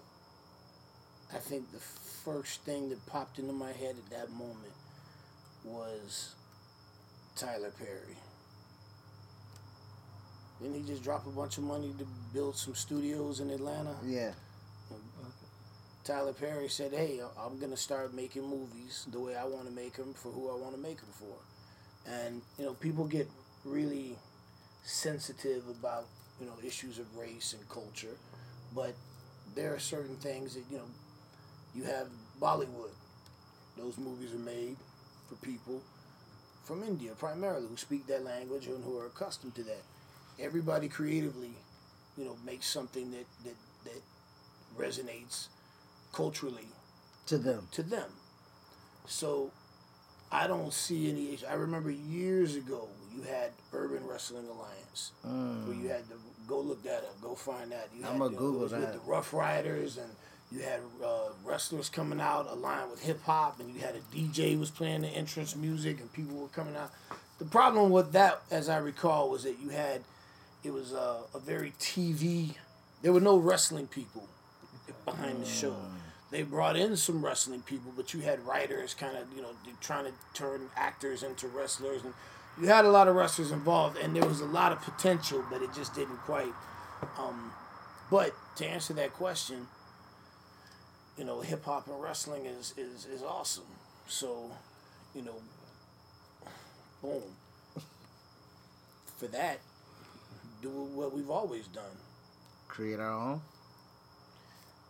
[1.32, 4.72] I think the first thing that popped into my head at that moment
[5.64, 6.34] was
[7.36, 8.16] Tyler Perry.
[10.60, 13.94] Didn't he just drop a bunch of money to build some studios in Atlanta?
[14.04, 14.32] yeah
[16.10, 19.94] Tyler Perry said, "Hey, I'm gonna start making movies the way I want to make
[19.94, 21.38] them for who I want to make them for,"
[22.04, 23.30] and you know, people get
[23.64, 24.18] really
[24.82, 26.08] sensitive about
[26.40, 28.16] you know issues of race and culture,
[28.74, 28.96] but
[29.54, 30.90] there are certain things that you know,
[31.76, 32.08] you have
[32.40, 32.90] Bollywood.
[33.76, 34.78] Those movies are made
[35.28, 35.80] for people
[36.64, 39.84] from India primarily who speak that language and who are accustomed to that.
[40.40, 41.54] Everybody creatively,
[42.16, 44.02] you know, makes something that that that
[44.76, 45.46] resonates
[46.12, 46.68] culturally
[47.26, 48.10] to them to them.
[49.06, 49.50] So
[50.32, 51.46] I don't see any issue.
[51.46, 55.12] I remember years ago you had Urban Wrestling Alliance,
[55.66, 56.14] where you had to
[56.46, 57.88] go look that up, go find that.
[57.94, 58.92] You you know, Google was With that.
[58.92, 60.10] the Rough Riders and
[60.52, 64.58] you had uh, wrestlers coming out aligned with hip hop, and you had a DJ
[64.58, 66.90] was playing the entrance music, and people were coming out.
[67.38, 70.02] The problem with that, as I recall, was that you had
[70.64, 72.54] it was uh, a very TV.
[73.00, 74.28] There were no wrestling people
[75.04, 75.76] behind the show.
[76.30, 79.50] They brought in some wrestling people, but you had writers kind of, you know,
[79.80, 82.14] trying to turn actors into wrestlers, and
[82.60, 85.62] you had a lot of wrestlers involved, and there was a lot of potential, but
[85.62, 86.52] it just didn't quite.
[87.18, 87.52] Um,
[88.10, 89.66] but to answer that question,
[91.18, 93.64] you know, hip hop and wrestling is, is is awesome.
[94.08, 94.50] So,
[95.14, 95.34] you know,
[97.02, 97.22] boom.
[99.18, 99.58] For that,
[100.62, 101.96] do what we've always done.
[102.68, 103.42] create our own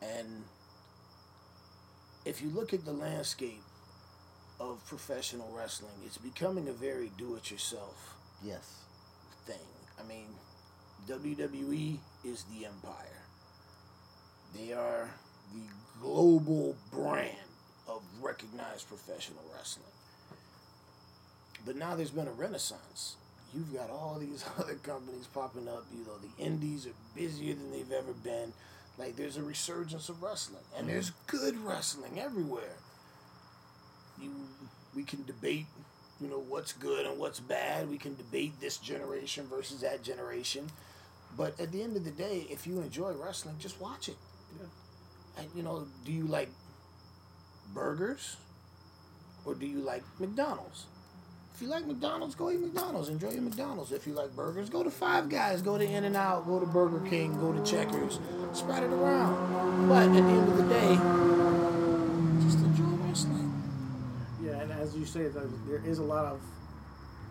[0.03, 0.45] And
[2.31, 3.63] if you look at the landscape
[4.61, 8.85] of professional wrestling, it's becoming a very do it yourself yes
[9.47, 9.67] thing.
[9.99, 10.27] I mean,
[11.09, 13.23] WWE is the empire.
[14.57, 15.11] They are
[15.53, 15.61] the
[16.01, 17.37] global brand
[17.89, 19.87] of recognized professional wrestling.
[21.67, 23.17] But now there's been a renaissance.
[23.53, 25.85] You've got all these other companies popping up.
[25.93, 28.53] You know, the indies are busier than they've ever been.
[28.99, 30.93] Like there's a resurgence of wrestling, and mm-hmm.
[30.93, 32.77] there's good wrestling everywhere.
[34.21, 34.31] You,
[34.95, 35.67] we can debate,
[36.21, 37.89] you know, what's good and what's bad.
[37.89, 40.67] We can debate this generation versus that generation.
[41.37, 44.17] But at the end of the day, if you enjoy wrestling, just watch it.
[45.39, 46.51] And you know, do you like
[47.73, 48.37] burgers
[49.45, 50.87] or do you like McDonald's?
[51.61, 53.11] If you like McDonald's, go eat McDonald's.
[53.11, 53.93] Enjoy your McDonald's.
[53.93, 56.65] If you like burgers, go to Five Guys, go to In and Out, go to
[56.65, 58.19] Burger King, go to Checkers.
[58.55, 59.87] Spread it around.
[59.87, 60.95] But at the end of the day,
[62.43, 63.53] just enjoy wrestling.
[64.43, 66.41] Yeah, and as you say, there, is a lot of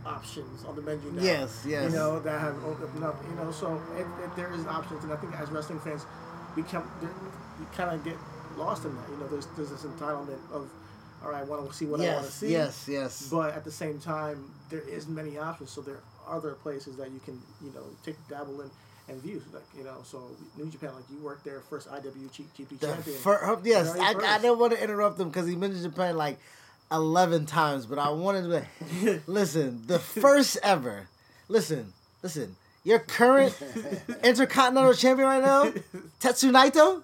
[0.06, 1.24] options on the menu now.
[1.24, 1.92] Yes, yes.
[1.92, 3.16] You know that have opened up.
[3.28, 6.06] You know, so it, it, there is options, and I think as wrestling fans,
[6.56, 6.88] we come
[7.60, 8.18] we kind of get
[8.58, 9.10] lost in that.
[9.10, 10.70] You know, there's there's this entitlement of,
[11.24, 12.52] all right, I want to see what I want to see.
[12.52, 15.72] yes yes But at the same time, there is many options.
[15.72, 15.96] So there
[16.28, 18.70] are other places that you can, you know, take dabble in
[19.10, 19.42] and view.
[19.54, 20.24] Like you know, so
[20.58, 23.18] New Japan, like you worked there, first IWGP champion.
[23.18, 26.38] fir- yes, I, I, didn't want to interrupt him because he mentioned Japan like
[26.92, 28.66] eleven times, but I wanted
[29.04, 29.84] to listen.
[29.88, 31.08] The first ever,
[31.48, 32.56] listen, listen.
[32.84, 33.58] Your current
[34.24, 35.66] Intercontinental Champion right now,
[36.22, 37.04] Tetsu Naito.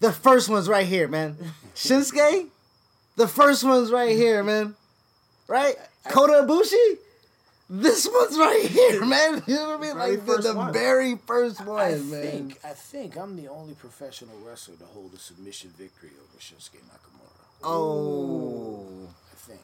[0.00, 1.36] The first one's right here, man.
[1.74, 2.48] Shinsuke,
[3.20, 4.74] the first one's right here, man.
[5.46, 5.76] Right?
[6.08, 6.96] Kota Ibushi,
[7.68, 9.42] this one's right here, man.
[9.46, 9.94] You know what I mean?
[9.96, 10.72] Very Like the, the one.
[10.72, 12.22] very first one, I man.
[12.22, 16.80] think I think I'm the only professional wrestler to hold a submission victory over Shinsuke
[16.88, 17.44] Nakamura.
[17.62, 18.86] Oh.
[19.32, 19.60] I think.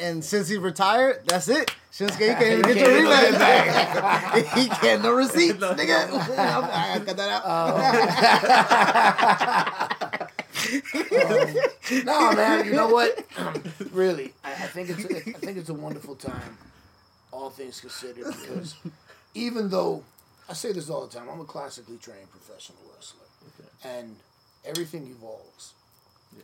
[0.00, 1.72] and since he retired, that's it.
[1.92, 4.34] Shinsuke, you can't even get your rematch back.
[4.58, 6.08] he can't no receipts, nigga.
[6.38, 7.42] I cut that out.
[9.90, 9.94] Oh.
[10.74, 11.54] Um,
[12.04, 12.64] no, man.
[12.66, 13.24] You know what?
[13.38, 13.62] Um,
[13.92, 16.58] really, I, I think it's I think it's a wonderful time,
[17.30, 18.74] all things considered, because
[19.34, 20.02] even though
[20.48, 23.28] I say this all the time, I'm a classically trained professional wrestler,
[23.84, 24.16] and
[24.64, 25.74] everything evolves.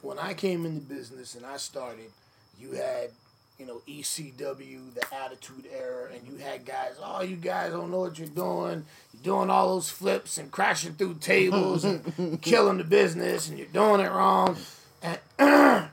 [0.03, 2.13] When I came in the business and I started,
[2.61, 3.11] you had
[3.59, 6.95] you know ECW, the Attitude Era, and you had guys.
[7.03, 8.85] Oh, you guys don't know what you're doing.
[9.13, 13.69] You're doing all those flips and crashing through tables and killing the business, and you're
[13.69, 14.57] doing it wrong.
[15.03, 15.19] And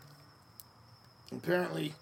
[1.35, 1.93] apparently,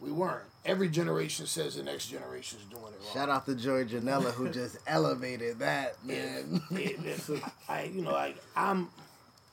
[0.00, 0.44] we weren't.
[0.64, 3.14] Every generation says the next generation is doing it wrong.
[3.14, 6.60] Shout out to Joey Janela who just elevated that man.
[6.72, 8.88] It- it- I, you know, I, I'm,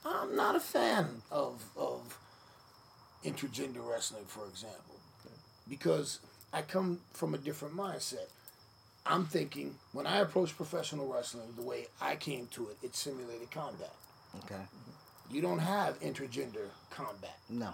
[0.06, 2.18] I'm not a fan of of
[3.24, 4.95] intergender wrestling, for example,
[5.70, 6.20] because
[6.54, 8.28] I come from a different mindset.
[9.06, 13.52] I'm thinking when I approach professional wrestling, the way I came to it, it's simulated
[13.52, 13.94] combat.
[14.44, 14.62] Okay.
[15.30, 17.38] You don't have intergender combat.
[17.50, 17.74] No.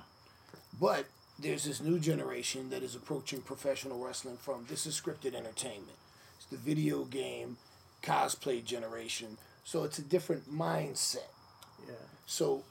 [0.80, 1.06] But
[1.40, 5.98] there's this new generation that is approaching professional wrestling from this is scripted entertainment.
[6.38, 7.58] It's the video game
[8.04, 9.38] cosplay generation.
[9.64, 11.30] So it's a different mindset.
[11.88, 11.96] Yeah.
[12.26, 12.64] So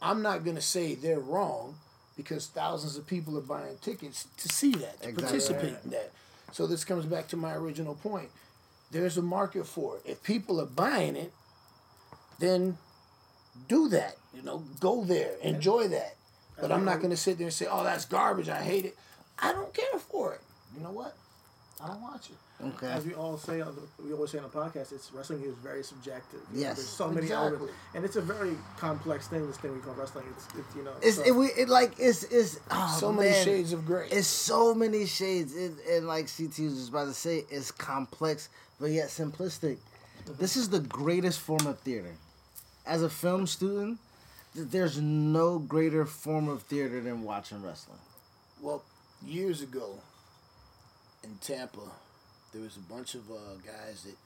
[0.00, 1.76] I'm not going to say they're wrong
[2.16, 5.22] because thousands of people are buying tickets to see that, to Exactly.
[5.22, 6.12] participate in that.
[6.52, 8.28] So this comes back to my original point.
[8.90, 10.02] There's a market for it.
[10.04, 11.32] If people are buying it,
[12.38, 12.78] then
[13.68, 14.16] do that.
[14.34, 16.16] You know, go there, enjoy that.
[16.60, 18.48] But I'm not going to sit there and say, "Oh, that's garbage.
[18.48, 18.96] I hate it."
[19.40, 20.40] I don't care for it.
[20.76, 21.16] You know what?
[21.82, 22.36] I don't watch it.
[22.62, 22.86] Okay.
[22.86, 25.54] As we all say, on the, we always say on the podcast, it's wrestling is
[25.56, 26.40] very subjective.
[26.52, 26.76] You know, Yes.
[26.76, 27.48] there's so many Exactly.
[27.48, 29.46] elements, and it's a very complex thing.
[29.46, 30.24] This thing we call wrestling.
[30.36, 33.32] It's, it's you know, It's so- it, we it like it's it's oh, So many
[33.44, 34.08] shades of gray.
[34.10, 38.48] It's so many shades, it, and like CT was just about to say, it's complex
[38.80, 39.78] but yet simplistic.
[40.24, 40.34] Mm-hmm.
[40.38, 42.14] This is the greatest form of theater.
[42.86, 43.98] As a film student,
[44.54, 47.98] th- there's no greater form of theater than watching wrestling.
[48.62, 48.82] Well,
[49.26, 49.98] years ago
[51.24, 51.80] in Tampa,
[52.54, 54.16] there was a bunch of uh, guys that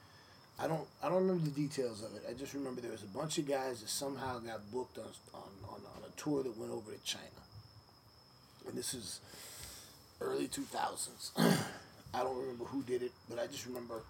[0.63, 2.23] I don't I don't remember the details of it.
[2.29, 5.51] I just remember there was a bunch of guys that somehow got booked on on,
[5.69, 7.25] on, on a tour that went over to China.
[8.69, 9.21] And this is
[10.21, 11.31] early 2000s.
[12.15, 14.03] I don't remember who did it, but I just remember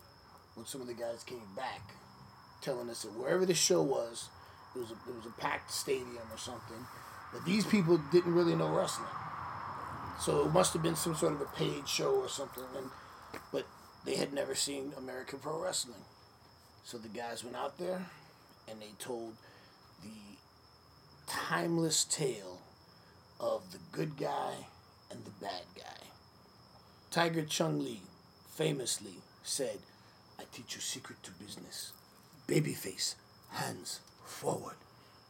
[0.54, 1.82] when some of the guys came back
[2.60, 4.28] telling us that wherever the show was,
[4.74, 6.84] it was a, it was a packed stadium or something.
[7.32, 9.08] But these people didn't really know wrestling.
[10.18, 12.90] So it must have been some sort of a paid show or something, and
[14.04, 16.04] they had never seen American pro wrestling.
[16.84, 18.06] So the guys went out there,
[18.68, 19.34] and they told
[20.02, 20.38] the
[21.26, 22.60] timeless tale
[23.38, 24.66] of the good guy
[25.10, 26.08] and the bad guy.
[27.10, 28.02] Tiger Chung Lee
[28.54, 29.80] famously said,
[30.38, 31.92] "I teach you secret to business:
[32.46, 33.14] babyface,
[33.50, 34.76] hands forward,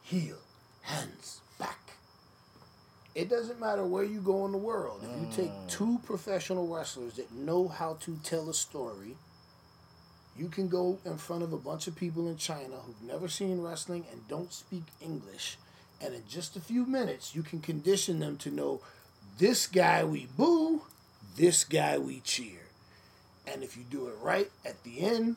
[0.03, 0.39] heel,
[0.81, 1.98] hands back."
[3.19, 5.01] It doesn't matter where you go in the world.
[5.03, 5.67] If you take mm.
[5.67, 9.17] two professional wrestlers that know how to tell a story,
[10.37, 13.61] you can go in front of a bunch of people in China who've never seen
[13.61, 15.57] wrestling and don't speak English,
[15.99, 18.79] and in just a few minutes, you can condition them to know
[19.37, 20.83] this guy we boo,
[21.35, 22.61] this guy we cheer.
[23.45, 25.35] And if you do it right at the end,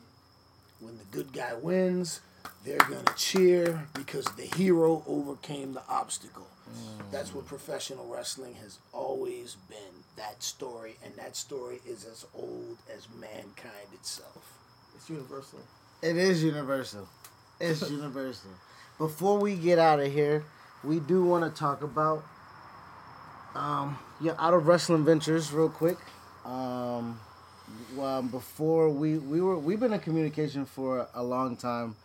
[0.79, 2.21] when the good guy wins,
[2.65, 6.47] they're going to cheer because the hero overcame the obstacle.
[7.11, 10.03] That's what professional wrestling has always been.
[10.15, 14.57] That story, and that story is as old as mankind itself.
[14.95, 15.59] it's universal.
[16.01, 17.07] It is universal.
[17.59, 18.51] It's universal.
[18.97, 20.43] Before we get out of here,
[20.83, 22.23] we do want to talk about
[23.55, 25.97] um, your out of wrestling ventures real quick.
[26.45, 27.19] Um,
[27.95, 31.95] well, before we we were we've been in communication for a long time.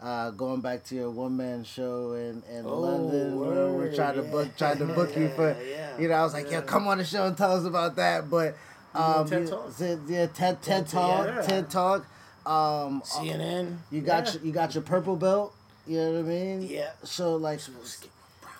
[0.00, 4.14] Uh, going back to your one man show in, in Oh, London, where we're trying
[4.14, 4.30] to yeah.
[4.30, 6.98] book trying to book you for, Yeah, you know, I was like, yeah, come on
[6.98, 8.30] the show and tell us about that.
[8.30, 8.56] But
[8.94, 9.72] um, TED Talk.
[9.80, 11.00] yeah, yeah, TED TED Yeah.
[11.00, 12.06] Talk, TED Talk.
[12.46, 13.78] Um, CNN.
[13.90, 14.32] you got Yeah.
[14.34, 15.52] your, you got your purple belt.
[15.86, 16.62] You know what I mean?
[16.62, 16.90] Yeah.
[17.02, 17.72] So like to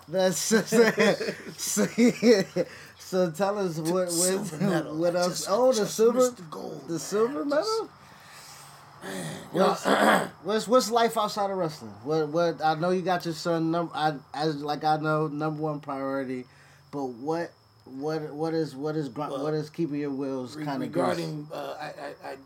[0.08, 0.38] that's
[1.58, 1.86] so,
[2.98, 5.46] so tell us what what, what else?
[5.48, 7.88] oh, the silver the gold, the silver medal.
[9.52, 9.84] What's,
[10.42, 11.92] what's what's life outside of wrestling?
[12.04, 15.62] What what I know you got your son number I as like I know number
[15.62, 16.44] one priority,
[16.90, 17.52] but what
[17.84, 21.48] what what is what is Well, what is keeping your wheels Re- kind of regarding,
[21.52, 22.36] uh, I, I,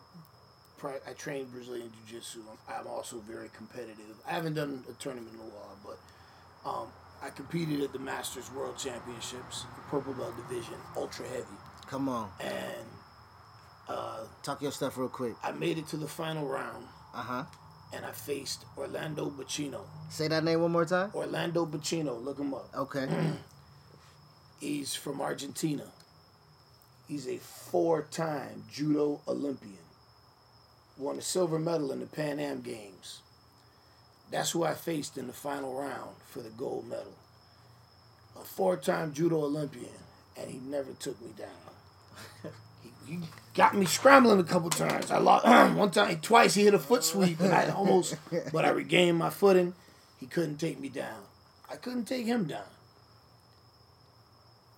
[0.87, 2.41] I, I train Brazilian Jiu Jitsu.
[2.51, 4.17] I'm, I'm also very competitive.
[4.27, 6.87] I haven't done a tournament in a while, but um,
[7.23, 11.45] I competed at the Masters World Championships, the purple belt division, ultra heavy.
[11.89, 12.31] Come on.
[12.41, 12.87] And
[13.89, 15.35] uh, talk your stuff real quick.
[15.43, 16.87] I made it to the final round.
[17.15, 17.45] Uh huh.
[17.95, 19.83] And I faced Orlando Baccino.
[20.09, 21.11] Say that name one more time.
[21.15, 22.23] Orlando Baccino.
[22.25, 22.69] Look him up.
[22.75, 23.07] Okay.
[24.61, 25.85] He's from Argentina.
[27.09, 29.77] He's a four-time judo Olympian.
[30.97, 33.21] Won a silver medal in the Pan Am Games.
[34.31, 37.13] That's who I faced in the final round for the gold medal.
[38.41, 39.93] A four-time judo Olympian,
[40.39, 42.53] and he never took me down.
[42.83, 43.19] he, he
[43.55, 45.11] got me scrambling a couple times.
[45.11, 45.45] I lost
[45.77, 46.55] one time, twice.
[46.55, 48.17] He hit a foot sweep, and I almost,
[48.53, 49.75] but I regained my footing.
[50.19, 51.21] He couldn't take me down.
[51.71, 52.65] I couldn't take him down.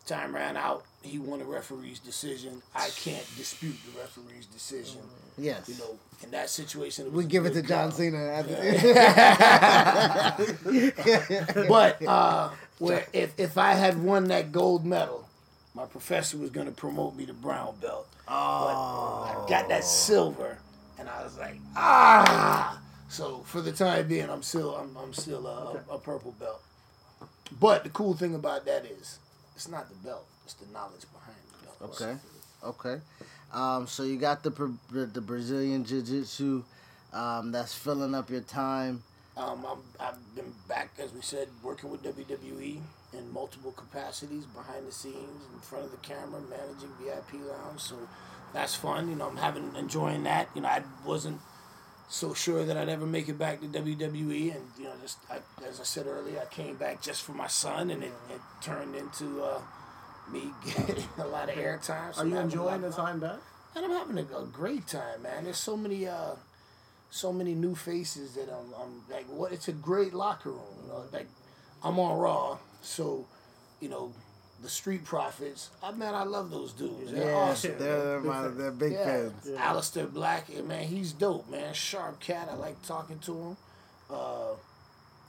[0.07, 0.85] Time ran out.
[1.03, 2.63] He won a referee's decision.
[2.75, 5.01] I can't dispute the referee's decision.
[5.37, 5.69] Yes.
[5.69, 7.99] You know, in that situation, We give it to John call.
[7.99, 8.45] Cena.
[11.69, 15.29] but uh, where if, if I had won that gold medal,
[15.75, 18.07] my professor was going to promote me to brown belt.
[18.27, 20.59] But I got that silver,
[20.99, 22.81] and I was like, ah.
[23.09, 26.63] So for the time being, I'm still I'm, I'm still a, a purple belt.
[27.61, 29.19] But the cool thing about that is,
[29.55, 32.01] it's not the belt; it's the knowledge behind the belt.
[32.01, 32.17] Okay.
[32.65, 33.03] Okay.
[33.53, 34.51] Um, so you got the
[34.91, 36.65] the, the Brazilian Jiu Jitsu
[37.13, 39.03] um, that's filling up your time.
[39.37, 42.79] Um, I'm, I've been back, as we said, working with WWE
[43.17, 47.81] in multiple capacities, behind the scenes, in front of the camera, managing VIP lounge.
[47.81, 47.97] So
[48.53, 49.09] that's fun.
[49.09, 50.49] You know, I'm having enjoying that.
[50.55, 51.41] You know, I wasn't
[52.09, 55.39] so sure that I'd ever make it back to WWE, and you know, just I,
[55.67, 58.95] as I said earlier, I came back just for my son, and it, it turned
[58.95, 59.61] into uh,
[60.31, 62.15] me getting a lot of airtime.
[62.15, 63.39] So Are you enjoying the time back?
[63.77, 65.45] and I'm having a, a great time, man.
[65.45, 66.35] There's so many, uh,
[67.11, 69.53] so many new faces that I'm, I'm like, what?
[69.53, 71.03] It's a great locker room, you know.
[71.13, 71.27] Like,
[71.83, 73.27] I'm on Raw, so,
[73.81, 74.13] you know,
[74.63, 75.71] the Street Profits.
[75.83, 77.13] I man, I love those dudes.
[77.13, 77.79] They're Yeah, awesome.
[77.79, 78.27] they're man.
[78.27, 79.33] my- they're big fans.
[79.47, 79.73] Yeah.
[79.73, 81.75] Aleister Black, eh, man, he's dope, man.
[81.75, 82.49] Sharp cat.
[82.51, 83.57] I like talking to him.
[84.11, 84.53] Uh,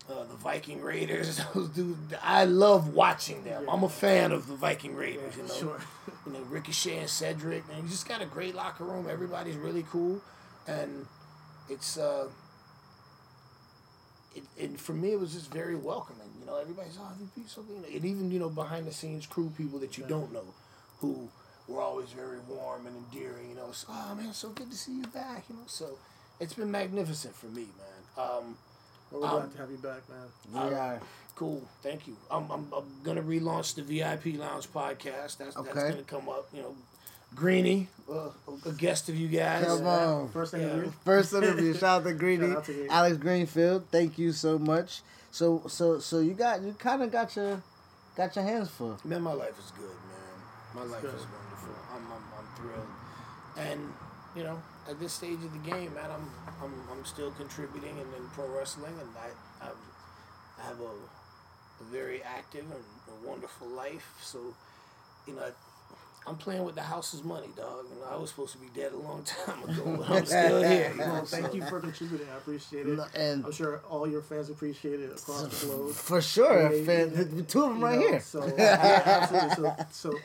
[0.07, 2.13] uh, the Viking Raiders, those dudes.
[2.21, 3.67] I love watching them.
[3.67, 5.35] I'm a fan of the Viking Raiders.
[5.35, 5.79] you know, sure.
[6.27, 9.07] you know Ricochet and Cedric, and you just got a great locker room.
[9.09, 10.21] Everybody's really cool,
[10.67, 11.07] and
[11.69, 12.27] it's uh,
[14.35, 16.29] it, and for me it was just very welcoming.
[16.39, 19.25] You know, everybody's oh MVP so you know, and even you know behind the scenes
[19.25, 20.45] crew people that you don't know,
[20.99, 21.29] who
[21.67, 23.49] were always very warm and endearing.
[23.49, 25.45] You know, so, oh man, so good to see you back.
[25.49, 25.97] You know, so
[26.39, 28.25] it's been magnificent for me, man.
[28.27, 28.57] Um,
[29.11, 30.69] Well, we're um, glad to have you back, man.
[30.69, 31.01] We are.
[31.35, 32.15] Cool, thank you.
[32.31, 35.37] I'm, I'm, I'm gonna relaunch the VIP Lounge podcast.
[35.37, 36.47] That's that's gonna come up.
[36.53, 36.75] You know,
[37.33, 38.29] Greeny, uh,
[38.65, 39.65] a guest of you guys.
[39.65, 40.29] Come on.
[40.29, 40.59] First Yeah.
[40.59, 40.91] interview.
[41.03, 41.73] First interview.
[41.79, 43.87] Shout out to Greedy, Shout out to Alex Greenfield.
[43.91, 45.01] Thank you so much.
[45.31, 47.61] So so so you got you kind of got your
[48.15, 48.97] got your hands full.
[49.03, 50.37] Man, my life is good, man.
[50.75, 51.15] My life good.
[51.15, 51.75] is wonderful.
[51.93, 52.87] I'm, I'm, I'm thrilled,
[53.57, 53.93] and
[54.35, 56.29] you know, at this stage of the game, man, I'm
[56.63, 59.77] I'm, I'm still contributing in, in pro wrestling, and I I'm,
[60.59, 60.83] I have a,
[61.83, 62.83] a very active and
[63.25, 64.07] a wonderful life.
[64.21, 64.39] So,
[65.27, 65.51] you know.
[66.27, 67.85] I'm playing with the house's money, dog.
[67.93, 70.63] You know, I was supposed to be dead a long time ago, but I'm still
[70.63, 70.91] here.
[70.91, 72.27] You know, Well, thank so- you for contributing.
[72.33, 72.99] I appreciate it.
[73.15, 75.93] And- I'm sure all your fans appreciate it across the globe.
[75.93, 78.19] For sure, fan- two of them you right know, here.
[78.21, 79.55] So, yeah, absolutely.
[79.91, 80.17] So, so,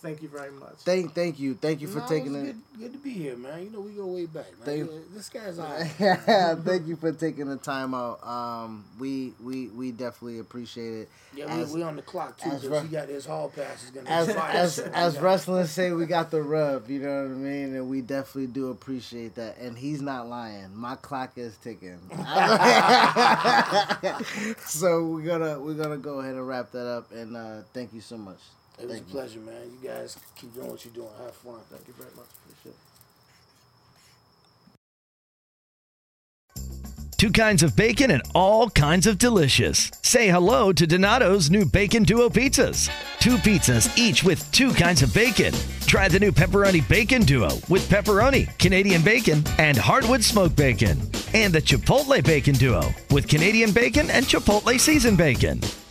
[0.00, 0.74] thank you very much.
[0.78, 2.42] Thank thank you thank you for No, taking it.
[2.44, 3.62] Good, good to be here, man.
[3.64, 4.64] You know, we go way back, man.
[4.64, 6.58] Thank- know, this guy's all right.
[6.64, 8.26] Thank you for taking the time out.
[8.26, 11.08] Um, we we we definitely appreciate it.
[11.34, 12.50] Yeah, we, As- we on the clock too.
[12.50, 13.84] as re- he got his hall pass.
[13.84, 16.88] Is gonna as as as wrestlers say, we got the rub.
[16.90, 17.74] You know what I mean?
[17.74, 19.58] And we definitely do appreciate that.
[19.58, 20.74] And he's not lying.
[20.74, 22.00] My clock is ticking.
[24.66, 27.12] so we're gonna we're gonna go ahead and wrap that up.
[27.12, 28.38] And uh, thank you so much.
[28.80, 29.12] It was Thank a you.
[29.12, 29.70] pleasure, man.
[29.82, 31.08] You guys keep doing what you're doing.
[31.18, 31.60] Have fun.
[31.70, 32.26] Thank you very much.
[32.46, 32.76] Appreciate it.
[37.18, 39.90] Two kinds of bacon and all kinds of delicious.
[40.00, 42.88] Say hello to Donato's new Bacon Duo pizzas.
[43.18, 45.52] Two pizzas, each with two kinds of bacon.
[45.86, 50.98] Try the new Pepperoni Bacon Duo with pepperoni, Canadian bacon, and hardwood smoked bacon.
[51.34, 55.60] And the Chipotle Bacon Duo with Canadian bacon and Chipotle seasoned bacon.